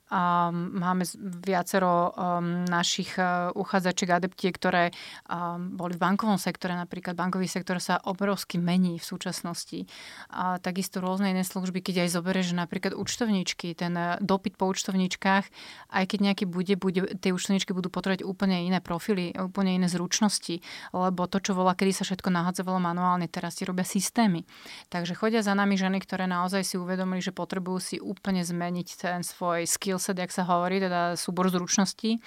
máme 0.10 1.06
viacero 1.46 2.10
um, 2.10 2.66
našich 2.66 3.14
uh, 3.22 3.54
uchádzačiek 3.54 4.10
adeptie, 4.10 4.50
ktoré 4.50 4.90
um, 5.30 5.78
boli 5.78 5.94
v 5.94 6.02
bankovom 6.02 6.42
sektore. 6.42 6.74
Napríklad 6.74 7.14
bankový 7.14 7.46
sektor 7.46 7.78
sa 7.78 8.02
obrovsky 8.02 8.58
mení 8.58 8.98
v 8.98 9.06
súčasnosti. 9.06 9.86
A 10.34 10.58
takisto 10.58 10.98
rôzne 10.98 11.30
iné 11.30 11.46
služby, 11.46 11.86
keď 11.86 12.10
aj 12.10 12.18
zoberieš 12.18 12.58
napríklad 12.58 12.98
účtovníčky, 12.98 13.78
ten 13.78 13.94
uh, 13.94 14.18
dopyt 14.18 14.58
po 14.58 14.74
účtovníčkach, 14.74 15.46
aj 15.94 16.04
keď 16.10 16.20
nejaký 16.34 16.46
bude, 16.50 16.74
bude 16.74 17.14
tie 17.22 17.30
účtovníčky 17.30 17.78
budú 17.78 17.94
potrebovať 17.94 18.26
úplne 18.26 18.66
iné 18.66 18.82
profily, 18.82 19.38
úplne 19.38 19.78
iné 19.78 19.86
zručnosti, 19.86 20.58
lebo 20.90 21.30
to, 21.30 21.38
čo 21.38 21.54
volá, 21.54 21.78
kedy 21.78 21.94
sa 21.94 22.04
všetko 22.10 22.34
nahadzovalo 22.34 22.82
manuálne, 22.82 23.30
teraz 23.30 23.62
si 23.62 23.64
robia 23.70 23.86
systémy. 23.86 24.42
Takže 24.90 25.14
chodia 25.14 25.46
za 25.46 25.54
nami 25.54 25.78
ženy, 25.78 26.02
ktoré 26.02 26.26
naozaj 26.26 26.66
si 26.66 26.76
uvedomili, 26.82 27.22
že 27.22 27.30
potrebujú 27.30 27.78
si 27.78 27.96
úplne 28.02 28.42
zmeniť 28.42 28.88
ten 28.98 29.22
svoj 29.22 29.70
skill 29.70 29.99
skillset, 30.00 30.16
jak 30.16 30.32
sa 30.32 30.48
hovorí, 30.48 30.80
teda 30.80 31.20
súbor 31.20 31.52
zručností, 31.52 32.24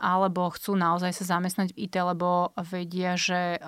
alebo 0.00 0.48
chcú 0.48 0.72
naozaj 0.72 1.12
sa 1.12 1.36
zamestnať 1.36 1.76
v 1.76 1.84
IT, 1.84 1.94
lebo 2.00 2.56
vedia, 2.64 3.20
že 3.20 3.60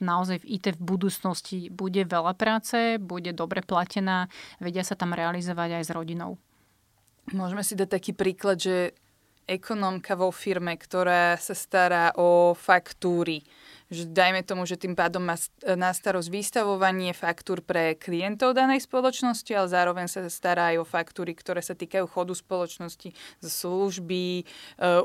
naozaj 0.00 0.40
v 0.40 0.48
IT 0.56 0.80
v 0.80 0.80
budúcnosti 0.80 1.68
bude 1.68 2.08
veľa 2.08 2.32
práce, 2.32 2.96
bude 2.96 3.36
dobre 3.36 3.60
platená, 3.60 4.32
vedia 4.56 4.80
sa 4.80 4.96
tam 4.96 5.12
realizovať 5.12 5.76
aj 5.76 5.84
s 5.84 5.90
rodinou. 5.92 6.40
Môžeme 7.36 7.60
si 7.60 7.76
dať 7.76 8.00
taký 8.00 8.16
príklad, 8.16 8.56
že 8.56 8.96
ekonomka 9.44 10.16
vo 10.16 10.32
firme, 10.32 10.72
ktorá 10.80 11.36
sa 11.36 11.52
stará 11.52 12.16
o 12.16 12.56
faktúry, 12.56 13.44
že 13.86 14.10
dajme 14.10 14.42
tomu, 14.42 14.66
že 14.66 14.74
tým 14.74 14.98
pádom 14.98 15.22
má 15.22 15.38
na 15.62 15.94
starosť 15.94 16.26
vystavovanie 16.26 17.14
faktúr 17.14 17.62
pre 17.62 17.94
klientov 17.94 18.58
danej 18.58 18.82
spoločnosti, 18.82 19.48
ale 19.54 19.70
zároveň 19.70 20.06
sa 20.10 20.26
stará 20.26 20.74
aj 20.74 20.82
o 20.82 20.86
faktúry, 20.86 21.38
ktoré 21.38 21.62
sa 21.62 21.78
týkajú 21.78 22.10
chodu 22.10 22.34
spoločnosti, 22.34 23.14
služby, 23.38 24.42
e, 24.42 24.44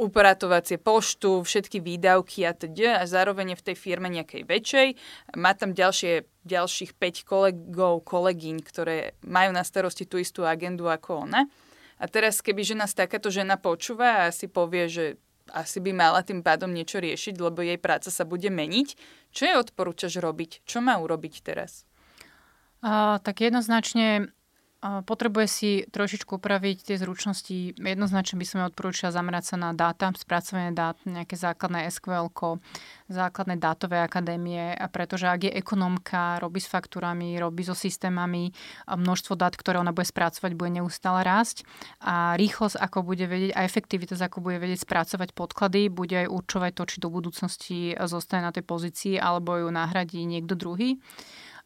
upratovacie 0.01 0.81
poštu, 0.81 1.45
všetky 1.45 1.77
výdavky 1.77 2.41
a 2.49 2.57
teda 2.57 3.01
a 3.01 3.03
zároveň 3.05 3.53
je 3.53 3.59
v 3.61 3.65
tej 3.69 3.75
firme 3.77 4.09
nejakej 4.09 4.43
väčšej. 4.49 4.87
Má 5.37 5.53
tam 5.53 5.77
ďalšie 5.77 6.25
ďalších 6.41 6.97
5 6.97 7.21
kolegov, 7.21 8.01
kolegyň, 8.01 8.65
ktoré 8.65 9.13
majú 9.21 9.53
na 9.53 9.61
starosti 9.61 10.09
tú 10.09 10.17
istú 10.17 10.41
agendu 10.41 10.89
ako 10.89 11.29
ona. 11.29 11.45
A 12.01 12.09
teraz, 12.09 12.41
keby 12.41 12.65
že 12.65 12.73
nás 12.73 12.97
takáto 12.97 13.29
žena 13.29 13.61
počúva 13.61 14.25
a 14.25 14.33
si 14.33 14.49
povie, 14.49 14.89
že 14.89 15.05
asi 15.51 15.83
by 15.83 15.91
mala 15.91 16.23
tým 16.23 16.41
pádom 16.41 16.71
niečo 16.71 17.03
riešiť, 17.03 17.35
lebo 17.37 17.61
jej 17.61 17.77
práca 17.77 18.09
sa 18.09 18.23
bude 18.23 18.47
meniť. 18.47 18.95
Čo 19.31 19.43
je 19.47 19.53
odporúčaš 19.59 20.19
robiť? 20.19 20.63
Čo 20.63 20.79
má 20.79 20.97
urobiť 20.97 21.43
teraz? 21.43 21.83
Uh, 22.81 23.21
tak 23.21 23.45
jednoznačne 23.45 24.33
potrebuje 24.81 25.47
si 25.47 25.71
trošičku 25.93 26.41
upraviť 26.41 26.89
tie 26.89 26.95
zručnosti. 26.97 27.77
Jednoznačne 27.77 28.41
by 28.41 28.45
som 28.49 28.65
odporúčala 28.65 29.13
zamerať 29.13 29.53
sa 29.53 29.55
na 29.61 29.69
dáta, 29.77 30.09
spracovanie 30.17 30.73
dát, 30.73 30.97
nejaké 31.05 31.37
základné 31.37 31.85
SQL, 31.93 32.33
základné 33.05 33.61
dátové 33.61 34.01
akadémie, 34.01 34.73
a 34.73 34.89
pretože 34.89 35.29
ak 35.29 35.45
je 35.45 35.51
ekonomka, 35.53 36.41
robí 36.41 36.57
s 36.57 36.65
faktúrami, 36.65 37.37
robí 37.37 37.61
so 37.61 37.77
systémami, 37.77 38.57
množstvo 38.89 39.37
dát, 39.37 39.53
ktoré 39.53 39.77
ona 39.77 39.93
bude 39.93 40.09
spracovať, 40.09 40.57
bude 40.57 40.81
neustále 40.81 41.21
rásť 41.21 41.61
a 42.01 42.33
rýchlosť, 42.39 42.81
ako 42.81 43.05
bude 43.05 43.29
vedieť 43.29 43.53
a 43.53 43.61
efektivita, 43.61 44.17
ako 44.17 44.41
bude 44.41 44.57
vedieť 44.57 44.81
spracovať 44.81 45.37
podklady, 45.37 45.93
bude 45.93 46.25
aj 46.25 46.27
určovať 46.31 46.71
to, 46.73 46.83
či 46.89 46.97
do 46.97 47.13
budúcnosti 47.13 47.93
zostane 48.09 48.49
na 48.49 48.55
tej 48.55 48.65
pozícii 48.65 49.21
alebo 49.21 49.61
ju 49.61 49.69
nahradí 49.69 50.25
niekto 50.25 50.57
druhý. 50.57 50.97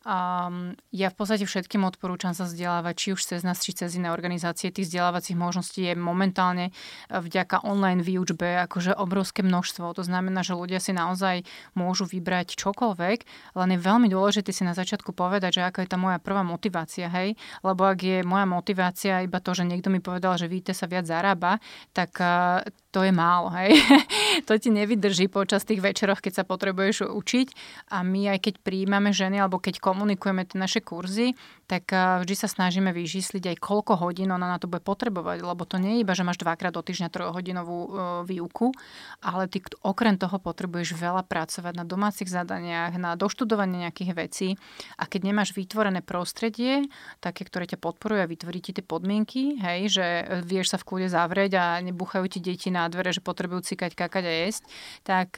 Um, 0.06 0.78
ja 0.94 1.10
v 1.10 1.18
podstate 1.18 1.50
všetkým 1.50 1.82
odporúčam 1.82 2.38
sa 2.38 2.46
vzdelávať, 2.46 2.94
či 2.94 3.08
už 3.18 3.26
cez 3.26 3.42
nás, 3.42 3.58
či 3.58 3.74
cez 3.74 3.98
iné 3.98 4.14
organizácie. 4.14 4.70
Tých 4.70 4.94
vzdelávacích 4.94 5.34
možností 5.34 5.82
je 5.90 5.98
momentálne 5.98 6.70
eh, 6.70 7.18
vďaka 7.18 7.66
online 7.66 8.06
výučbe 8.06 8.62
akože 8.70 8.94
obrovské 8.94 9.42
množstvo. 9.42 9.98
To 9.98 10.06
znamená, 10.06 10.46
že 10.46 10.54
ľudia 10.54 10.78
si 10.78 10.94
naozaj 10.94 11.42
môžu 11.74 12.06
vybrať 12.06 12.54
čokoľvek, 12.54 13.18
len 13.58 13.70
je 13.74 13.80
veľmi 13.82 14.06
dôležité 14.06 14.54
si 14.54 14.62
na 14.62 14.78
začiatku 14.78 15.10
povedať, 15.10 15.58
že 15.58 15.66
aká 15.66 15.82
je 15.82 15.90
tá 15.90 15.98
moja 15.98 16.22
prvá 16.22 16.46
motivácia, 16.46 17.10
hej? 17.10 17.34
Lebo 17.66 17.90
ak 17.90 17.98
je 17.98 18.22
moja 18.22 18.46
motivácia 18.46 19.26
iba 19.26 19.42
to, 19.42 19.58
že 19.58 19.66
niekto 19.66 19.90
mi 19.90 20.06
povedal, 20.06 20.38
že 20.38 20.46
víte 20.46 20.78
sa 20.78 20.86
viac 20.86 21.10
zarába, 21.10 21.58
tak 21.98 22.14
uh, 22.22 22.62
to 22.96 23.04
je 23.04 23.12
málo, 23.12 23.52
hej. 23.52 23.76
to 24.48 24.56
ti 24.56 24.72
nevydrží 24.72 25.28
počas 25.28 25.68
tých 25.68 25.84
večeroch, 25.84 26.24
keď 26.24 26.40
sa 26.40 26.44
potrebuješ 26.48 27.12
učiť 27.12 27.48
a 27.92 28.08
my 28.08 28.32
aj 28.32 28.40
keď 28.40 28.54
príjmame 28.64 29.12
ženy 29.12 29.44
alebo 29.44 29.60
keď 29.60 29.84
komunikujeme 29.84 30.48
tie 30.48 30.56
naše 30.56 30.80
kurzy, 30.80 31.36
tak 31.68 31.92
eh, 31.92 32.24
vždy 32.24 32.36
sa 32.40 32.48
snažíme 32.48 32.96
vyžísliť 32.96 33.44
aj 33.52 33.58
koľko 33.60 34.00
hodín 34.00 34.32
ona 34.32 34.48
na 34.48 34.56
to 34.56 34.72
bude 34.72 34.88
potrebovať, 34.88 35.44
lebo 35.44 35.68
to 35.68 35.76
nie 35.76 36.00
je 36.00 36.08
iba, 36.08 36.16
že 36.16 36.24
máš 36.24 36.40
dvakrát 36.40 36.72
do 36.72 36.80
týždňa 36.80 37.12
trojhodinovú 37.12 37.78
eh, 37.84 37.90
výuku, 38.24 38.72
ale 39.20 39.52
ty 39.52 39.60
okrem 39.84 40.16
toho 40.16 40.40
potrebuješ 40.40 40.96
veľa 40.96 41.28
pracovať 41.28 41.74
na 41.76 41.84
domácich 41.84 42.32
zadaniach, 42.32 42.96
na 42.96 43.20
doštudovanie 43.20 43.84
nejakých 43.84 44.12
vecí 44.16 44.48
a 44.96 45.04
keď 45.04 45.22
nemáš 45.28 45.52
vytvorené 45.52 46.00
prostredie, 46.00 46.88
také, 47.20 47.44
ktoré 47.44 47.68
ťa 47.68 47.84
podporuje 47.84 48.24
a 48.24 48.32
vytvorí 48.32 48.64
ti 48.64 48.72
tie 48.72 48.86
podmienky, 48.86 49.60
hej, 49.60 50.00
že 50.00 50.06
vieš 50.48 50.72
sa 50.72 50.78
v 50.80 50.88
kľude 50.88 51.08
zavrieť 51.12 51.52
a 51.60 51.66
nebuchajú 51.84 52.24
ti 52.32 52.40
deti 52.40 52.72
na 52.72 52.86
na 52.86 52.94
dvere, 52.94 53.10
že 53.10 53.26
potrebujú 53.26 53.66
cikať, 53.66 53.98
kakať 53.98 54.24
a 54.30 54.34
jesť, 54.46 54.64
tak 55.02 55.34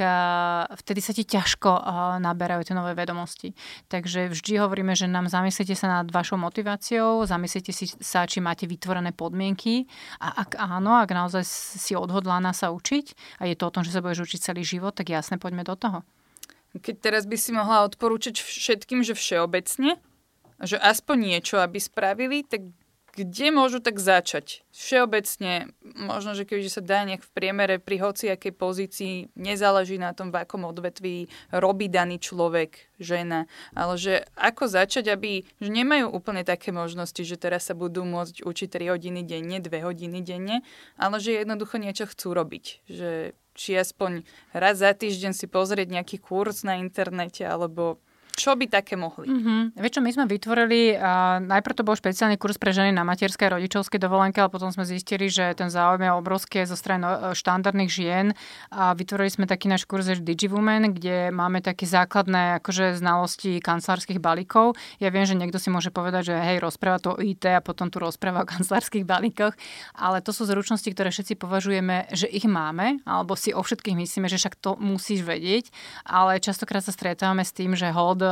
vtedy 0.83 0.99
sa 0.99 1.15
ti 1.15 1.23
ťažko 1.23 1.71
naberajú 2.19 2.67
tie 2.67 2.75
nové 2.75 2.91
vedomosti. 2.91 3.55
Takže 3.87 4.27
vždy 4.27 4.59
hovoríme, 4.59 4.91
že 4.91 5.07
nám 5.07 5.31
zamyslite 5.31 5.71
sa 5.79 6.03
nad 6.03 6.11
vašou 6.17 6.41
motiváciou, 6.41 7.21
zamyslite 7.29 7.69
si 7.69 7.85
sa, 8.01 8.25
či 8.25 8.41
máte 8.41 8.65
vytvorené 8.65 9.13
podmienky 9.13 9.85
a 10.17 10.41
ak 10.41 10.57
áno, 10.57 10.97
ak 10.97 11.13
naozaj 11.13 11.45
si 11.77 11.93
odhodlána 11.93 12.57
sa 12.57 12.73
učiť 12.73 13.37
a 13.37 13.45
je 13.45 13.53
to 13.53 13.69
o 13.69 13.73
tom, 13.73 13.85
že 13.85 13.93
sa 13.93 14.01
budeš 14.01 14.25
učiť 14.25 14.51
celý 14.51 14.65
život, 14.65 14.97
tak 14.97 15.13
jasne, 15.13 15.37
poďme 15.37 15.61
do 15.61 15.77
toho. 15.77 16.01
Keď 16.77 16.95
teraz 16.97 17.23
by 17.29 17.37
si 17.37 17.53
mohla 17.53 17.85
odporúčať 17.85 18.41
všetkým, 18.41 19.05
že 19.05 19.13
všeobecne, 19.13 19.97
že 20.61 20.77
aspoň 20.81 21.17
niečo, 21.37 21.61
aby 21.61 21.77
spravili, 21.77 22.41
tak 22.41 22.65
kde 23.17 23.49
môžu 23.49 23.81
tak 23.81 23.97
začať? 23.97 24.61
Všeobecne, 24.69 25.73
možno, 25.81 26.37
že 26.37 26.45
keďže 26.45 26.77
sa 26.77 26.81
dá 26.85 27.01
nejak 27.01 27.25
v 27.25 27.33
priemere 27.33 27.75
pri 27.81 27.97
hociakej 27.97 28.53
pozícii, 28.53 29.33
nezáleží 29.33 29.97
na 29.97 30.13
tom, 30.13 30.29
v 30.29 30.45
akom 30.45 30.69
odvetví 30.69 31.25
robí 31.49 31.89
daný 31.89 32.21
človek, 32.21 32.93
žena, 33.01 33.49
ale 33.73 33.97
že 33.97 34.21
ako 34.37 34.69
začať, 34.69 35.09
aby 35.09 35.49
že 35.57 35.69
nemajú 35.73 36.13
úplne 36.13 36.45
také 36.45 36.69
možnosti, 36.69 37.25
že 37.25 37.41
teraz 37.41 37.65
sa 37.65 37.73
budú 37.73 38.05
môcť 38.05 38.45
učiť 38.45 38.69
3 38.69 38.93
hodiny 38.93 39.25
denne, 39.25 39.57
2 39.57 39.69
hodiny 39.81 40.21
denne, 40.21 40.61
ale 41.01 41.17
že 41.17 41.41
jednoducho 41.41 41.81
niečo 41.81 42.05
chcú 42.05 42.37
robiť. 42.37 42.85
Že 42.85 43.09
či 43.57 43.73
aspoň 43.73 44.21
raz 44.53 44.85
za 44.85 44.93
týždeň 44.93 45.33
si 45.33 45.49
pozrieť 45.49 45.89
nejaký 45.89 46.21
kurz 46.21 46.61
na 46.61 46.77
internete, 46.77 47.41
alebo 47.41 47.97
čo 48.37 48.53
by 48.53 48.69
také 48.69 48.93
mohli? 48.93 49.25
Mm-hmm. 49.25 49.81
Vieš 49.81 49.91
čo, 49.97 50.01
my 50.05 50.11
sme 50.13 50.25
vytvorili, 50.29 50.93
uh, 50.93 51.41
najprv 51.41 51.73
to 51.73 51.81
bol 51.81 51.97
špeciálny 51.97 52.37
kurz 52.37 52.61
pre 52.61 52.69
ženy 52.69 52.93
na 52.93 53.01
materskej 53.01 53.49
a 53.49 53.57
rodičovskej 53.57 53.97
dovolenke, 53.97 54.37
ale 54.37 54.53
potom 54.53 54.69
sme 54.69 54.85
zistili, 54.85 55.25
že 55.25 55.57
ten 55.57 55.73
záujem 55.73 56.05
je 56.05 56.11
obrovský 56.13 56.61
zo 56.69 56.77
strany 56.77 57.01
no, 57.01 57.33
štandardných 57.33 57.89
žien 57.89 58.37
a 58.69 58.93
vytvorili 58.93 59.33
sme 59.33 59.45
taký 59.49 59.73
náš 59.73 59.89
kurz 59.89 60.05
DigiWoman, 60.21 60.93
kde 60.93 61.33
máme 61.33 61.65
také 61.65 61.89
základné 61.89 62.61
akože 62.61 63.01
znalosti 63.01 63.57
kancelárskych 63.57 64.21
balíkov. 64.21 64.77
Ja 65.01 65.09
viem, 65.09 65.25
že 65.25 65.33
niekto 65.33 65.57
si 65.57 65.73
môže 65.73 65.89
povedať, 65.89 66.29
že 66.29 66.35
hej, 66.37 66.61
rozpráva 66.61 67.01
to 67.01 67.17
o 67.17 67.21
IT 67.23 67.41
a 67.49 67.65
potom 67.65 67.89
tu 67.89 67.97
rozpráva 67.97 68.45
o 68.45 68.49
kancelárskych 68.53 69.01
balíkoch, 69.01 69.57
ale 69.97 70.21
to 70.21 70.29
sú 70.29 70.45
zručnosti, 70.45 70.85
ktoré 70.93 71.09
všetci 71.09 71.41
považujeme, 71.41 72.13
že 72.13 72.29
ich 72.29 72.45
máme, 72.45 73.01
alebo 73.01 73.33
si 73.33 73.49
o 73.49 73.65
všetkých 73.65 73.97
myslíme, 73.97 74.29
že 74.29 74.37
však 74.37 74.61
to 74.61 74.77
musíš 74.77 75.25
vedieť, 75.25 75.73
ale 76.05 76.37
častokrát 76.37 76.85
sa 76.85 76.93
stretávame 76.93 77.41
s 77.41 77.55
tým, 77.55 77.73
že 77.73 77.89
hold 77.89 78.26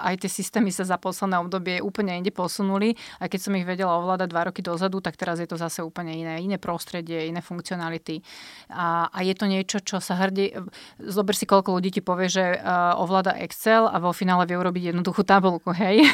aj 0.00 0.14
tie 0.22 0.30
systémy 0.30 0.70
sa 0.70 0.86
za 0.86 0.96
posledné 0.96 1.36
obdobie 1.42 1.82
úplne 1.82 2.14
inde 2.16 2.30
posunuli. 2.30 2.94
A 3.18 3.26
keď 3.26 3.40
som 3.48 3.52
ich 3.58 3.66
vedela 3.66 3.98
ovládať 3.98 4.28
dva 4.30 4.42
roky 4.48 4.60
dozadu, 4.62 5.02
tak 5.02 5.18
teraz 5.18 5.42
je 5.42 5.48
to 5.48 5.58
zase 5.58 5.82
úplne 5.82 6.14
iné. 6.14 6.38
Iné 6.40 6.56
prostredie, 6.56 7.26
iné 7.26 7.42
funkcionality. 7.42 8.22
A, 8.70 9.10
a 9.10 9.18
je 9.26 9.34
to 9.34 9.50
niečo, 9.50 9.82
čo 9.82 9.98
sa 9.98 10.16
hrdí... 10.20 10.54
Zober 11.00 11.34
si, 11.34 11.44
koľko 11.44 11.76
ľudí 11.76 11.90
ti 11.98 12.02
povie, 12.04 12.30
že 12.30 12.60
ovláda 12.96 13.34
Excel 13.40 13.88
a 13.88 13.98
vo 13.98 14.14
finále 14.14 14.46
vie 14.46 14.56
urobiť 14.56 14.94
jednoduchú 14.94 15.22
tabulku, 15.26 15.74
hej? 15.74 16.06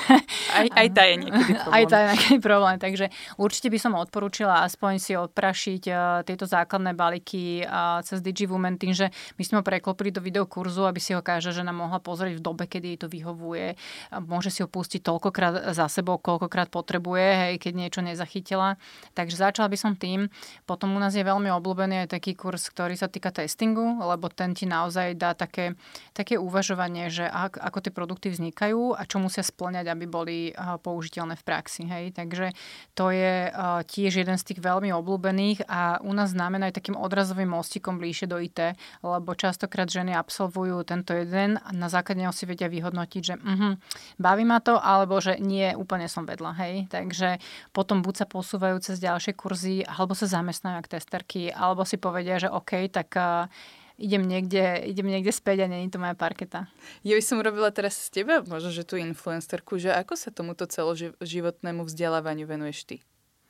Aj, 0.55 0.67
aj 0.81 0.89
tá 0.95 1.03
je 1.05 1.15
niekedy 1.21 1.53
problém. 1.53 1.75
Aj 1.77 1.85
tá 1.85 1.97
je 1.97 2.07
niekedy 2.15 2.39
problém. 2.41 2.77
Takže 2.81 3.07
určite 3.37 3.69
by 3.69 3.79
som 3.79 3.93
odporúčila 3.99 4.65
aspoň 4.65 4.93
si 5.03 5.13
odprašiť 5.19 5.83
tieto 6.25 6.45
základné 6.47 6.93
balíky 6.97 7.67
cez 8.07 8.19
DigiWoman 8.23 8.81
tým, 8.81 8.93
že 8.97 9.13
my 9.37 9.43
sme 9.43 9.57
ho 9.61 9.65
preklopili 9.67 10.11
do 10.15 10.23
videokurzu, 10.23 10.87
aby 10.87 11.01
si 11.03 11.13
ho 11.13 11.21
každá 11.21 11.53
žena 11.53 11.75
mohla 11.75 11.99
pozrieť 12.01 12.39
v 12.39 12.45
dobe, 12.45 12.65
kedy 12.65 12.97
jej 12.97 12.99
to 13.03 13.09
vyhovuje 13.11 13.26
vyhovuje. 13.27 13.75
Môže 14.23 14.55
si 14.55 14.63
ho 14.63 14.71
pustiť 14.71 15.03
toľkokrát 15.03 15.75
za 15.75 15.91
sebou, 15.91 16.15
koľkokrát 16.23 16.71
potrebuje, 16.71 17.27
hej, 17.27 17.55
keď 17.59 17.73
niečo 17.75 18.01
nezachytila. 18.07 18.79
Takže 19.19 19.35
začala 19.35 19.67
by 19.67 19.75
som 19.75 19.99
tým. 19.99 20.31
Potom 20.63 20.95
u 20.95 21.03
nás 21.03 21.19
je 21.19 21.27
veľmi 21.27 21.51
obľúbený 21.51 22.07
aj 22.07 22.15
taký 22.15 22.39
kurz, 22.39 22.71
ktorý 22.71 22.95
sa 22.95 23.11
týka 23.11 23.35
testingu, 23.35 23.99
lebo 23.99 24.31
ten 24.31 24.55
ti 24.55 24.71
naozaj 24.71 25.19
dá 25.19 25.35
také, 25.35 25.75
také 26.15 26.39
uvažovanie, 26.39 27.11
že 27.11 27.27
ak, 27.27 27.59
ako 27.59 27.79
tie 27.83 27.91
produkty 27.91 28.31
vznikajú 28.31 28.95
a 28.95 29.03
čo 29.03 29.19
musia 29.19 29.43
splňať, 29.43 29.91
aby 29.91 30.07
boli 30.07 30.39
použiteľné 30.87 31.35
v 31.35 31.43
praxi. 31.43 31.83
Hej. 31.91 32.15
Takže 32.15 32.55
to 32.95 33.11
je 33.11 33.51
tiež 33.91 34.23
jeden 34.23 34.39
z 34.39 34.47
tých 34.47 34.63
veľmi 34.63 34.95
obľúbených 34.95 35.67
a 35.67 35.99
u 36.05 36.13
nás 36.15 36.31
znamená 36.31 36.71
aj 36.71 36.79
takým 36.79 36.95
odrazovým 36.95 37.51
mostikom 37.51 37.99
bližšie 37.99 38.29
do 38.29 38.37
IT, 38.37 38.77
lebo 39.01 39.33
častokrát 39.33 39.89
ženy 39.89 40.13
absolvujú 40.13 40.85
tento 40.85 41.17
jeden 41.17 41.57
a 41.57 41.71
na 41.73 41.89
základe 41.89 42.21
si 42.37 42.45
vedia 42.45 42.69
vyhodnotiť, 42.69 43.16
cítiť, 43.17 43.25
že 43.25 43.35
uh-huh, 43.41 43.81
baví 44.21 44.45
ma 44.45 44.61
to, 44.61 44.77
alebo 44.77 45.17
že 45.25 45.41
nie, 45.41 45.73
úplne 45.73 46.05
som 46.05 46.29
vedla, 46.29 46.53
hej. 46.61 46.85
Takže 46.93 47.41
potom 47.73 48.05
buď 48.05 48.15
sa 48.21 48.27
posúvajú 48.29 48.77
cez 48.85 49.01
ďalšie 49.01 49.33
kurzy, 49.33 49.81
alebo 49.89 50.13
sa 50.13 50.29
zamestnajú 50.29 50.85
ako 50.85 50.93
testerky, 50.93 51.49
alebo 51.49 51.89
si 51.89 51.97
povedia, 51.97 52.37
že 52.37 52.53
OK, 52.53 52.93
tak 52.93 53.09
uh, 53.17 53.49
idem 53.97 54.21
niekde, 54.29 54.85
idem 54.85 55.09
niekde 55.09 55.33
späť 55.33 55.65
a 55.65 55.73
není 55.73 55.89
to 55.89 55.97
moja 55.97 56.13
parketa. 56.13 56.69
Ja 57.01 57.17
by 57.17 57.25
som 57.25 57.41
robila 57.41 57.73
teraz 57.73 57.97
s 57.97 58.13
teba, 58.13 58.45
možno, 58.45 58.69
že 58.69 58.85
tú 58.85 59.01
influencerku, 59.01 59.81
že 59.81 59.97
ako 59.97 60.15
sa 60.21 60.29
tomuto 60.29 60.69
celoživotnému 60.69 61.89
vzdelávaniu 61.89 62.45
venuješ 62.45 62.85
ty? 62.85 62.97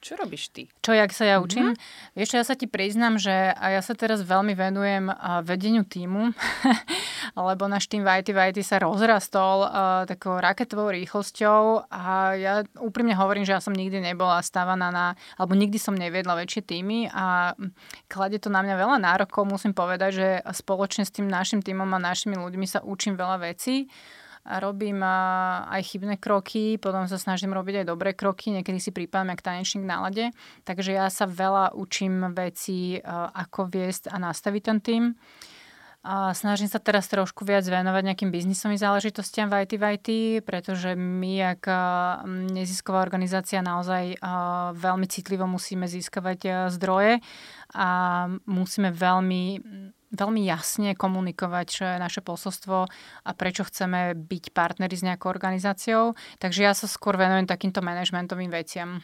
Čo 0.07 0.14
robíš 0.14 0.54
ty? 0.54 0.70
Čo, 0.86 0.94
jak 0.94 1.11
sa 1.11 1.26
ja 1.26 1.42
učím? 1.42 1.74
Mm-hmm. 1.74 2.14
Vieš, 2.14 2.30
ja 2.38 2.44
sa 2.46 2.54
ti 2.54 2.70
priznam, 2.70 3.18
že 3.18 3.34
ja 3.50 3.82
sa 3.82 3.90
teraz 3.98 4.22
veľmi 4.22 4.54
venujem 4.54 5.11
vedeniu 5.42 5.82
týmu, 5.82 6.30
lebo 7.50 7.66
náš 7.66 7.90
tým 7.90 8.07
v 8.07 8.22
IT, 8.22 8.30
v 8.30 8.38
IT 8.54 8.62
sa 8.62 8.78
rozrastol 8.78 9.66
uh, 9.66 10.07
takou 10.07 10.38
raketovou 10.38 10.94
rýchlosťou 10.94 11.90
a 11.90 12.38
ja 12.38 12.62
úprimne 12.78 13.18
hovorím, 13.18 13.42
že 13.42 13.59
ja 13.59 13.61
som 13.61 13.74
nikdy 13.74 13.98
nebola 13.98 14.38
stávaná 14.46 14.94
na, 14.94 15.07
alebo 15.34 15.59
nikdy 15.59 15.74
som 15.74 15.98
neviedla 15.98 16.38
väčšie 16.38 16.62
týmy 16.62 17.11
a 17.11 17.59
kladie 18.07 18.38
to 18.38 18.46
na 18.46 18.62
mňa 18.62 18.78
veľa 18.78 19.02
nárokov. 19.02 19.42
Musím 19.42 19.74
povedať, 19.74 20.11
že 20.14 20.28
spoločne 20.54 21.02
s 21.02 21.11
tým 21.11 21.26
našim 21.26 21.66
týmom 21.66 21.90
a 21.90 21.98
našimi 21.98 22.38
ľuďmi 22.38 22.66
sa 22.70 22.78
učím 22.78 23.18
veľa 23.18 23.42
vecí 23.42 23.90
robím 24.47 25.03
aj 25.03 25.82
chybné 25.82 26.22
kroky, 26.22 26.78
potom 26.78 27.11
sa 27.11 27.18
snažím 27.18 27.51
robiť 27.51 27.82
aj 27.82 27.86
dobré 27.90 28.14
kroky, 28.14 28.55
niekedy 28.55 28.78
si 28.78 28.94
prípadám 28.94 29.34
jak 29.34 29.42
tanečník 29.42 29.82
na 29.82 30.07
lade. 30.07 30.30
Takže 30.62 30.94
ja 30.94 31.11
sa 31.11 31.26
veľa 31.26 31.74
učím 31.74 32.30
veci, 32.30 33.03
ako 33.34 33.66
viesť 33.66 34.14
a 34.14 34.22
nastaviť 34.22 34.62
ten 34.62 34.78
tým. 34.78 35.05
Snažím 36.38 36.70
sa 36.70 36.78
teraz 36.78 37.11
trošku 37.11 37.42
viac 37.42 37.66
venovať 37.66 38.03
nejakým 38.07 38.30
biznisovým 38.30 38.78
záležitostiam 38.78 39.51
v 39.51 39.66
IT, 39.66 39.72
v 39.74 39.84
IT, 39.99 40.09
pretože 40.47 40.94
my, 40.94 41.59
ako 41.59 41.74
nezisková 42.55 43.03
organizácia, 43.03 43.59
naozaj 43.59 44.14
veľmi 44.78 45.11
citlivo 45.11 45.51
musíme 45.51 45.90
získavať 45.90 46.70
zdroje 46.70 47.18
a 47.74 47.88
musíme 48.47 48.94
veľmi 48.94 49.42
veľmi 50.12 50.42
jasne 50.46 50.94
komunikovať, 50.94 51.66
čo 51.66 51.82
je 51.86 51.96
naše 51.98 52.20
posolstvo 52.22 52.76
a 53.24 53.30
prečo 53.34 53.66
chceme 53.66 54.14
byť 54.14 54.44
partneri 54.54 54.94
s 54.94 55.07
nejakou 55.07 55.30
organizáciou. 55.32 56.14
Takže 56.38 56.61
ja 56.62 56.72
sa 56.74 56.86
skôr 56.86 57.18
venujem 57.18 57.48
takýmto 57.50 57.82
manažmentovým 57.82 58.50
veciam. 58.52 59.02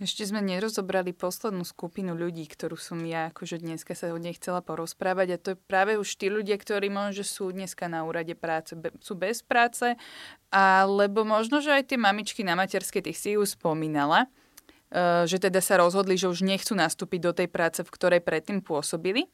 Ešte 0.00 0.24
sme 0.24 0.40
nerozobrali 0.40 1.12
poslednú 1.12 1.60
skupinu 1.60 2.16
ľudí, 2.16 2.48
ktorú 2.48 2.72
som 2.80 2.96
ja 3.04 3.28
akože 3.28 3.60
dneska 3.60 3.92
sa 3.92 4.08
o 4.08 4.16
nej 4.16 4.32
chcela 4.32 4.64
porozprávať 4.64 5.28
a 5.28 5.36
to 5.36 5.48
je 5.52 5.58
práve 5.68 6.00
už 6.00 6.16
tí 6.16 6.32
ľudia, 6.32 6.56
ktorí 6.56 6.88
možno, 6.88 7.20
sú 7.20 7.52
dneska 7.52 7.84
na 7.84 8.00
úrade 8.08 8.32
práce, 8.32 8.72
be, 8.72 8.96
sú 9.04 9.12
bez 9.12 9.44
práce, 9.44 10.00
alebo 10.48 11.20
možno, 11.28 11.60
že 11.60 11.76
aj 11.76 11.92
tie 11.92 11.98
mamičky 12.00 12.40
na 12.40 12.56
materskej, 12.56 13.12
tých 13.12 13.20
si 13.20 13.30
ju 13.36 13.44
spomínala, 13.44 14.24
uh, 14.24 15.28
že 15.28 15.36
teda 15.36 15.60
sa 15.60 15.76
rozhodli, 15.76 16.16
že 16.16 16.32
už 16.32 16.48
nechcú 16.48 16.72
nastúpiť 16.72 17.20
do 17.20 17.32
tej 17.36 17.52
práce, 17.52 17.84
v 17.84 17.92
ktorej 17.92 18.24
predtým 18.24 18.64
pôsobili. 18.64 19.28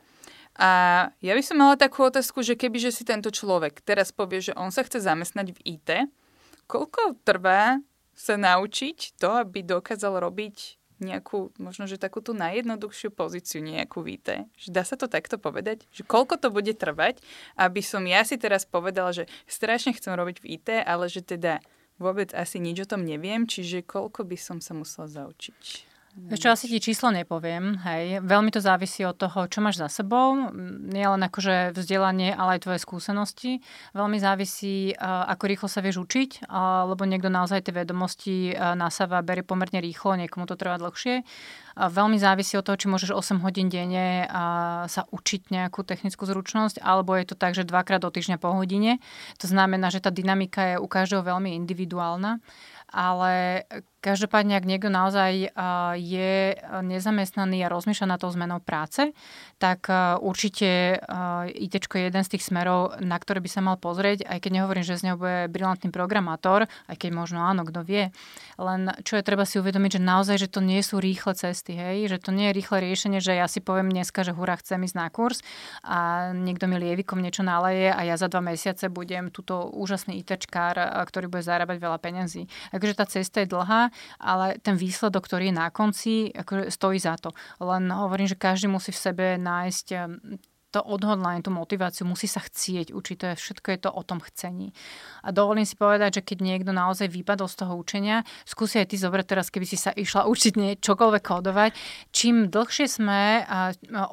A 0.56 0.70
ja 1.20 1.32
by 1.36 1.42
som 1.44 1.60
mala 1.60 1.76
takú 1.76 2.08
otázku, 2.08 2.40
že 2.40 2.56
keby 2.56 2.80
že 2.80 2.90
si 2.92 3.04
tento 3.04 3.28
človek 3.28 3.84
teraz 3.84 4.08
povie, 4.12 4.40
že 4.40 4.56
on 4.56 4.72
sa 4.72 4.80
chce 4.84 5.04
zamestnať 5.04 5.52
v 5.52 5.60
IT, 5.76 5.88
koľko 6.64 7.20
trvá 7.28 7.80
sa 8.16 8.34
naučiť 8.40 9.20
to, 9.20 9.28
aby 9.36 9.60
dokázal 9.60 10.16
robiť 10.16 10.80
nejakú, 10.96 11.52
možno, 11.60 11.84
že 11.84 12.00
takú 12.00 12.24
tú 12.24 12.32
najjednoduchšiu 12.32 13.12
pozíciu 13.12 13.60
nejakú 13.60 14.00
víte. 14.00 14.48
Že 14.56 14.68
dá 14.72 14.82
sa 14.84 14.96
to 14.96 15.12
takto 15.12 15.36
povedať? 15.36 15.84
Že 15.92 16.08
koľko 16.08 16.40
to 16.40 16.48
bude 16.48 16.72
trvať, 16.72 17.20
aby 17.60 17.84
som 17.84 18.00
ja 18.08 18.24
si 18.24 18.40
teraz 18.40 18.64
povedala, 18.64 19.12
že 19.12 19.28
strašne 19.44 19.92
chcem 19.92 20.16
robiť 20.16 20.40
v 20.40 20.56
IT, 20.56 20.68
ale 20.88 21.12
že 21.12 21.20
teda 21.20 21.60
vôbec 22.00 22.32
asi 22.32 22.60
nič 22.60 22.88
o 22.88 22.88
tom 22.88 23.04
neviem, 23.04 23.44
čiže 23.44 23.84
koľko 23.84 24.24
by 24.24 24.36
som 24.40 24.58
sa 24.64 24.72
musela 24.72 25.08
zaučiť? 25.08 25.95
Ešte 26.16 26.48
asi 26.48 26.64
ti 26.72 26.80
číslo 26.80 27.12
nepoviem, 27.12 27.76
hej. 27.84 28.24
Veľmi 28.24 28.48
to 28.48 28.64
závisí 28.64 29.04
od 29.04 29.20
toho, 29.20 29.52
čo 29.52 29.60
máš 29.60 29.76
za 29.76 29.92
sebou. 29.92 30.48
Nie 30.88 31.12
len 31.12 31.20
akože 31.20 31.76
vzdelanie, 31.76 32.32
ale 32.32 32.56
aj 32.56 32.64
tvoje 32.64 32.80
skúsenosti. 32.80 33.60
Veľmi 33.92 34.16
závisí, 34.16 34.96
ako 34.96 35.44
rýchlo 35.44 35.68
sa 35.68 35.84
vieš 35.84 36.00
učiť, 36.08 36.48
lebo 36.88 37.04
niekto 37.04 37.28
naozaj 37.28 37.68
tie 37.68 37.76
vedomosti 37.76 38.56
nasáva, 38.56 39.20
berie 39.20 39.44
pomerne 39.44 39.76
rýchlo, 39.76 40.16
niekomu 40.16 40.48
to 40.48 40.56
trvá 40.56 40.80
dlhšie. 40.80 41.20
Veľmi 41.76 42.16
závisí 42.16 42.56
od 42.56 42.64
toho, 42.64 42.80
či 42.80 42.88
môžeš 42.88 43.12
8 43.12 43.44
hodín 43.44 43.68
denne 43.68 44.24
sa 44.88 45.02
učiť 45.12 45.52
nejakú 45.52 45.84
technickú 45.84 46.24
zručnosť, 46.24 46.80
alebo 46.80 47.12
je 47.12 47.28
to 47.28 47.36
tak, 47.36 47.52
že 47.52 47.68
dvakrát 47.68 48.00
do 48.00 48.08
týždňa 48.08 48.40
po 48.40 48.56
hodine. 48.56 49.04
To 49.36 49.52
znamená, 49.52 49.92
že 49.92 50.00
tá 50.00 50.08
dynamika 50.08 50.74
je 50.74 50.76
u 50.80 50.88
každého 50.88 51.20
veľmi 51.20 51.52
individuálna 51.52 52.40
ale 52.86 53.66
Každopádne, 54.06 54.54
ak 54.54 54.70
niekto 54.70 54.86
naozaj 54.86 55.50
je 55.98 56.54
nezamestnaný 56.62 57.66
a 57.66 57.72
rozmýšľa 57.74 58.06
na 58.06 58.16
tou 58.22 58.30
zmenou 58.30 58.62
práce, 58.62 59.10
tak 59.58 59.90
určite 60.22 61.02
IT 61.50 61.74
je 61.90 62.06
jeden 62.06 62.22
z 62.22 62.30
tých 62.30 62.46
smerov, 62.46 63.02
na 63.02 63.18
ktoré 63.18 63.42
by 63.42 63.50
sa 63.50 63.66
mal 63.66 63.74
pozrieť, 63.82 64.22
aj 64.30 64.38
keď 64.38 64.50
nehovorím, 64.62 64.86
že 64.86 64.94
z 64.94 65.10
neho 65.10 65.18
bude 65.18 65.50
brilantný 65.50 65.90
programátor, 65.90 66.70
aj 66.86 66.96
keď 67.02 67.10
možno 67.18 67.42
áno, 67.42 67.66
kto 67.66 67.82
vie. 67.82 68.14
Len 68.62 68.94
čo 69.02 69.18
je 69.18 69.26
treba 69.26 69.42
si 69.42 69.58
uvedomiť, 69.58 69.98
že 69.98 70.06
naozaj, 70.06 70.36
že 70.38 70.54
to 70.54 70.62
nie 70.62 70.78
sú 70.86 71.02
rýchle 71.02 71.34
cesty, 71.34 71.74
hej? 71.74 72.06
že 72.06 72.22
to 72.22 72.30
nie 72.30 72.54
je 72.54 72.62
rýchle 72.62 72.78
riešenie, 72.78 73.18
že 73.18 73.34
ja 73.34 73.50
si 73.50 73.58
poviem 73.58 73.90
dneska, 73.90 74.22
že 74.22 74.30
hurá, 74.30 74.54
chcem 74.62 74.86
ísť 74.86 74.96
na 75.02 75.10
kurz 75.10 75.42
a 75.82 76.30
niekto 76.30 76.70
mi 76.70 76.78
lievikom 76.78 77.18
niečo 77.18 77.42
naleje 77.42 77.90
a 77.90 78.06
ja 78.06 78.14
za 78.14 78.30
dva 78.30 78.38
mesiace 78.38 78.86
budem 78.86 79.34
túto 79.34 79.66
úžasný 79.74 80.22
ITčkár, 80.22 80.78
ktorý 81.10 81.26
bude 81.26 81.42
zarábať 81.42 81.82
veľa 81.82 81.98
peňazí. 81.98 82.46
Takže 82.70 82.94
tá 82.94 83.02
cesta 83.10 83.42
je 83.42 83.50
dlhá, 83.50 83.90
ale 84.20 84.58
ten 84.62 84.76
výsledok, 84.78 85.26
ktorý 85.26 85.50
je 85.50 85.58
na 85.58 85.68
konci, 85.70 86.30
akože 86.32 86.72
stojí 86.72 86.98
za 87.00 87.16
to. 87.20 87.32
Len 87.60 87.88
hovorím, 87.90 88.28
že 88.30 88.38
každý 88.38 88.68
musí 88.70 88.90
v 88.92 89.02
sebe 89.02 89.26
nájsť 89.36 89.86
to 90.76 90.84
odhodlanie, 90.84 91.40
tú 91.40 91.48
motiváciu, 91.48 92.04
musí 92.04 92.28
sa 92.28 92.44
chcieť 92.44 92.92
učiť. 92.92 93.16
To 93.16 93.26
je, 93.32 93.34
všetko 93.40 93.68
je 93.72 93.78
to 93.80 93.90
o 93.90 94.02
tom 94.04 94.20
chcení. 94.20 94.76
A 95.24 95.32
dovolím 95.32 95.64
si 95.64 95.72
povedať, 95.72 96.20
že 96.20 96.22
keď 96.28 96.38
niekto 96.44 96.76
naozaj 96.76 97.08
vypadol 97.08 97.48
z 97.48 97.56
toho 97.64 97.72
učenia, 97.80 98.28
skúsi 98.44 98.76
aj 98.76 98.92
ty 98.92 99.00
zobrať 99.00 99.24
teraz, 99.24 99.48
keby 99.48 99.64
si 99.64 99.80
sa 99.80 99.96
išla 99.96 100.28
učiť 100.32 100.52
nie, 100.60 100.76
čokoľvek 100.76 101.22
kódovať. 101.24 101.72
Čím 102.12 102.52
dlhšie 102.52 102.86
sme 102.92 103.48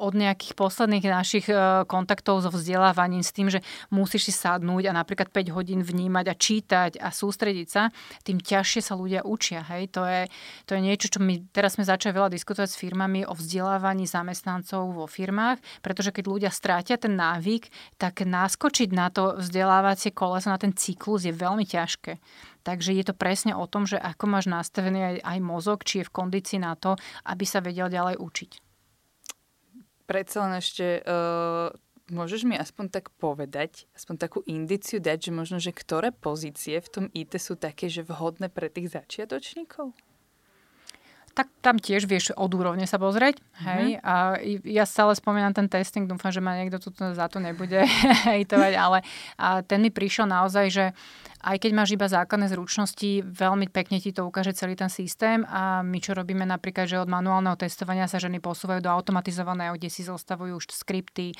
od 0.00 0.12
nejakých 0.16 0.56
posledných 0.56 1.04
našich 1.04 1.46
e, 1.52 1.84
kontaktov 1.84 2.40
so 2.40 2.48
vzdelávaním 2.48 3.20
s 3.20 3.34
tým, 3.34 3.52
že 3.52 3.60
musíš 3.92 4.30
si 4.30 4.32
sadnúť 4.32 4.88
a 4.88 4.96
napríklad 4.96 5.28
5 5.28 5.56
hodín 5.56 5.80
vnímať 5.84 6.26
a 6.30 6.34
čítať 6.34 6.92
a 7.02 7.12
sústrediť 7.12 7.68
sa, 7.68 7.92
tým 8.24 8.40
ťažšie 8.40 8.80
sa 8.80 8.94
ľudia 8.96 9.26
učia. 9.26 9.60
Hej? 9.68 9.92
To, 9.92 10.06
je, 10.06 10.30
to 10.64 10.78
je 10.78 10.80
niečo, 10.80 11.10
čo 11.10 11.20
my 11.20 11.44
teraz 11.50 11.76
sme 11.76 11.84
začali 11.84 12.14
veľa 12.14 12.30
diskutovať 12.30 12.70
s 12.70 12.80
firmami 12.80 13.26
o 13.26 13.34
vzdelávaní 13.34 14.06
zamestnancov 14.06 14.94
vo 14.94 15.04
firmách, 15.10 15.58
pretože 15.82 16.14
keď 16.14 16.24
ľudia 16.30 16.50
strátia 16.54 16.94
ten 16.94 17.18
návyk, 17.18 17.68
tak 17.98 18.22
naskočiť 18.22 18.94
na 18.94 19.10
to 19.10 19.36
vzdelávacie 19.42 20.14
koleso, 20.14 20.48
na 20.48 20.58
ten 20.62 20.70
cyklus 20.70 21.26
je 21.26 21.34
veľmi 21.34 21.66
ťažké. 21.66 22.22
Takže 22.64 22.94
je 22.94 23.04
to 23.04 23.12
presne 23.12 23.52
o 23.52 23.66
tom, 23.66 23.84
že 23.84 23.98
ako 23.98 24.24
máš 24.30 24.46
nastavený 24.46 25.00
aj, 25.02 25.16
aj 25.26 25.38
mozog, 25.42 25.82
či 25.82 26.00
je 26.00 26.08
v 26.08 26.14
kondícii 26.14 26.62
na 26.62 26.78
to, 26.78 26.94
aby 27.26 27.44
sa 27.44 27.58
vedel 27.60 27.90
ďalej 27.90 28.16
učiť. 28.22 28.50
Predsa 30.04 30.36
len 30.46 30.60
ešte 30.60 31.00
uh, 31.00 31.72
môžeš 32.12 32.44
mi 32.44 32.56
aspoň 32.60 32.92
tak 32.92 33.08
povedať, 33.16 33.88
aspoň 33.96 34.14
takú 34.20 34.38
indiciu 34.44 35.00
dať, 35.00 35.28
že 35.28 35.32
možno, 35.32 35.56
že 35.60 35.72
ktoré 35.72 36.12
pozície 36.12 36.76
v 36.80 36.88
tom 36.92 37.04
IT 37.16 37.36
sú 37.40 37.56
také, 37.56 37.88
že 37.88 38.04
vhodné 38.04 38.52
pre 38.52 38.68
tých 38.68 38.92
začiatočníkov? 38.92 39.96
Tak 41.34 41.50
tam 41.58 41.82
tiež 41.82 42.06
vieš 42.06 42.30
od 42.38 42.54
úrovne 42.54 42.86
sa 42.86 42.96
pozrieť. 42.96 43.42
Hej? 43.66 43.98
Mm-hmm. 43.98 44.06
A 44.06 44.14
ja 44.64 44.84
stále 44.86 45.18
spomínam 45.18 45.50
ten 45.50 45.66
testing, 45.66 46.06
dúfam, 46.06 46.30
že 46.30 46.38
ma 46.38 46.54
niekto 46.54 46.78
tu 46.78 46.94
za 46.94 47.26
to 47.26 47.42
nebude 47.42 47.82
hejtovať, 48.30 48.72
ale 48.78 49.02
a 49.36 49.66
ten 49.66 49.82
mi 49.82 49.90
prišiel 49.90 50.30
naozaj, 50.30 50.66
že 50.70 50.84
aj 51.44 51.60
keď 51.60 51.70
máš 51.76 51.92
iba 51.92 52.08
základné 52.08 52.48
zručnosti, 52.48 53.20
veľmi 53.20 53.68
pekne 53.68 54.00
ti 54.00 54.16
to 54.16 54.24
ukáže 54.24 54.56
celý 54.56 54.80
ten 54.80 54.88
systém 54.88 55.44
a 55.44 55.84
my 55.84 56.00
čo 56.00 56.16
robíme 56.16 56.40
napríklad, 56.48 56.88
že 56.88 56.96
od 56.96 57.12
manuálneho 57.12 57.52
testovania 57.60 58.08
sa 58.08 58.16
ženy 58.16 58.40
posúvajú 58.40 58.80
do 58.80 58.88
automatizovaného, 58.88 59.76
kde 59.76 59.92
si 59.92 60.08
zostavujú 60.08 60.56
už 60.56 60.72
skripty, 60.72 61.36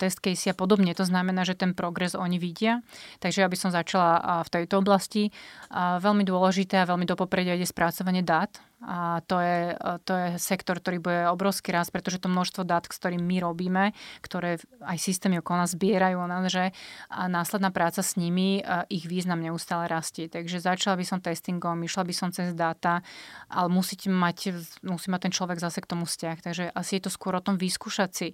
test 0.00 0.24
case 0.24 0.48
a 0.48 0.56
podobne. 0.56 0.96
To 0.96 1.04
znamená, 1.04 1.44
že 1.44 1.52
ten 1.52 1.76
progres 1.76 2.16
oni 2.16 2.40
vidia. 2.40 2.80
Takže 3.20 3.44
ja 3.44 3.48
by 3.52 3.56
som 3.60 3.68
začala 3.68 4.40
v 4.48 4.48
tejto 4.48 4.80
oblasti. 4.80 5.28
Veľmi 5.76 6.24
dôležité 6.24 6.80
a 6.80 6.88
veľmi 6.88 7.04
do 7.04 7.12
popredia 7.12 7.52
ide 7.52 7.68
spracovanie 7.68 8.24
dát 8.24 8.48
a 8.84 9.24
to 9.24 9.40
je, 9.40 9.72
to 10.04 10.12
je 10.12 10.28
sektor, 10.36 10.76
ktorý 10.76 11.00
bude 11.00 11.20
obrovský 11.32 11.72
rast, 11.72 11.88
pretože 11.88 12.20
to 12.20 12.28
množstvo 12.28 12.68
dát, 12.68 12.84
s 12.84 13.00
ktorým 13.00 13.24
my 13.24 13.40
robíme, 13.40 13.84
ktoré 14.20 14.60
aj 14.84 14.98
systémy 15.00 15.40
okolo 15.40 15.64
nás 15.64 15.72
zbierajú 15.72 16.20
o 16.20 16.28
že 16.52 16.76
a 17.08 17.24
následná 17.24 17.72
práca 17.72 18.04
s 18.04 18.20
nimi, 18.20 18.60
ich 18.92 19.08
význam 19.08 19.40
neustále 19.40 19.88
rastie. 19.88 20.28
Takže 20.28 20.60
začala 20.60 21.00
by 21.00 21.04
som 21.08 21.18
testingom, 21.24 21.80
išla 21.80 22.04
by 22.04 22.14
som 22.14 22.28
cez 22.28 22.52
dáta, 22.52 23.00
ale 23.48 23.72
musí 23.72 23.96
mať, 24.04 24.52
musí 24.84 25.08
mať 25.08 25.20
ten 25.30 25.32
človek 25.32 25.56
zase 25.56 25.80
k 25.80 25.88
tomu 25.88 26.04
vzťah. 26.04 26.36
Takže 26.44 26.64
asi 26.76 27.00
je 27.00 27.02
to 27.08 27.10
skôr 27.10 27.32
o 27.32 27.44
tom 27.44 27.56
vyskúšať 27.56 28.10
si 28.12 28.28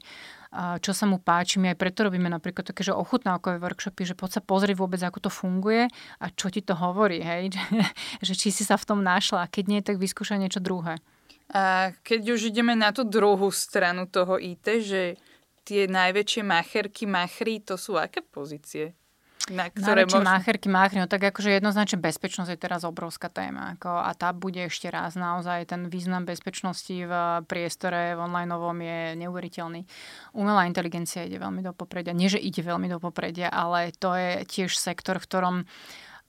čo 0.53 0.91
sa 0.91 1.07
mu 1.07 1.23
páči. 1.23 1.63
My 1.63 1.73
aj 1.75 1.79
preto 1.79 2.03
robíme 2.03 2.27
napríklad 2.27 2.67
také, 2.67 2.83
že 2.83 2.91
ochutnávkové 2.91 3.63
workshopy, 3.63 4.03
že 4.03 4.19
poď 4.19 4.39
sa 4.39 4.43
pozrieť 4.43 4.77
vôbec, 4.79 4.99
ako 4.99 5.19
to 5.23 5.31
funguje 5.31 5.87
a 6.19 6.27
čo 6.35 6.51
ti 6.51 6.59
to 6.61 6.75
hovorí, 6.75 7.23
hej? 7.23 7.55
že 8.27 8.35
či 8.35 8.51
si 8.51 8.67
sa 8.67 8.75
v 8.75 8.87
tom 8.87 9.01
našla 9.07 9.47
a 9.47 9.51
keď 9.51 9.65
nie, 9.71 9.81
tak 9.81 10.03
vyskúšaj 10.03 10.43
niečo 10.43 10.59
druhé. 10.59 10.99
A 11.51 11.95
keď 12.07 12.39
už 12.39 12.55
ideme 12.55 12.79
na 12.79 12.95
tú 12.95 13.03
druhú 13.03 13.51
stranu 13.51 14.07
toho 14.07 14.39
IT, 14.39 14.67
že 14.87 15.19
tie 15.67 15.87
najväčšie 15.91 16.43
macherky, 16.47 17.07
machry, 17.07 17.63
to 17.63 17.75
sú 17.75 17.99
aké 17.99 18.23
pozície? 18.23 18.95
Na 19.51 19.67
ktoré 19.69 20.07
Najväčšie 20.07 20.23
možno... 20.23 20.31
mácherky, 20.31 20.67
máchry, 20.71 20.99
no 21.03 21.11
tak 21.11 21.27
akože 21.35 21.59
jednoznačne 21.59 21.99
bezpečnosť 21.99 22.51
je 22.55 22.59
teraz 22.59 22.87
obrovská 22.87 23.27
téma. 23.27 23.75
Ako, 23.75 23.91
a 23.91 24.15
tá 24.15 24.31
bude 24.31 24.71
ešte 24.71 24.87
raz. 24.89 25.19
Naozaj 25.19 25.75
ten 25.75 25.91
význam 25.91 26.23
bezpečnosti 26.23 26.95
v 26.95 27.13
priestore 27.51 28.15
v 28.15 28.23
online 28.23 28.51
novom 28.51 28.79
je 28.79 29.19
neuveriteľný. 29.19 29.83
Umelá 30.39 30.71
inteligencia 30.71 31.27
ide 31.27 31.43
veľmi 31.43 31.67
do 31.67 31.75
popredia. 31.75 32.15
Nie, 32.15 32.31
že 32.31 32.39
ide 32.39 32.63
veľmi 32.63 32.87
do 32.87 33.03
popredia, 33.03 33.51
ale 33.51 33.91
to 33.99 34.15
je 34.15 34.47
tiež 34.47 34.79
sektor, 34.79 35.19
v 35.19 35.27
ktorom 35.27 35.57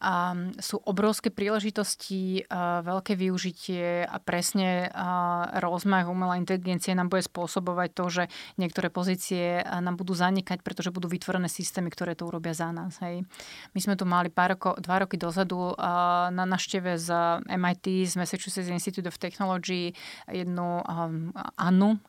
a 0.02 0.34
sú 0.58 0.82
obrovské 0.82 1.30
príležitosti, 1.30 2.50
veľké 2.82 3.14
využitie 3.14 4.02
a 4.02 4.18
presne 4.18 4.90
a 4.90 5.46
rozmach 5.62 6.10
umelej 6.10 6.42
inteligencie 6.42 6.98
nám 6.98 7.14
bude 7.14 7.22
spôsobovať 7.22 7.90
to, 7.94 8.06
že 8.10 8.24
niektoré 8.58 8.90
pozície 8.90 9.62
nám 9.62 10.02
budú 10.02 10.18
zanikať, 10.18 10.66
pretože 10.66 10.90
budú 10.90 11.06
vytvorené 11.06 11.46
systémy, 11.46 11.94
ktoré 11.94 12.18
to 12.18 12.26
urobia 12.26 12.58
za 12.58 12.74
nás. 12.74 12.98
Hej. 13.06 13.30
My 13.78 13.80
sme 13.80 13.94
tu 13.94 14.10
mali 14.10 14.34
pár 14.34 14.58
roko, 14.58 14.74
dva 14.82 15.06
roky 15.06 15.22
dozadu 15.22 15.78
na 16.34 16.46
našteve 16.50 16.98
z 16.98 17.14
MIT, 17.46 18.10
z 18.10 18.18
Massachusetts 18.18 18.74
Institute 18.74 19.06
of 19.06 19.22
Technology, 19.22 19.94
jednu 20.26 20.82
Annu, 21.62 22.02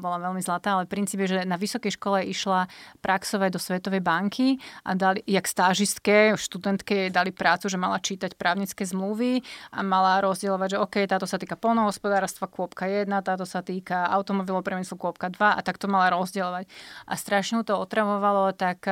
bola 0.00 0.16
veľmi 0.16 0.40
zlatá, 0.40 0.80
ale 0.80 0.88
princíp 0.88 1.20
je, 1.28 1.36
že 1.36 1.40
na 1.44 1.60
vysokej 1.60 2.00
škole 2.00 2.24
išla 2.24 2.72
praxovať 3.04 3.50
do 3.52 3.60
Svetovej 3.60 4.00
banky 4.00 4.56
a 4.88 4.96
dali, 4.96 5.20
jak 5.28 5.44
stážistke, 5.44 6.32
študentke 6.40 7.12
dali 7.12 7.33
prácu, 7.34 7.66
že 7.66 7.76
mala 7.76 7.98
čítať 7.98 8.38
právnické 8.38 8.86
zmluvy 8.86 9.42
a 9.74 9.82
mala 9.82 10.22
rozdielovať, 10.22 10.78
že 10.78 10.78
OK, 10.78 10.94
táto 11.10 11.26
sa 11.26 11.36
týka 11.36 11.58
polnohospodárstva, 11.58 12.46
kôpka 12.46 12.86
1, 12.86 13.10
táto 13.26 13.42
sa 13.42 13.60
týka 13.60 14.06
automobilov 14.06 14.62
priemyslu, 14.62 14.94
kôpka 14.94 15.28
2 15.28 15.58
a 15.58 15.60
tak 15.66 15.82
to 15.82 15.90
mala 15.90 16.14
rozdielovať. 16.14 16.70
A 17.10 17.18
strašne 17.18 17.66
to 17.66 17.74
otravovalo, 17.74 18.54
tak 18.54 18.86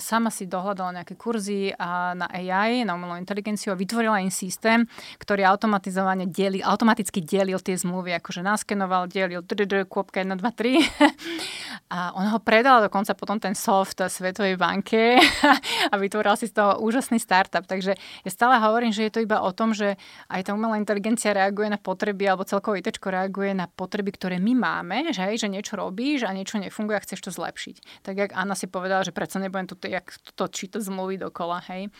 sama 0.00 0.32
si 0.32 0.48
dohľadala 0.48 1.02
nejaké 1.02 1.14
kurzy 1.20 1.76
na 2.16 2.24
AI, 2.32 2.88
na 2.88 2.96
umelú 2.96 3.20
inteligenciu 3.20 3.74
a 3.74 3.76
vytvorila 3.76 4.24
im 4.24 4.32
systém, 4.32 4.88
ktorý 5.20 5.44
automatizovane 5.44 6.30
delil, 6.30 6.64
automaticky 6.64 7.20
delil 7.20 7.60
tie 7.60 7.76
zmluvy, 7.76 8.16
akože 8.16 8.40
naskenoval, 8.40 9.10
delil, 9.10 9.44
kôpka 9.84 10.24
1, 10.24 10.40
2, 10.40 10.40
3. 10.40 11.92
a 11.92 12.16
ona 12.16 12.32
ho 12.32 12.40
predala 12.40 12.88
dokonca 12.88 13.12
potom 13.18 13.36
ten 13.36 13.52
soft 13.52 13.98
Svetovej 14.00 14.56
banke 14.56 15.18
a 15.92 15.94
vytvorila 15.98 16.38
si 16.38 16.46
z 16.46 16.56
toho 16.56 16.78
úžasný 16.80 17.18
startup. 17.18 17.65
Takže 17.66 17.92
ja 17.98 18.30
stále 18.30 18.62
hovorím, 18.62 18.94
že 18.94 19.10
je 19.10 19.12
to 19.12 19.20
iba 19.20 19.42
o 19.42 19.50
tom, 19.50 19.74
že 19.74 19.98
aj 20.30 20.46
tá 20.46 20.50
umelá 20.54 20.78
inteligencia 20.78 21.34
reaguje 21.34 21.66
na 21.66 21.76
potreby, 21.76 22.30
alebo 22.30 22.46
celkovo 22.46 22.78
IT 22.78 23.02
reaguje 23.02 23.52
na 23.52 23.66
potreby, 23.66 24.14
ktoré 24.14 24.36
my 24.38 24.54
máme, 24.54 25.10
že, 25.10 25.26
hej, 25.26 25.42
že 25.42 25.52
niečo 25.52 25.74
robíš 25.74 26.24
a 26.24 26.30
niečo 26.30 26.62
nefunguje 26.62 26.96
a 26.96 27.04
chceš 27.04 27.26
to 27.26 27.30
zlepšiť. 27.34 28.06
Tak 28.06 28.14
jak 28.14 28.30
Anna 28.32 28.54
si 28.54 28.70
povedala, 28.70 29.02
že 29.02 29.10
predsa 29.10 29.42
nebudem 29.42 29.66
tu 29.66 29.76
jak 29.86 30.14
to 30.38 30.46
čítať 30.46 30.80
zmluvy 30.82 31.18
dokola, 31.18 31.62
hej. 31.68 31.90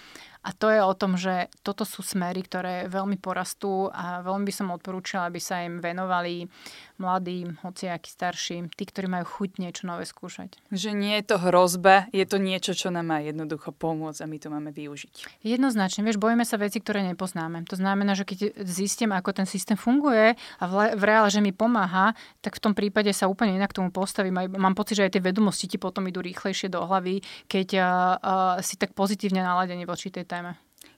A 0.47 0.55
to 0.55 0.71
je 0.71 0.79
o 0.79 0.95
tom, 0.95 1.19
že 1.19 1.51
toto 1.67 1.83
sú 1.83 2.07
smery, 2.07 2.47
ktoré 2.47 2.87
veľmi 2.87 3.19
porastú 3.19 3.91
a 3.91 4.23
veľmi 4.23 4.47
by 4.47 4.55
som 4.55 4.71
odporúčala, 4.71 5.27
aby 5.27 5.43
sa 5.43 5.67
im 5.67 5.83
venovali 5.83 6.47
mladí, 7.03 7.51
hociakí 7.67 8.07
starší, 8.07 8.71
tí, 8.79 8.85
ktorí 8.87 9.11
majú 9.11 9.27
chuť 9.27 9.59
niečo 9.59 9.91
nové 9.91 10.07
skúšať. 10.07 10.55
Že 10.71 10.91
nie 10.95 11.19
je 11.19 11.25
to 11.27 11.37
hrozba, 11.43 12.07
je 12.15 12.23
to 12.25 12.39
niečo, 12.39 12.79
čo 12.79 12.95
nám 12.95 13.11
má 13.11 13.19
jednoducho 13.21 13.75
pomôcť 13.75 14.23
a 14.23 14.31
my 14.31 14.37
to 14.39 14.49
máme 14.49 14.71
využiť. 14.71 15.43
Jednoznačne, 15.43 16.07
vieš, 16.07 16.23
bojíme 16.23 16.47
sa 16.47 16.57
veci, 16.63 16.79
ktoré 16.79 17.03
nepoznáme. 17.11 17.67
To 17.67 17.75
znamená, 17.75 18.15
že 18.15 18.23
keď 18.23 18.63
zistím, 18.63 19.11
ako 19.13 19.43
ten 19.43 19.47
systém 19.51 19.75
funguje 19.75 20.39
a 20.39 20.65
v, 20.65 20.95
v 20.95 21.03
reále, 21.03 21.29
že 21.29 21.43
mi 21.43 21.51
pomáha, 21.51 22.15
tak 22.39 22.57
v 22.57 22.71
tom 22.71 22.73
prípade 22.73 23.11
sa 23.11 23.27
úplne 23.27 23.59
inak 23.59 23.75
tomu 23.75 23.91
postavím. 23.91 24.39
Aj, 24.39 24.47
mám 24.47 24.79
pocit, 24.79 25.03
že 25.03 25.11
aj 25.11 25.19
tie 25.19 25.23
vedomosti 25.27 25.67
ti 25.67 25.77
potom 25.77 26.07
idú 26.07 26.23
rýchlejšie 26.23 26.71
do 26.71 26.87
hlavy, 26.87 27.21
keď 27.51 27.69
uh, 27.77 27.85
uh, 27.85 28.55
si 28.63 28.79
tak 28.79 28.95
pozitívne 28.95 29.43
naladený 29.43 29.85
voči 29.85 30.09
tej 30.09 30.25
téme. 30.37 30.53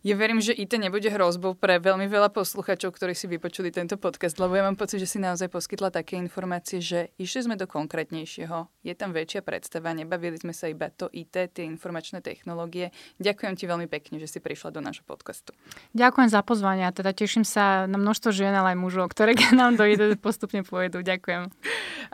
Ja 0.06 0.14
verím, 0.14 0.38
že 0.38 0.54
IT 0.54 0.78
nebude 0.78 1.10
hrozbou 1.10 1.58
pre 1.58 1.82
veľmi 1.82 2.06
veľa 2.06 2.30
posluchačov, 2.30 2.94
ktorí 2.94 3.18
si 3.18 3.26
vypočuli 3.26 3.74
tento 3.74 3.98
podcast, 3.98 4.38
lebo 4.38 4.54
ja 4.54 4.62
mám 4.62 4.78
pocit, 4.78 5.02
že 5.02 5.10
si 5.10 5.18
naozaj 5.18 5.50
poskytla 5.50 5.90
také 5.90 6.14
informácie, 6.14 6.78
že 6.78 7.10
išli 7.18 7.50
sme 7.50 7.54
do 7.58 7.66
konkrétnejšieho, 7.66 8.70
je 8.86 8.94
tam 8.94 9.10
väčšia 9.10 9.42
predstava, 9.42 9.90
nebavili 9.90 10.38
sme 10.38 10.54
sa 10.54 10.70
iba 10.70 10.86
to 10.94 11.10
IT, 11.10 11.34
tie 11.50 11.66
informačné 11.66 12.22
technológie. 12.22 12.94
Ďakujem 13.18 13.54
ti 13.58 13.64
veľmi 13.66 13.90
pekne, 13.90 14.22
že 14.22 14.30
si 14.30 14.38
prišla 14.38 14.70
do 14.70 14.80
nášho 14.80 15.02
podcastu. 15.02 15.50
Ďakujem 15.98 16.30
za 16.30 16.46
pozvanie 16.46 16.86
a 16.86 16.94
teda 16.94 17.10
teším 17.10 17.42
sa 17.42 17.90
na 17.90 17.98
množstvo 17.98 18.30
žien, 18.30 18.54
ale 18.54 18.78
aj 18.78 18.78
mužov, 18.78 19.10
ktoré 19.10 19.34
k 19.34 19.50
nám 19.50 19.74
do 19.74 19.82
IT 19.82 20.14
postupne 20.26 20.62
pôjdu. 20.62 21.02
Ďakujem. 21.02 21.50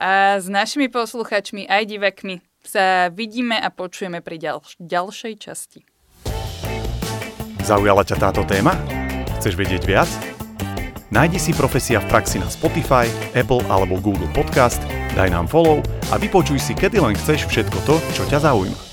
A 0.00 0.40
s 0.40 0.48
našimi 0.48 0.88
posluchačmi 0.88 1.68
aj 1.68 1.84
divakmi 1.84 2.40
sa 2.64 3.12
vidíme 3.12 3.60
a 3.60 3.68
počujeme 3.68 4.24
pri 4.24 4.40
ďalš- 4.40 4.80
ďalšej 4.80 5.34
časti. 5.36 5.80
Zaujala 7.64 8.04
ťa 8.04 8.20
táto 8.20 8.44
téma? 8.44 8.76
Chceš 9.40 9.56
vedieť 9.56 9.88
viac? 9.88 10.10
Nájdi 11.08 11.40
si 11.40 11.56
Profesia 11.56 11.96
v 11.96 12.12
praxi 12.12 12.36
na 12.36 12.44
Spotify, 12.52 13.08
Apple 13.32 13.64
alebo 13.72 13.96
Google 13.96 14.28
Podcast, 14.36 14.84
daj 15.16 15.32
nám 15.32 15.48
follow 15.48 15.80
a 16.12 16.20
vypočuj 16.20 16.60
si 16.60 16.76
kedy 16.76 17.00
len 17.00 17.16
chceš 17.16 17.48
všetko 17.48 17.78
to, 17.88 17.96
čo 18.12 18.28
ťa 18.28 18.44
zaujíma. 18.44 18.83